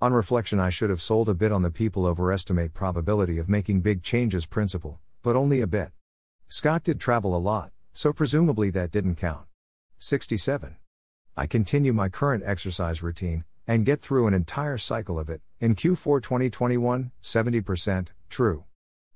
On 0.00 0.12
reflection, 0.12 0.58
I 0.58 0.70
should 0.70 0.90
have 0.90 1.00
sold 1.00 1.28
a 1.28 1.34
bit 1.34 1.52
on 1.52 1.62
the 1.62 1.70
people 1.70 2.06
overestimate 2.06 2.74
probability 2.74 3.38
of 3.38 3.48
making 3.48 3.82
big 3.82 4.02
changes 4.02 4.46
principle, 4.46 4.98
but 5.22 5.36
only 5.36 5.60
a 5.60 5.68
bit. 5.68 5.92
Scott 6.48 6.82
did 6.82 6.98
travel 6.98 7.36
a 7.36 7.38
lot, 7.38 7.70
so 7.92 8.12
presumably 8.12 8.68
that 8.70 8.90
didn't 8.90 9.14
count. 9.14 9.46
67. 10.02 10.74
I 11.36 11.46
continue 11.46 11.92
my 11.92 12.08
current 12.08 12.42
exercise 12.44 13.04
routine 13.04 13.44
and 13.68 13.86
get 13.86 14.00
through 14.00 14.26
an 14.26 14.34
entire 14.34 14.76
cycle 14.76 15.16
of 15.16 15.30
it 15.30 15.42
in 15.60 15.76
Q4 15.76 16.20
2021, 16.20 17.12
70%, 17.22 18.08
true. 18.28 18.64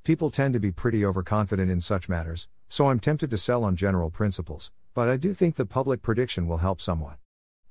People 0.05 0.31
tend 0.31 0.55
to 0.55 0.61
be 0.61 0.71
pretty 0.71 1.05
overconfident 1.05 1.73
in 1.73 1.81
such 1.81 2.09
matters, 2.09 2.47
so 2.69 2.89
I'm 2.89 3.01
tempted 3.01 3.33
to 3.33 3.37
sell 3.37 3.65
on 3.65 3.75
general 3.75 4.11
principles, 4.11 4.71
but 4.95 5.09
I 5.09 5.17
do 5.17 5.35
think 5.35 5.57
the 5.57 5.67
public 5.67 6.03
prediction 6.03 6.47
will 6.47 6.59
help 6.59 6.81
somewhat. 6.81 7.19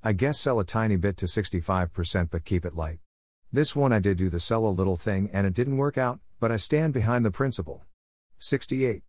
I 0.03 0.11
guess 0.11 0.37
sell 0.37 0.59
a 0.59 0.65
tiny 0.65 0.97
bit 0.97 1.15
to 1.17 1.25
65% 1.25 2.29
but 2.29 2.43
keep 2.43 2.65
it 2.65 2.75
light. 2.75 2.99
This 3.49 3.77
one 3.77 3.93
I 3.93 3.99
did 3.99 4.17
do 4.17 4.27
the 4.27 4.41
sell 4.41 4.65
a 4.65 4.67
little 4.67 4.97
thing 4.97 5.29
and 5.31 5.47
it 5.47 5.53
didn't 5.53 5.77
work 5.77 5.97
out, 5.97 6.19
but 6.41 6.51
I 6.51 6.57
stand 6.57 6.93
behind 6.93 7.23
the 7.23 7.31
principle. 7.31 7.85
68. 8.39 9.03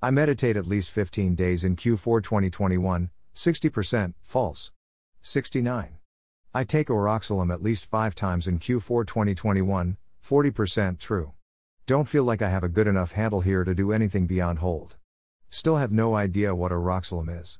I 0.00 0.10
meditate 0.10 0.56
at 0.56 0.66
least 0.66 0.90
15 0.90 1.34
days 1.34 1.62
in 1.62 1.76
Q4 1.76 2.22
2021, 2.22 3.10
60%, 3.40 4.12
false. 4.20 4.70
69. 5.22 5.96
I 6.52 6.64
take 6.64 6.88
Oroxylum 6.88 7.50
at 7.50 7.62
least 7.62 7.86
5 7.86 8.14
times 8.14 8.46
in 8.46 8.58
Q4 8.58 9.06
2021, 9.06 9.96
40% 10.22 11.00
true. 11.00 11.32
Don't 11.86 12.06
feel 12.06 12.24
like 12.24 12.42
I 12.42 12.50
have 12.50 12.64
a 12.64 12.68
good 12.68 12.86
enough 12.86 13.12
handle 13.12 13.40
here 13.40 13.64
to 13.64 13.74
do 13.74 13.92
anything 13.92 14.26
beyond 14.26 14.58
hold. 14.58 14.96
Still 15.48 15.78
have 15.78 15.90
no 15.90 16.16
idea 16.16 16.54
what 16.54 16.70
Oroxylum 16.70 17.40
is. 17.40 17.58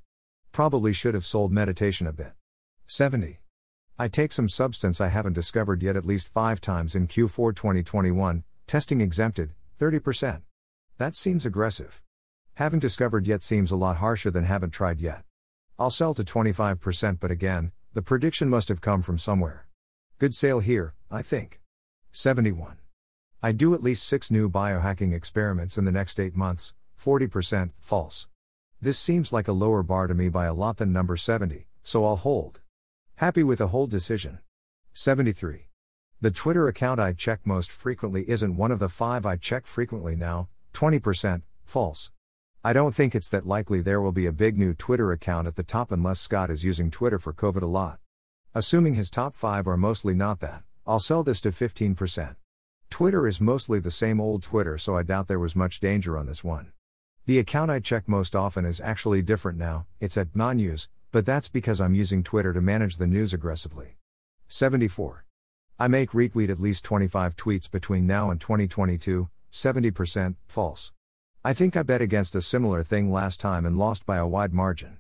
Probably 0.52 0.92
should 0.92 1.14
have 1.14 1.24
sold 1.24 1.50
meditation 1.50 2.06
a 2.06 2.12
bit. 2.12 2.32
70. 2.84 3.40
I 3.98 4.08
take 4.08 4.32
some 4.32 4.50
substance 4.50 5.00
I 5.00 5.08
haven't 5.08 5.32
discovered 5.32 5.82
yet 5.82 5.96
at 5.96 6.04
least 6.04 6.28
5 6.28 6.60
times 6.60 6.94
in 6.94 7.08
Q4 7.08 7.56
2021, 7.56 8.44
testing 8.66 9.00
exempted, 9.00 9.54
30%. 9.80 10.42
That 10.98 11.16
seems 11.16 11.46
aggressive. 11.46 12.02
Haven't 12.56 12.80
discovered 12.80 13.26
yet 13.26 13.42
seems 13.42 13.70
a 13.70 13.76
lot 13.76 13.96
harsher 13.96 14.30
than 14.30 14.44
haven't 14.44 14.72
tried 14.72 15.00
yet. 15.00 15.24
I'll 15.80 15.90
sell 15.90 16.12
to 16.12 16.22
25%, 16.22 17.18
but 17.20 17.30
again, 17.30 17.72
the 17.94 18.02
prediction 18.02 18.50
must 18.50 18.68
have 18.68 18.82
come 18.82 19.00
from 19.00 19.16
somewhere. 19.16 19.66
Good 20.18 20.34
sale 20.34 20.60
here, 20.60 20.92
I 21.10 21.22
think. 21.22 21.58
71. 22.12 22.76
I 23.42 23.52
do 23.52 23.72
at 23.72 23.82
least 23.82 24.06
6 24.06 24.30
new 24.30 24.50
biohacking 24.50 25.14
experiments 25.14 25.78
in 25.78 25.86
the 25.86 25.90
next 25.90 26.20
8 26.20 26.36
months, 26.36 26.74
40%, 27.02 27.70
false. 27.80 28.28
This 28.82 28.98
seems 28.98 29.32
like 29.32 29.48
a 29.48 29.52
lower 29.52 29.82
bar 29.82 30.06
to 30.06 30.12
me 30.12 30.28
by 30.28 30.44
a 30.44 30.52
lot 30.52 30.76
than 30.76 30.92
number 30.92 31.16
70, 31.16 31.66
so 31.82 32.04
I'll 32.04 32.16
hold. 32.16 32.60
Happy 33.16 33.42
with 33.42 33.58
a 33.58 33.68
hold 33.68 33.88
decision. 33.90 34.40
73. 34.92 35.68
The 36.20 36.30
Twitter 36.30 36.68
account 36.68 37.00
I 37.00 37.14
check 37.14 37.40
most 37.46 37.70
frequently 37.72 38.28
isn't 38.28 38.58
one 38.58 38.70
of 38.70 38.80
the 38.80 38.90
five 38.90 39.24
I 39.24 39.36
check 39.36 39.66
frequently 39.66 40.14
now, 40.14 40.50
20%, 40.74 41.40
false. 41.64 42.12
I 42.62 42.74
don't 42.74 42.94
think 42.94 43.14
it's 43.14 43.30
that 43.30 43.46
likely 43.46 43.80
there 43.80 44.02
will 44.02 44.12
be 44.12 44.26
a 44.26 44.32
big 44.32 44.58
new 44.58 44.74
Twitter 44.74 45.12
account 45.12 45.46
at 45.46 45.56
the 45.56 45.62
top 45.62 45.90
unless 45.90 46.20
Scott 46.20 46.50
is 46.50 46.62
using 46.62 46.90
Twitter 46.90 47.18
for 47.18 47.32
COVID 47.32 47.62
a 47.62 47.66
lot. 47.66 48.00
Assuming 48.54 48.92
his 48.92 49.08
top 49.08 49.34
5 49.34 49.66
are 49.66 49.78
mostly 49.78 50.12
not 50.12 50.40
that, 50.40 50.62
I'll 50.86 51.00
sell 51.00 51.22
this 51.22 51.40
to 51.40 51.52
15%. 51.52 52.36
Twitter 52.90 53.26
is 53.26 53.40
mostly 53.40 53.78
the 53.78 53.90
same 53.90 54.20
old 54.20 54.42
Twitter, 54.42 54.76
so 54.76 54.94
I 54.94 55.04
doubt 55.04 55.26
there 55.26 55.38
was 55.38 55.56
much 55.56 55.80
danger 55.80 56.18
on 56.18 56.26
this 56.26 56.44
one. 56.44 56.72
The 57.24 57.38
account 57.38 57.70
I 57.70 57.80
check 57.80 58.06
most 58.06 58.36
often 58.36 58.66
is 58.66 58.78
actually 58.82 59.22
different 59.22 59.56
now, 59.56 59.86
it's 59.98 60.18
at 60.18 60.28
use, 60.58 60.90
but 61.12 61.24
that's 61.24 61.48
because 61.48 61.80
I'm 61.80 61.94
using 61.94 62.22
Twitter 62.22 62.52
to 62.52 62.60
manage 62.60 62.98
the 62.98 63.06
news 63.06 63.32
aggressively. 63.32 63.96
74. 64.48 65.24
I 65.78 65.88
make 65.88 66.10
retweet 66.10 66.50
at 66.50 66.60
least 66.60 66.84
25 66.84 67.36
tweets 67.36 67.70
between 67.70 68.06
now 68.06 68.30
and 68.30 68.38
2022, 68.38 69.30
70%, 69.50 70.34
false. 70.46 70.92
I 71.42 71.54
think 71.54 71.74
I 71.74 71.82
bet 71.82 72.02
against 72.02 72.36
a 72.36 72.42
similar 72.42 72.84
thing 72.84 73.10
last 73.10 73.40
time 73.40 73.64
and 73.64 73.78
lost 73.78 74.04
by 74.04 74.18
a 74.18 74.26
wide 74.26 74.52
margin. 74.52 74.98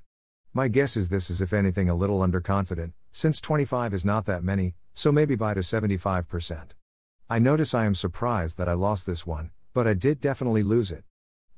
My 0.54 0.68
guess 0.68 0.96
is 0.96 1.10
this 1.10 1.28
is 1.28 1.42
if 1.42 1.52
anything 1.52 1.90
a 1.90 1.94
little 1.94 2.20
underconfident, 2.20 2.94
since 3.12 3.42
25 3.42 3.92
is 3.92 4.06
not 4.06 4.24
that 4.24 4.42
many, 4.42 4.74
so 4.94 5.12
maybe 5.12 5.36
buy 5.36 5.52
to 5.52 5.60
75%. 5.60 6.70
I 7.28 7.38
notice 7.40 7.74
I 7.74 7.84
am 7.84 7.94
surprised 7.94 8.56
that 8.56 8.70
I 8.70 8.72
lost 8.72 9.04
this 9.04 9.26
one, 9.26 9.50
but 9.74 9.86
I 9.86 9.92
did 9.92 10.18
definitely 10.18 10.62
lose 10.62 10.90
it. 10.90 11.04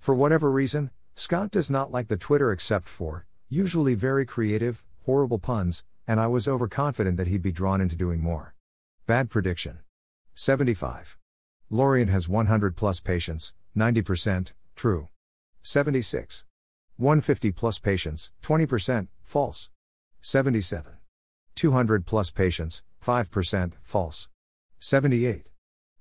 For 0.00 0.16
whatever 0.16 0.50
reason, 0.50 0.90
Scott 1.14 1.52
does 1.52 1.70
not 1.70 1.92
like 1.92 2.08
the 2.08 2.16
Twitter 2.16 2.50
except 2.50 2.88
for, 2.88 3.24
usually 3.48 3.94
very 3.94 4.26
creative, 4.26 4.84
horrible 5.04 5.38
puns, 5.38 5.84
and 6.08 6.18
I 6.18 6.26
was 6.26 6.48
overconfident 6.48 7.16
that 7.18 7.28
he'd 7.28 7.40
be 7.40 7.52
drawn 7.52 7.80
into 7.80 7.94
doing 7.94 8.20
more. 8.20 8.56
Bad 9.06 9.30
prediction. 9.30 9.78
75. 10.34 11.20
Lorien 11.70 12.08
has 12.08 12.28
100 12.28 12.76
plus 12.76 12.98
patients, 12.98 13.52
90%, 13.76 14.52
true. 14.74 15.08
76. 15.62 16.44
150 16.96 17.52
plus 17.52 17.78
patients, 17.78 18.32
20%, 18.42 19.08
false. 19.22 19.70
77. 20.20 20.98
200 21.54 22.06
plus 22.06 22.30
patients, 22.30 22.82
5%, 23.04 23.72
false. 23.82 24.28
78. 24.78 25.50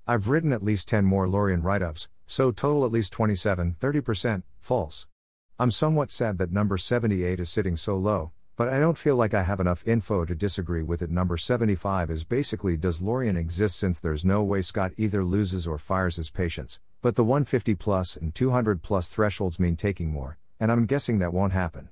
I've 0.06 0.28
written 0.28 0.52
at 0.52 0.62
least 0.62 0.88
10 0.88 1.04
more 1.04 1.28
Lorien 1.28 1.62
write 1.62 1.82
ups, 1.82 2.08
so 2.26 2.50
total 2.50 2.84
at 2.84 2.92
least 2.92 3.12
27, 3.12 3.76
30%, 3.80 4.42
false. 4.58 5.06
I'm 5.58 5.70
somewhat 5.70 6.10
sad 6.10 6.38
that 6.38 6.50
number 6.50 6.76
78 6.76 7.38
is 7.38 7.48
sitting 7.48 7.76
so 7.76 7.96
low, 7.96 8.32
but 8.56 8.68
I 8.68 8.80
don't 8.80 8.98
feel 8.98 9.16
like 9.16 9.34
I 9.34 9.42
have 9.42 9.60
enough 9.60 9.86
info 9.86 10.24
to 10.24 10.34
disagree 10.34 10.82
with 10.82 11.02
it. 11.02 11.10
Number 11.10 11.36
75 11.36 12.10
is 12.10 12.24
basically 12.24 12.76
Does 12.76 13.00
Lorien 13.00 13.36
exist 13.36 13.78
since 13.78 14.00
there's 14.00 14.24
no 14.24 14.42
way 14.42 14.62
Scott 14.62 14.92
either 14.96 15.24
loses 15.24 15.66
or 15.66 15.78
fires 15.78 16.16
his 16.16 16.30
patients, 16.30 16.80
but 17.02 17.16
the 17.16 17.24
150 17.24 17.74
plus 17.74 18.16
and 18.16 18.32
200 18.32 18.80
plus 18.80 19.08
thresholds 19.08 19.58
mean 19.58 19.74
taking 19.74 20.10
more, 20.10 20.38
and 20.60 20.70
I'm 20.70 20.86
guessing 20.86 21.18
that 21.18 21.34
won't 21.34 21.52
happen. 21.52 21.90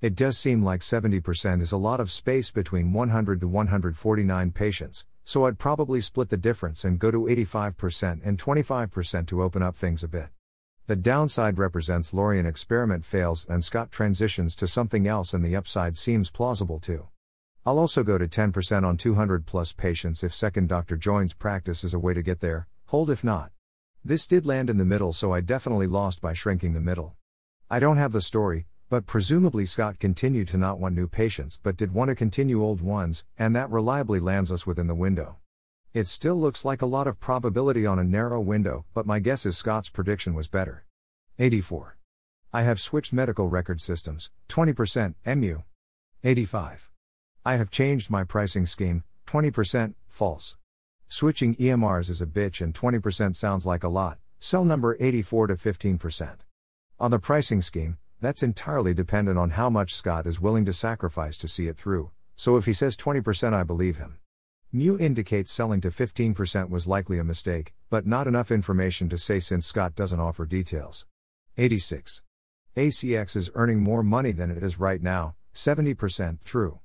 It 0.00 0.16
does 0.16 0.36
seem 0.36 0.64
like 0.64 0.80
70% 0.80 1.62
is 1.62 1.70
a 1.70 1.76
lot 1.76 2.00
of 2.00 2.10
space 2.10 2.50
between 2.50 2.92
100 2.92 3.40
to 3.40 3.48
149 3.48 4.50
patients, 4.50 5.06
so 5.24 5.46
I'd 5.46 5.58
probably 5.58 6.00
split 6.00 6.28
the 6.28 6.36
difference 6.36 6.84
and 6.84 6.98
go 6.98 7.12
to 7.12 7.26
85% 7.26 8.20
and 8.24 8.36
25% 8.36 9.26
to 9.28 9.42
open 9.42 9.62
up 9.62 9.76
things 9.76 10.02
a 10.02 10.08
bit. 10.08 10.28
The 10.88 10.96
downside 10.96 11.58
represents 11.58 12.12
Lorien 12.12 12.46
experiment 12.46 13.04
fails 13.04 13.46
and 13.48 13.62
Scott 13.62 13.92
transitions 13.92 14.56
to 14.56 14.66
something 14.66 15.06
else, 15.06 15.34
and 15.34 15.44
the 15.44 15.54
upside 15.54 15.96
seems 15.96 16.30
plausible 16.30 16.80
too. 16.80 17.08
I'll 17.64 17.78
also 17.78 18.02
go 18.02 18.18
to 18.18 18.26
10% 18.26 18.84
on 18.84 18.96
200 18.96 19.46
plus 19.46 19.72
patients 19.72 20.24
if 20.24 20.34
second 20.34 20.68
doctor 20.68 20.96
joins 20.96 21.34
practice 21.34 21.84
as 21.84 21.94
a 21.94 21.98
way 21.98 22.14
to 22.14 22.22
get 22.22 22.40
there, 22.40 22.66
hold 22.86 23.10
if 23.10 23.22
not. 23.22 23.52
This 24.04 24.26
did 24.26 24.46
land 24.46 24.70
in 24.70 24.78
the 24.78 24.84
middle, 24.84 25.12
so 25.12 25.32
I 25.32 25.40
definitely 25.40 25.86
lost 25.86 26.20
by 26.20 26.32
shrinking 26.32 26.72
the 26.72 26.80
middle. 26.80 27.16
I 27.70 27.78
don't 27.78 27.96
have 27.96 28.12
the 28.12 28.20
story, 28.20 28.66
but 28.88 29.06
presumably 29.06 29.66
Scott 29.66 29.98
continued 29.98 30.48
to 30.48 30.56
not 30.56 30.78
want 30.78 30.94
new 30.94 31.06
patients 31.06 31.58
but 31.62 31.76
did 31.76 31.92
want 31.92 32.08
to 32.08 32.14
continue 32.14 32.62
old 32.62 32.80
ones, 32.80 33.24
and 33.38 33.54
that 33.54 33.70
reliably 33.70 34.20
lands 34.20 34.50
us 34.50 34.66
within 34.66 34.86
the 34.86 34.94
window. 34.94 35.36
It 35.92 36.06
still 36.06 36.36
looks 36.36 36.64
like 36.64 36.80
a 36.80 36.86
lot 36.86 37.06
of 37.06 37.20
probability 37.20 37.84
on 37.84 37.98
a 37.98 38.04
narrow 38.04 38.40
window, 38.40 38.86
but 38.94 39.06
my 39.06 39.18
guess 39.18 39.44
is 39.44 39.58
Scott's 39.58 39.90
prediction 39.90 40.32
was 40.32 40.48
better. 40.48 40.84
84. 41.38 41.98
I 42.52 42.62
have 42.62 42.80
switched 42.80 43.12
medical 43.12 43.48
record 43.48 43.80
systems, 43.80 44.30
20%, 44.48 45.14
MU. 45.36 45.62
85. 46.24 46.90
I 47.44 47.56
have 47.56 47.70
changed 47.70 48.10
my 48.10 48.24
pricing 48.24 48.64
scheme, 48.64 49.04
20%, 49.26 49.94
false. 50.06 50.56
Switching 51.10 51.54
EMRs 51.54 52.10
is 52.10 52.20
a 52.20 52.26
bitch 52.26 52.60
and 52.60 52.74
20% 52.74 53.34
sounds 53.34 53.64
like 53.64 53.82
a 53.82 53.88
lot, 53.88 54.18
sell 54.40 54.62
number 54.62 54.94
84 55.00 55.46
to 55.46 55.54
15%. 55.54 56.40
On 57.00 57.10
the 57.10 57.18
pricing 57.18 57.62
scheme, 57.62 57.96
that's 58.20 58.42
entirely 58.42 58.92
dependent 58.92 59.38
on 59.38 59.50
how 59.50 59.70
much 59.70 59.94
Scott 59.94 60.26
is 60.26 60.38
willing 60.38 60.66
to 60.66 60.72
sacrifice 60.74 61.38
to 61.38 61.48
see 61.48 61.66
it 61.66 61.78
through, 61.78 62.10
so 62.36 62.58
if 62.58 62.66
he 62.66 62.74
says 62.74 62.94
20%, 62.94 63.54
I 63.54 63.62
believe 63.62 63.96
him. 63.96 64.18
Mu 64.70 64.98
indicates 64.98 65.50
selling 65.50 65.80
to 65.80 65.88
15% 65.88 66.68
was 66.68 66.86
likely 66.86 67.18
a 67.18 67.24
mistake, 67.24 67.72
but 67.88 68.06
not 68.06 68.26
enough 68.26 68.50
information 68.50 69.08
to 69.08 69.16
say 69.16 69.40
since 69.40 69.64
Scott 69.64 69.94
doesn't 69.94 70.20
offer 70.20 70.44
details. 70.44 71.06
86. 71.56 72.22
ACX 72.76 73.34
is 73.34 73.50
earning 73.54 73.80
more 73.80 74.02
money 74.02 74.32
than 74.32 74.50
it 74.50 74.62
is 74.62 74.78
right 74.78 75.02
now, 75.02 75.36
70% 75.54 76.44
true. 76.44 76.80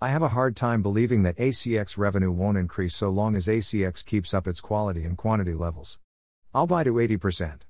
I 0.00 0.08
have 0.08 0.22
a 0.22 0.28
hard 0.28 0.56
time 0.56 0.82
believing 0.82 1.22
that 1.22 1.36
ACX 1.36 1.96
revenue 1.96 2.32
won't 2.32 2.58
increase 2.58 2.94
so 2.94 3.10
long 3.10 3.36
as 3.36 3.46
ACX 3.46 4.04
keeps 4.04 4.34
up 4.34 4.46
its 4.46 4.60
quality 4.60 5.04
and 5.04 5.16
quantity 5.16 5.54
levels. 5.54 5.98
I'll 6.52 6.66
buy 6.66 6.84
to 6.84 6.94
80%. 6.94 7.60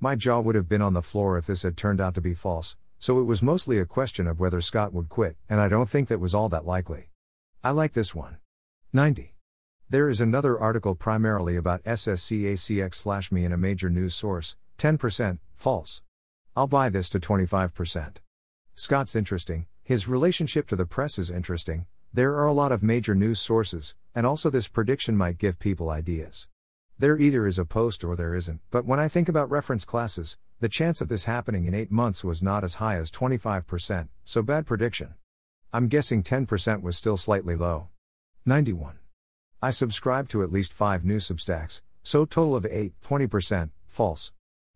My 0.00 0.16
jaw 0.16 0.40
would 0.40 0.54
have 0.54 0.68
been 0.68 0.82
on 0.82 0.94
the 0.94 1.02
floor 1.02 1.38
if 1.38 1.46
this 1.46 1.62
had 1.62 1.76
turned 1.76 2.00
out 2.00 2.14
to 2.14 2.20
be 2.20 2.34
false, 2.34 2.76
so 2.98 3.20
it 3.20 3.24
was 3.24 3.42
mostly 3.42 3.78
a 3.78 3.86
question 3.86 4.26
of 4.26 4.40
whether 4.40 4.60
Scott 4.60 4.92
would 4.92 5.08
quit, 5.08 5.36
and 5.48 5.60
I 5.60 5.68
don't 5.68 5.88
think 5.88 6.08
that 6.08 6.20
was 6.20 6.34
all 6.34 6.48
that 6.48 6.66
likely. 6.66 7.10
I 7.62 7.70
like 7.70 7.92
this 7.92 8.14
one. 8.14 8.38
90. 8.92 9.34
There 9.88 10.08
is 10.08 10.20
another 10.20 10.58
article 10.58 10.94
primarily 10.94 11.56
about 11.56 11.84
SSCACX 11.84 12.94
slash 12.94 13.30
me 13.30 13.44
in 13.44 13.52
a 13.52 13.56
major 13.56 13.88
news 13.88 14.14
source, 14.14 14.56
10%, 14.78 15.38
false. 15.54 16.02
I'll 16.56 16.66
buy 16.66 16.88
this 16.88 17.08
to 17.10 17.20
25%. 17.20 18.16
Scott's 18.74 19.14
interesting, 19.14 19.66
his 19.86 20.08
relationship 20.08 20.66
to 20.66 20.74
the 20.74 20.84
press 20.84 21.16
is 21.16 21.30
interesting, 21.30 21.86
there 22.12 22.34
are 22.34 22.48
a 22.48 22.52
lot 22.52 22.72
of 22.72 22.82
major 22.82 23.14
news 23.14 23.38
sources, 23.38 23.94
and 24.16 24.26
also 24.26 24.50
this 24.50 24.66
prediction 24.66 25.16
might 25.16 25.38
give 25.38 25.60
people 25.60 25.90
ideas. 25.90 26.48
There 26.98 27.16
either 27.16 27.46
is 27.46 27.56
a 27.56 27.64
post 27.64 28.02
or 28.02 28.16
there 28.16 28.34
isn't, 28.34 28.60
but 28.72 28.84
when 28.84 28.98
I 28.98 29.06
think 29.06 29.28
about 29.28 29.48
reference 29.48 29.84
classes, 29.84 30.38
the 30.58 30.68
chance 30.68 31.00
of 31.00 31.06
this 31.06 31.26
happening 31.26 31.66
in 31.66 31.74
8 31.74 31.92
months 31.92 32.24
was 32.24 32.42
not 32.42 32.64
as 32.64 32.74
high 32.74 32.96
as 32.96 33.12
25%, 33.12 34.08
so 34.24 34.42
bad 34.42 34.66
prediction. 34.66 35.14
I'm 35.72 35.86
guessing 35.86 36.24
10% 36.24 36.82
was 36.82 36.96
still 36.96 37.16
slightly 37.16 37.54
low. 37.54 37.90
91. 38.44 38.98
I 39.62 39.70
subscribe 39.70 40.28
to 40.30 40.42
at 40.42 40.50
least 40.50 40.72
5 40.72 41.04
new 41.04 41.18
Substacks, 41.18 41.80
so 42.02 42.24
total 42.24 42.56
of 42.56 42.66
8, 42.66 42.92
20%, 43.04 43.70
false. 43.86 44.32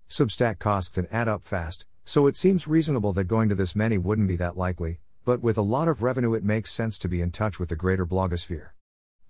Substack 0.08 0.60
costs 0.60 0.96
and 0.96 1.08
add 1.10 1.26
up 1.26 1.42
fast, 1.42 1.84
so 2.10 2.26
it 2.26 2.36
seems 2.36 2.66
reasonable 2.66 3.12
that 3.12 3.22
going 3.22 3.48
to 3.48 3.54
this 3.54 3.76
many 3.76 3.96
wouldn't 3.96 4.26
be 4.26 4.34
that 4.34 4.56
likely, 4.56 4.98
but 5.24 5.40
with 5.40 5.56
a 5.56 5.62
lot 5.62 5.86
of 5.86 6.02
revenue, 6.02 6.34
it 6.34 6.42
makes 6.42 6.72
sense 6.72 6.98
to 6.98 7.06
be 7.06 7.20
in 7.20 7.30
touch 7.30 7.60
with 7.60 7.68
the 7.68 7.76
greater 7.76 8.04
blogosphere. 8.04 8.70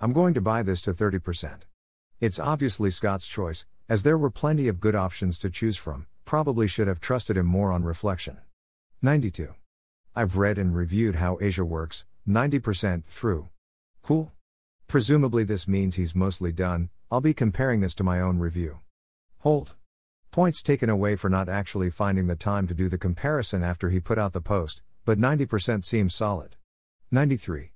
I'm 0.01 0.15
going 0.15 0.33
to 0.33 0.41
buy 0.41 0.63
this 0.63 0.81
to 0.83 0.95
30%. 0.95 1.65
It's 2.21 2.39
obviously 2.39 2.91
Scott's 2.91 3.27
choice, 3.27 3.67
as 3.87 4.03
there 4.03 4.17
were 4.17 4.31
plenty 4.31 4.67
of 4.67 4.81
good 4.81 4.95
options 4.95 5.37
to 5.41 5.51
choose 5.51 5.77
from, 5.77 6.07
probably 6.25 6.67
should 6.67 6.89
have 6.89 7.01
trusted 7.01 7.37
him 7.37 7.45
more 7.45 7.71
on 7.71 7.85
reflection. 7.85 8.39
92. 9.03 9.55
I've 10.17 10.39
read 10.39 10.57
and 10.57 10.75
reviewed 10.75 11.17
how 11.17 11.37
Asia 11.43 11.67
works, 11.67 12.07
90% 12.27 13.05
through. 13.05 13.51
Cool. 14.01 14.33
Presumably, 14.89 15.45
this 15.45 15.69
means 15.69 15.97
he's 15.97 16.15
mostly 16.15 16.51
done, 16.51 16.89
I'll 17.11 17.21
be 17.21 17.35
comparing 17.35 17.83
this 17.83 17.95
to 17.97 18.05
my 18.05 18.23
own 18.23 18.39
review. 18.39 18.81
Hold. 19.41 19.77
Points 20.33 20.63
taken 20.63 20.89
away 20.89 21.17
for 21.17 21.29
not 21.29 21.49
actually 21.49 21.91
finding 21.91 22.29
the 22.29 22.37
time 22.37 22.69
to 22.69 22.75
do 22.75 22.89
the 22.89 22.97
comparison 22.97 23.65
after 23.65 23.91
he 23.91 23.99
put 23.99 24.17
out 24.17 24.33
the 24.33 24.41
post, 24.41 24.81
but 25.05 25.19
90% 25.19 25.83
seems 25.83 26.15
solid. 26.15 26.55
93. 27.11 27.73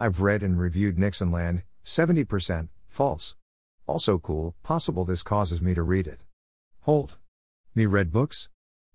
I've 0.00 0.20
read 0.20 0.42
and 0.42 0.58
reviewed 0.58 0.98
Nixonland, 0.98 1.62
70%, 1.84 2.70
false. 2.88 3.36
Also 3.86 4.18
cool, 4.18 4.56
possible 4.64 5.04
this 5.04 5.22
causes 5.22 5.62
me 5.62 5.74
to 5.74 5.84
read 5.84 6.08
it. 6.08 6.24
Hold. 6.80 7.18
Me 7.72 7.86
read 7.86 8.10
books? 8.10 8.48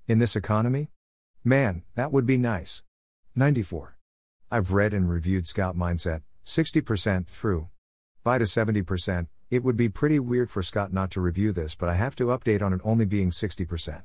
In 0.06 0.20
this 0.20 0.36
economy? 0.36 0.90
Man, 1.46 1.84
that 1.96 2.12
would 2.12 2.26
be 2.26 2.38
nice. 2.38 2.84
94. 3.38 3.98
I've 4.52 4.74
read 4.74 4.94
and 4.94 5.10
reviewed 5.10 5.48
Scout 5.48 5.78
Mindset, 5.78 6.24
60% 6.46 7.32
true. 7.32 7.70
Buy 8.26 8.38
to 8.38 8.44
70%, 8.44 9.28
it 9.50 9.64
would 9.64 9.78
be 9.78 9.88
pretty 9.88 10.20
weird 10.20 10.50
for 10.50 10.62
Scott 10.62 10.92
not 10.92 11.10
to 11.12 11.22
review 11.22 11.54
this, 11.54 11.74
but 11.74 11.88
I 11.88 11.94
have 11.94 12.18
to 12.18 12.26
update 12.26 12.62
on 12.62 12.74
it 12.74 12.82
only 12.84 13.06
being 13.06 13.30
60%. 13.30 14.04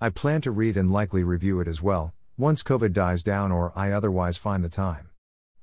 I 0.00 0.10
plan 0.10 0.40
to 0.40 0.50
read 0.50 0.76
and 0.76 0.92
likely 0.92 1.22
review 1.22 1.60
it 1.60 1.68
as 1.68 1.80
well, 1.80 2.12
once 2.36 2.64
COVID 2.64 2.92
dies 2.92 3.22
down 3.22 3.52
or 3.52 3.72
I 3.76 3.92
otherwise 3.92 4.36
find 4.36 4.64
the 4.64 4.68
time. 4.68 5.10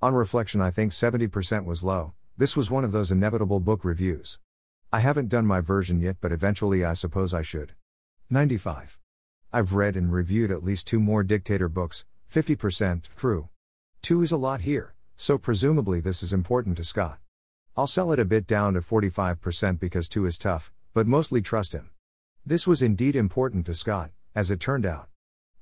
On 0.02 0.14
reflection, 0.14 0.62
I 0.62 0.72
think 0.72 0.94
70% 0.94 1.66
was 1.66 1.84
low, 1.84 2.14
this 2.38 2.56
was 2.56 2.72
one 2.72 2.86
of 2.86 2.94
those 2.94 3.12
inevitable 3.12 3.60
book 3.60 3.84
reviews. 3.84 4.40
I 4.94 5.02
haven't 5.02 5.28
done 5.28 5.46
my 5.46 5.60
version 5.60 6.00
yet, 6.00 6.16
but 6.22 6.32
eventually 6.32 6.86
I 6.86 6.94
suppose 6.94 7.34
I 7.34 7.42
should. 7.42 7.74
95. 8.30 8.98
I've 9.52 9.74
read 9.74 9.98
and 9.98 10.14
reviewed 10.14 10.52
at 10.52 10.64
least 10.64 10.88
two 10.88 11.02
more 11.02 11.24
dictator 11.24 11.68
books, 11.68 12.06
50% 12.32 13.10
true. 13.18 13.50
Two 14.02 14.22
is 14.22 14.32
a 14.32 14.38
lot 14.38 14.62
here, 14.62 14.96
so 15.18 15.38
presumably 15.38 16.00
this 16.00 16.24
is 16.24 16.32
important 16.32 16.78
to 16.78 16.86
Scott. 16.86 17.20
I'll 17.78 17.88
sell 17.88 18.12
it 18.12 18.20
a 18.20 18.26
bit 18.26 18.46
down 18.46 18.74
to 18.74 18.82
45% 18.82 19.80
because 19.80 20.10
two 20.10 20.26
is 20.26 20.38
tough, 20.38 20.72
but 20.94 21.08
mostly 21.08 21.42
trust 21.42 21.74
him. 21.74 21.90
This 22.46 22.68
was 22.68 22.82
indeed 22.82 23.16
important 23.16 23.66
to 23.68 23.74
Scott, 23.74 24.12
as 24.36 24.52
it 24.52 24.60
turned 24.60 24.86
out. 24.86 25.08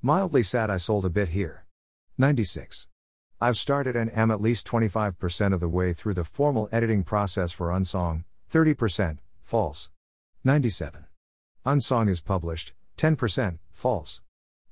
Mildly 0.02 0.42
sad 0.42 0.70
I 0.70 0.76
sold 0.76 1.04
a 1.04 1.10
bit 1.10 1.30
here. 1.30 1.66
96. 2.16 2.88
I've 3.40 3.56
started 3.56 3.94
and 3.94 4.12
am 4.16 4.30
at 4.30 4.40
least 4.40 4.66
25% 4.66 5.52
of 5.52 5.60
the 5.60 5.68
way 5.68 5.92
through 5.92 6.14
the 6.14 6.24
formal 6.24 6.68
editing 6.72 7.04
process 7.04 7.52
for 7.52 7.68
Unsong, 7.68 8.24
30%, 8.50 9.18
false. 9.42 9.90
97. 10.44 11.06
Unsong 11.64 12.08
is 12.08 12.20
published, 12.20 12.72
10%, 12.96 13.58
false. 13.70 14.22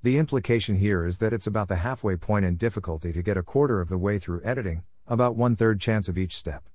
The 0.03 0.19
implication 0.19 0.77
here 0.77 1.07
is 1.07 1.19
that 1.19 1.33
it's 1.33 1.47
about 1.47 1.69
the 1.69 1.77
halfway 1.77 2.17
point 2.17 2.45
in 2.45 2.57
difficulty 2.57 3.13
to 3.13 3.23
get 3.23 3.37
a 3.37 3.43
quarter 3.43 3.81
of 3.81 3.89
the 3.89 3.99
way 3.99 4.19
through 4.19 4.43
editing, 4.45 4.83
about 5.07 5.37
one 5.37 5.57
third 5.57 5.81
chance 5.81 6.09
of 6.09 6.19
each 6.19 6.37
step. 6.37 6.69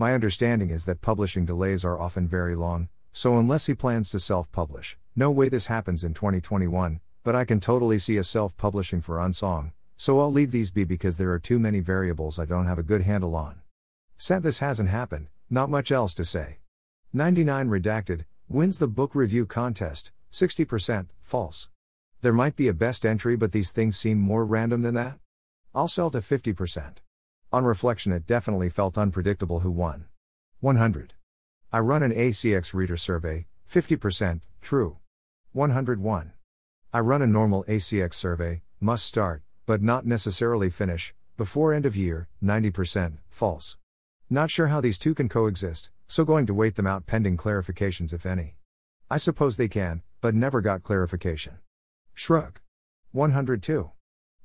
My 0.00 0.14
understanding 0.14 0.70
is 0.70 0.86
that 0.86 1.02
publishing 1.02 1.44
delays 1.44 1.84
are 1.84 2.00
often 2.00 2.26
very 2.26 2.54
long, 2.56 2.88
so 3.12 3.36
unless 3.36 3.66
he 3.66 3.74
plans 3.74 4.08
to 4.08 4.18
self 4.18 4.50
publish, 4.50 4.96
no 5.14 5.30
way 5.30 5.50
this 5.50 5.66
happens 5.66 6.04
in 6.04 6.14
2021, 6.14 7.00
but 7.22 7.36
I 7.36 7.44
can 7.44 7.60
totally 7.60 7.98
see 7.98 8.16
a 8.16 8.24
self 8.24 8.56
publishing 8.56 9.02
for 9.02 9.18
Unsong, 9.18 9.72
so 9.98 10.18
I'll 10.18 10.32
leave 10.32 10.52
these 10.52 10.70
be 10.70 10.84
because 10.84 11.18
there 11.18 11.30
are 11.32 11.38
too 11.38 11.58
many 11.58 11.80
variables 11.80 12.38
I 12.38 12.46
don't 12.46 12.64
have 12.64 12.78
a 12.78 12.82
good 12.82 13.02
handle 13.02 13.36
on. 13.36 13.60
Said 14.16 14.42
this 14.42 14.60
hasn't 14.60 14.88
happened, 14.88 15.28
not 15.50 15.68
much 15.68 15.92
else 15.92 16.14
to 16.14 16.24
say. 16.24 16.60
99 17.12 17.68
Redacted 17.68 18.24
wins 18.48 18.78
the 18.78 18.88
book 18.88 19.14
review 19.14 19.44
contest, 19.44 20.12
60%, 20.32 21.08
false. 21.20 21.68
There 22.22 22.32
might 22.32 22.56
be 22.56 22.68
a 22.68 22.72
best 22.72 23.04
entry, 23.04 23.36
but 23.36 23.52
these 23.52 23.70
things 23.70 23.98
seem 23.98 24.18
more 24.18 24.46
random 24.46 24.80
than 24.80 24.94
that. 24.94 25.18
I'll 25.74 25.88
sell 25.88 26.10
to 26.12 26.20
50%. 26.20 27.00
On 27.52 27.64
reflection, 27.64 28.12
it 28.12 28.28
definitely 28.28 28.68
felt 28.68 28.96
unpredictable 28.96 29.60
who 29.60 29.72
won. 29.72 30.06
100. 30.60 31.14
I 31.72 31.80
run 31.80 32.04
an 32.04 32.12
ACX 32.12 32.72
reader 32.72 32.96
survey, 32.96 33.46
50%, 33.68 34.40
true. 34.60 34.98
101. 35.52 36.32
I 36.92 37.00
run 37.00 37.22
a 37.22 37.26
normal 37.26 37.64
ACX 37.64 38.14
survey, 38.14 38.62
must 38.80 39.04
start, 39.04 39.42
but 39.66 39.82
not 39.82 40.06
necessarily 40.06 40.70
finish, 40.70 41.12
before 41.36 41.74
end 41.74 41.86
of 41.86 41.96
year, 41.96 42.28
90%, 42.40 43.18
false. 43.28 43.76
Not 44.28 44.50
sure 44.50 44.68
how 44.68 44.80
these 44.80 44.98
two 44.98 45.14
can 45.14 45.28
coexist, 45.28 45.90
so 46.06 46.24
going 46.24 46.46
to 46.46 46.54
wait 46.54 46.76
them 46.76 46.86
out 46.86 47.06
pending 47.06 47.36
clarifications 47.36 48.12
if 48.12 48.24
any. 48.24 48.54
I 49.10 49.16
suppose 49.16 49.56
they 49.56 49.66
can, 49.68 50.02
but 50.20 50.36
never 50.36 50.60
got 50.60 50.84
clarification. 50.84 51.58
Shrug. 52.14 52.60
102. 53.10 53.90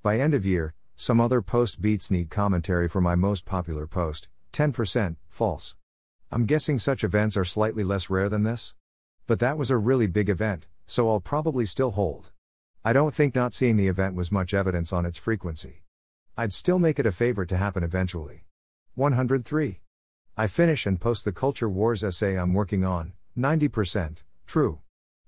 By 0.01 0.19
end 0.19 0.33
of 0.33 0.43
year, 0.43 0.73
some 0.95 1.19
other 1.19 1.41
post 1.41 1.81
beats 1.81 2.09
need 2.09 2.29
commentary 2.29 2.87
for 2.87 3.01
my 3.01 3.15
most 3.15 3.45
popular 3.45 3.85
post, 3.85 4.29
10%, 4.53 5.17
false. 5.27 5.75
I'm 6.31 6.45
guessing 6.45 6.79
such 6.79 7.03
events 7.03 7.35
are 7.35 7.43
slightly 7.43 7.83
less 7.83 8.09
rare 8.09 8.29
than 8.29 8.43
this? 8.43 8.75
But 9.27 9.39
that 9.39 9.57
was 9.57 9.69
a 9.69 9.77
really 9.77 10.07
big 10.07 10.29
event, 10.29 10.67
so 10.87 11.09
I'll 11.09 11.19
probably 11.19 11.65
still 11.65 11.91
hold. 11.91 12.31
I 12.83 12.93
don't 12.93 13.13
think 13.13 13.35
not 13.35 13.53
seeing 13.53 13.75
the 13.75 13.87
event 13.87 14.15
was 14.15 14.31
much 14.31 14.53
evidence 14.53 14.93
on 14.93 15.05
its 15.05 15.17
frequency. 15.17 15.83
I'd 16.37 16.53
still 16.53 16.79
make 16.79 16.99
it 16.99 17.05
a 17.05 17.11
favor 17.11 17.45
to 17.45 17.57
happen 17.57 17.83
eventually. 17.83 18.45
103. 18.95 19.81
I 20.37 20.47
finish 20.47 20.85
and 20.85 20.99
post 20.99 21.25
the 21.25 21.31
Culture 21.31 21.69
Wars 21.69 22.03
essay 22.03 22.35
I'm 22.35 22.53
working 22.53 22.85
on, 22.85 23.13
90%, 23.37 24.23
true. 24.45 24.79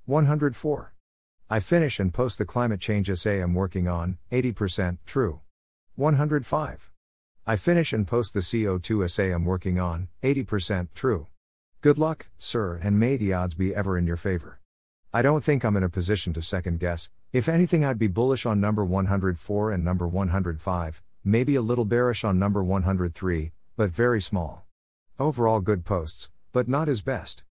104. 0.06 0.93
I 1.49 1.60
finish 1.60 1.99
and 1.99 2.13
post 2.13 2.38
the 2.38 2.45
climate 2.45 2.80
change 2.80 3.10
essay 3.10 3.41
I'm 3.41 3.53
working 3.53 3.88
on, 3.88 4.17
80% 4.32 4.99
true. 5.06 5.41
105. 5.97 6.91
I 7.47 7.55
finish 7.55 7.91
and 7.91 8.05
post 8.05 8.36
the 8.36 8.41
CO2 8.41 9.05
essay 9.05 9.31
I'm 9.31 9.45
working 9.45 9.79
on, 9.79 10.10
80% 10.21 10.89
true. 10.93 11.25
Good 11.81 11.97
luck, 11.97 12.27
sir, 12.38 12.79
and 12.83 12.99
may 12.99 13.17
the 13.17 13.33
odds 13.33 13.55
be 13.55 13.73
ever 13.73 13.97
in 13.97 14.05
your 14.05 14.15
favor. 14.15 14.60
I 15.12 15.23
don't 15.23 15.43
think 15.43 15.65
I'm 15.65 15.75
in 15.75 15.81
a 15.81 15.89
position 15.89 16.33
to 16.33 16.41
second 16.43 16.79
guess, 16.79 17.10
if 17.33 17.49
anything, 17.49 17.83
I'd 17.83 17.97
be 17.97 18.05
bullish 18.05 18.45
on 18.45 18.62
number 18.62 18.86
104 18.86 19.71
and 19.71 19.83
number 19.83 20.07
105, 20.07 21.01
maybe 21.23 21.55
a 21.55 21.63
little 21.63 21.83
bearish 21.83 22.23
on 22.23 22.38
number 22.38 22.63
103, 22.63 23.51
but 23.75 23.89
very 23.89 24.21
small. 24.21 24.67
Overall, 25.17 25.62
good 25.62 25.83
posts, 25.83 26.29
but 26.53 26.67
not 26.67 26.88
his 26.88 27.01
best. 27.01 27.43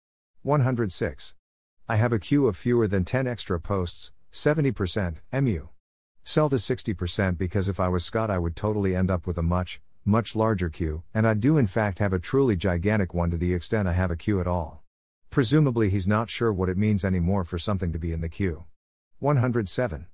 106. 0.45 1.35
I 1.89 1.97
have 1.97 2.13
a 2.13 2.21
queue 2.21 2.47
of 2.47 2.57
fewer 2.57 2.87
than 2.87 3.05
10 3.05 3.27
extra 3.27 3.59
posts, 3.59 4.13
70%, 4.33 5.17
MU. 5.33 5.69
Sell 6.29 6.51
to 6.51 6.57
60% 6.57 7.39
because 7.39 7.69
if 7.69 7.79
I 7.79 7.87
was 7.87 8.05
Scott, 8.05 8.33
I 8.33 8.39
would 8.41 8.57
totally 8.57 8.97
end 8.97 9.13
up 9.13 9.29
with 9.29 9.39
a 9.39 9.45
much, 9.45 9.81
much 10.05 10.35
larger 10.35 10.69
queue, 10.69 11.05
and 11.15 11.25
I 11.25 11.35
do 11.35 11.57
in 11.57 11.69
fact 11.69 12.01
have 12.01 12.13
a 12.13 12.19
truly 12.19 12.57
gigantic 12.57 13.15
one 13.15 13.31
to 13.31 13.37
the 13.37 13.55
extent 13.55 13.87
I 13.87 13.93
have 13.93 14.11
a 14.11 14.17
queue 14.17 14.41
at 14.41 14.49
all. 14.49 14.83
Presumably, 15.31 15.89
he's 15.89 16.09
not 16.09 16.29
sure 16.29 16.53
what 16.53 16.69
it 16.69 16.77
means 16.77 17.05
anymore 17.05 17.45
for 17.45 17.61
something 17.61 17.93
to 17.93 17.99
be 18.01 18.13
in 18.13 18.23
the 18.23 18.29
queue. 18.29 18.65
107. 19.21 20.07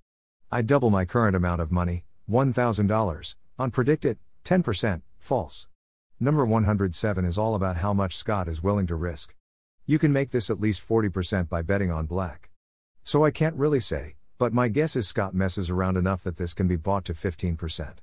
I 0.51 0.61
double 0.61 0.91
my 0.91 1.07
current 1.07 1.35
amount 1.35 1.63
of 1.63 1.73
money, 1.73 2.05
$1,000, 2.31 3.35
on 3.59 3.71
PredictIt, 3.71 4.19
10%, 4.45 5.01
false. 5.19 5.67
Number 6.21 6.45
107 6.45 7.25
is 7.25 7.39
all 7.39 7.55
about 7.55 7.79
how 7.79 7.95
much 7.95 8.19
Scott 8.19 8.49
is 8.49 8.63
willing 8.63 8.87
to 8.89 8.97
risk. 8.97 9.35
You 9.87 9.99
can 9.99 10.13
make 10.13 10.31
this 10.31 10.51
at 10.51 10.61
least 10.61 10.87
40% 10.87 11.49
by 11.49 11.63
betting 11.63 11.91
on 11.91 12.05
black. 12.05 12.51
So 13.03 13.25
I 13.25 13.31
can't 13.31 13.57
really 13.57 13.81
say, 13.81 14.17
but 14.43 14.53
my 14.53 14.67
guess 14.67 14.97
is 14.97 15.07
Scott 15.07 15.37
messes 15.37 15.71
around 15.71 15.97
enough 15.97 16.25
that 16.25 16.37
this 16.37 16.53
can 16.53 16.67
be 16.67 16.75
bought 16.75 17.05
to 17.05 17.15
15%. 17.15 17.99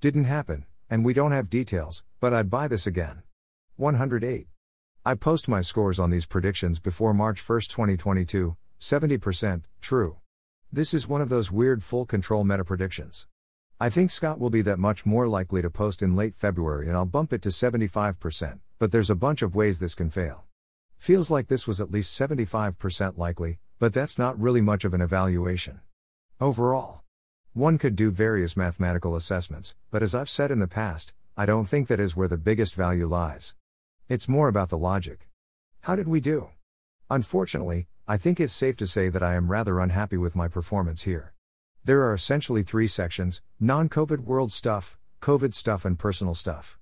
Didn't 0.00 0.22
happen, 0.22 0.64
and 0.88 1.04
we 1.04 1.12
don't 1.12 1.32
have 1.32 1.50
details, 1.50 2.04
but 2.20 2.32
I'd 2.32 2.48
buy 2.48 2.68
this 2.68 2.86
again. 2.86 3.24
108. 3.74 4.46
I 5.04 5.14
post 5.16 5.48
my 5.48 5.60
scores 5.60 5.98
on 5.98 6.10
these 6.10 6.28
predictions 6.28 6.78
before 6.78 7.12
March 7.12 7.40
1, 7.40 7.62
2022, 7.62 8.56
70%, 8.78 9.62
true. 9.80 10.18
This 10.70 10.94
is 10.94 11.08
one 11.08 11.20
of 11.20 11.28
those 11.28 11.50
weird 11.50 11.82
full 11.82 12.06
control 12.06 12.44
meta 12.44 12.64
predictions. 12.64 13.26
I 13.80 13.90
think 13.90 14.12
Scott 14.12 14.38
will 14.38 14.48
be 14.48 14.62
that 14.62 14.78
much 14.78 15.04
more 15.04 15.26
likely 15.26 15.60
to 15.60 15.70
post 15.70 16.02
in 16.02 16.14
late 16.14 16.36
February 16.36 16.86
and 16.86 16.96
I'll 16.96 17.04
bump 17.04 17.32
it 17.32 17.42
to 17.42 17.48
75%, 17.48 18.60
but 18.78 18.92
there's 18.92 19.10
a 19.10 19.16
bunch 19.16 19.42
of 19.42 19.56
ways 19.56 19.80
this 19.80 19.96
can 19.96 20.10
fail. 20.10 20.44
Feels 20.98 21.32
like 21.32 21.48
this 21.48 21.66
was 21.66 21.80
at 21.80 21.90
least 21.90 22.16
75% 22.16 23.18
likely, 23.18 23.58
but 23.80 23.94
that's 23.94 24.18
not 24.18 24.38
really 24.38 24.60
much 24.60 24.84
of 24.84 24.92
an 24.92 25.00
evaluation. 25.00 25.80
Overall, 26.38 27.02
one 27.54 27.78
could 27.78 27.96
do 27.96 28.10
various 28.10 28.54
mathematical 28.54 29.16
assessments, 29.16 29.74
but 29.90 30.02
as 30.02 30.14
I've 30.14 30.28
said 30.28 30.50
in 30.50 30.58
the 30.58 30.68
past, 30.68 31.14
I 31.34 31.46
don't 31.46 31.64
think 31.64 31.88
that 31.88 31.98
is 31.98 32.14
where 32.14 32.28
the 32.28 32.36
biggest 32.36 32.74
value 32.74 33.08
lies. 33.08 33.54
It's 34.06 34.28
more 34.28 34.48
about 34.48 34.68
the 34.68 34.76
logic. 34.76 35.30
How 35.80 35.96
did 35.96 36.08
we 36.08 36.20
do? 36.20 36.50
Unfortunately, 37.08 37.86
I 38.06 38.18
think 38.18 38.38
it's 38.38 38.52
safe 38.52 38.76
to 38.76 38.86
say 38.86 39.08
that 39.08 39.22
I 39.22 39.34
am 39.34 39.50
rather 39.50 39.80
unhappy 39.80 40.18
with 40.18 40.36
my 40.36 40.46
performance 40.46 41.02
here. 41.02 41.32
There 41.82 42.02
are 42.02 42.12
essentially 42.12 42.62
three 42.62 42.86
sections 42.86 43.40
non 43.58 43.88
COVID 43.88 44.20
world 44.20 44.52
stuff, 44.52 44.98
COVID 45.22 45.54
stuff, 45.54 45.86
and 45.86 45.98
personal 45.98 46.34
stuff. 46.34 46.78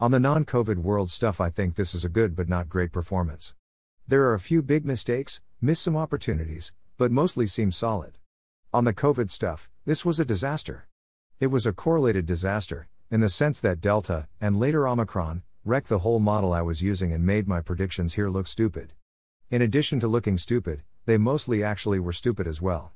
On 0.00 0.10
the 0.10 0.18
non 0.18 0.44
COVID 0.44 0.78
world 0.78 1.12
stuff, 1.12 1.40
I 1.40 1.48
think 1.48 1.76
this 1.76 1.94
is 1.94 2.04
a 2.04 2.08
good 2.08 2.34
but 2.34 2.48
not 2.48 2.68
great 2.68 2.90
performance. 2.90 3.54
There 4.08 4.24
are 4.24 4.34
a 4.34 4.40
few 4.40 4.62
big 4.62 4.84
mistakes, 4.84 5.40
missed 5.60 5.82
some 5.82 5.96
opportunities, 5.96 6.72
but 6.96 7.12
mostly 7.12 7.46
seem 7.46 7.70
solid. 7.70 8.18
On 8.72 8.84
the 8.84 8.94
COVID 8.94 9.30
stuff, 9.30 9.68
this 9.84 10.04
was 10.04 10.18
a 10.18 10.24
disaster. 10.24 10.86
It 11.38 11.48
was 11.48 11.66
a 11.66 11.72
correlated 11.72 12.26
disaster, 12.26 12.88
in 13.10 13.20
the 13.20 13.28
sense 13.28 13.60
that 13.60 13.80
Delta, 13.80 14.28
and 14.40 14.58
later 14.58 14.86
Omicron, 14.86 15.42
wrecked 15.64 15.88
the 15.88 15.98
whole 15.98 16.20
model 16.20 16.52
I 16.52 16.62
was 16.62 16.82
using 16.82 17.12
and 17.12 17.26
made 17.26 17.46
my 17.46 17.60
predictions 17.60 18.14
here 18.14 18.30
look 18.30 18.46
stupid. 18.46 18.94
In 19.50 19.60
addition 19.60 20.00
to 20.00 20.08
looking 20.08 20.38
stupid, 20.38 20.82
they 21.06 21.18
mostly 21.18 21.62
actually 21.62 21.98
were 21.98 22.12
stupid 22.12 22.46
as 22.46 22.62
well. 22.62 22.92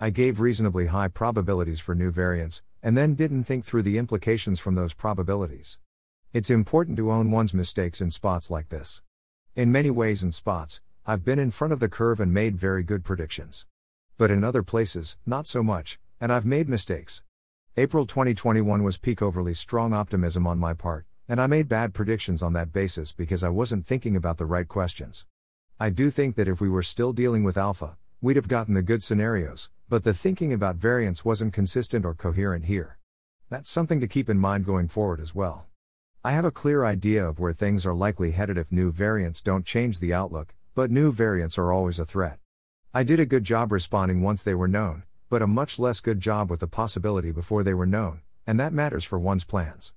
I 0.00 0.10
gave 0.10 0.40
reasonably 0.40 0.86
high 0.86 1.08
probabilities 1.08 1.78
for 1.78 1.94
new 1.94 2.10
variants, 2.10 2.62
and 2.82 2.96
then 2.96 3.14
didn't 3.14 3.44
think 3.44 3.64
through 3.64 3.82
the 3.82 3.98
implications 3.98 4.58
from 4.58 4.74
those 4.74 4.94
probabilities. 4.94 5.78
It's 6.32 6.48
important 6.48 6.96
to 6.96 7.12
own 7.12 7.30
one's 7.30 7.52
mistakes 7.52 8.00
in 8.00 8.10
spots 8.10 8.50
like 8.50 8.70
this. 8.70 9.02
In 9.54 9.70
many 9.70 9.90
ways 9.90 10.22
and 10.22 10.34
spots, 10.34 10.80
I've 11.06 11.24
been 11.24 11.38
in 11.38 11.50
front 11.50 11.72
of 11.72 11.80
the 11.80 11.88
curve 11.88 12.20
and 12.20 12.32
made 12.32 12.56
very 12.56 12.82
good 12.82 13.04
predictions. 13.04 13.66
But 14.18 14.30
in 14.30 14.44
other 14.44 14.62
places, 14.62 15.16
not 15.24 15.46
so 15.46 15.62
much, 15.62 15.98
and 16.20 16.30
I've 16.30 16.44
made 16.44 16.68
mistakes. 16.68 17.22
April 17.78 18.04
2021 18.04 18.82
was 18.82 18.98
peak 18.98 19.22
overly 19.22 19.54
strong 19.54 19.94
optimism 19.94 20.46
on 20.46 20.58
my 20.58 20.74
part, 20.74 21.06
and 21.26 21.40
I 21.40 21.46
made 21.46 21.68
bad 21.68 21.94
predictions 21.94 22.42
on 22.42 22.52
that 22.52 22.72
basis 22.72 23.12
because 23.12 23.42
I 23.42 23.48
wasn't 23.48 23.86
thinking 23.86 24.14
about 24.14 24.36
the 24.36 24.44
right 24.44 24.68
questions. 24.68 25.24
I 25.80 25.88
do 25.88 26.10
think 26.10 26.36
that 26.36 26.48
if 26.48 26.60
we 26.60 26.68
were 26.68 26.82
still 26.82 27.14
dealing 27.14 27.44
with 27.44 27.56
alpha, 27.56 27.96
we'd 28.20 28.36
have 28.36 28.48
gotten 28.48 28.74
the 28.74 28.82
good 28.82 29.02
scenarios, 29.02 29.70
but 29.88 30.04
the 30.04 30.12
thinking 30.12 30.52
about 30.52 30.76
variance 30.76 31.24
wasn't 31.24 31.54
consistent 31.54 32.04
or 32.04 32.14
coherent 32.14 32.66
here. 32.66 32.98
That's 33.48 33.70
something 33.70 34.00
to 34.00 34.06
keep 34.06 34.28
in 34.28 34.38
mind 34.38 34.66
going 34.66 34.88
forward 34.88 35.18
as 35.18 35.34
well. 35.34 35.66
I 36.22 36.32
have 36.32 36.44
a 36.44 36.50
clear 36.50 36.84
idea 36.84 37.26
of 37.26 37.38
where 37.40 37.54
things 37.54 37.86
are 37.86 37.94
likely 37.94 38.32
headed 38.32 38.58
if 38.58 38.70
new 38.70 38.92
variants 38.92 39.40
don't 39.40 39.64
change 39.64 39.98
the 39.98 40.12
outlook, 40.12 40.54
but 40.74 40.90
new 40.90 41.12
variants 41.12 41.58
are 41.58 41.72
always 41.72 41.98
a 41.98 42.06
threat. 42.06 42.38
I 42.94 43.02
did 43.02 43.20
a 43.20 43.26
good 43.26 43.44
job 43.44 43.72
responding 43.72 44.22
once 44.22 44.42
they 44.42 44.54
were 44.54 44.68
known, 44.68 45.04
but 45.28 45.42
a 45.42 45.46
much 45.46 45.78
less 45.78 46.00
good 46.00 46.20
job 46.20 46.50
with 46.50 46.60
the 46.60 46.66
possibility 46.66 47.30
before 47.30 47.62
they 47.62 47.74
were 47.74 47.86
known, 47.86 48.22
and 48.46 48.58
that 48.58 48.72
matters 48.72 49.04
for 49.04 49.18
one's 49.18 49.44
plans. 49.44 49.92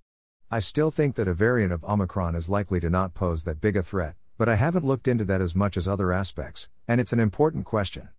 I 0.52 0.60
still 0.60 0.92
think 0.92 1.16
that 1.16 1.28
a 1.28 1.34
variant 1.34 1.74
of 1.74 1.84
Omicron 1.84 2.36
is 2.36 2.50
likely 2.50 2.80
to 2.80 2.90
not 2.90 3.14
pose 3.14 3.44
that 3.44 3.62
big 3.62 3.76
a 3.76 3.82
threat, 3.82 4.16
but 4.38 4.50
I 4.50 4.56
haven't 4.56 4.86
looked 4.86 5.08
into 5.08 5.26
that 5.26 5.42
as 5.42 5.56
much 5.56 5.78
as 5.78 5.88
other 5.88 6.12
aspects, 6.12 6.70
and 6.88 7.02
it's 7.02 7.14
an 7.14 7.20
important 7.20 7.66
question. 7.66 8.10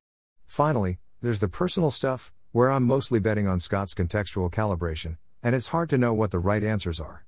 Finally, 0.44 0.98
there's 1.22 1.40
the 1.40 1.48
personal 1.48 1.90
stuff, 1.90 2.32
where 2.52 2.70
I'm 2.70 2.84
mostly 2.84 3.18
betting 3.18 3.46
on 3.46 3.61
Scott's 3.61 3.94
contextual 3.94 4.50
calibration, 4.50 5.18
and 5.42 5.55
it's 5.55 5.68
hard 5.68 5.90
to 5.90 5.98
know 5.98 6.14
what 6.14 6.30
the 6.30 6.38
right 6.38 6.64
answers 6.64 7.00
are. 7.00 7.24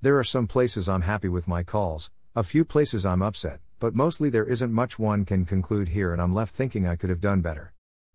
There 0.00 0.18
are 0.18 0.24
some 0.24 0.46
places 0.46 0.88
I'm 0.88 1.02
happy 1.02 1.28
with 1.28 1.48
my 1.48 1.62
calls, 1.62 2.10
a 2.34 2.42
few 2.42 2.64
places 2.64 3.04
I'm 3.04 3.22
upset, 3.22 3.60
but 3.78 3.94
mostly 3.94 4.30
there 4.30 4.44
isn't 4.44 4.72
much 4.72 4.98
one 4.98 5.24
can 5.24 5.44
conclude 5.44 5.88
here 5.90 6.12
and 6.12 6.20
I'm 6.20 6.34
left 6.34 6.54
thinking 6.54 6.86
I 6.86 6.96
could 6.96 7.10
have 7.10 7.20
done 7.20 7.40
better. 7.40 7.72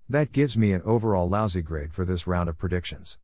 That 0.09 0.31
gives 0.31 0.57
me 0.57 0.73
an 0.73 0.81
overall 0.83 1.29
lousy 1.29 1.61
grade 1.61 1.93
for 1.93 2.05
this 2.05 2.27
round 2.27 2.49
of 2.49 2.57
predictions. 2.57 3.17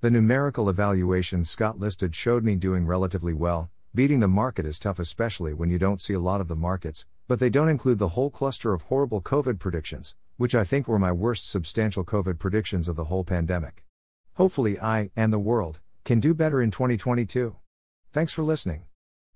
The 0.00 0.10
numerical 0.10 0.68
evaluations 0.68 1.48
Scott 1.48 1.78
listed 1.78 2.14
showed 2.14 2.44
me 2.44 2.56
doing 2.56 2.86
relatively 2.86 3.32
well, 3.32 3.70
beating 3.94 4.20
the 4.20 4.28
market 4.28 4.66
is 4.66 4.78
tough 4.78 4.98
especially 4.98 5.54
when 5.54 5.70
you 5.70 5.78
don't 5.78 6.00
see 6.00 6.14
a 6.14 6.20
lot 6.20 6.40
of 6.40 6.48
the 6.48 6.56
markets, 6.56 7.06
but 7.28 7.38
they 7.38 7.48
don't 7.48 7.68
include 7.68 7.98
the 7.98 8.08
whole 8.08 8.30
cluster 8.30 8.74
of 8.74 8.82
horrible 8.82 9.22
COVID 9.22 9.58
predictions, 9.58 10.16
which 10.36 10.54
I 10.54 10.64
think 10.64 10.88
were 10.88 10.98
my 10.98 11.12
worst 11.12 11.48
substantial 11.48 12.04
COVID 12.04 12.38
predictions 12.38 12.88
of 12.88 12.96
the 12.96 13.04
whole 13.04 13.24
pandemic. 13.24 13.84
Hopefully 14.34 14.78
I, 14.80 15.10
and 15.14 15.32
the 15.32 15.38
world, 15.38 15.80
can 16.04 16.20
do 16.20 16.34
better 16.34 16.60
in 16.60 16.70
2022. 16.70 17.56
Thanks 18.12 18.32
for 18.32 18.42
listening. 18.42 18.84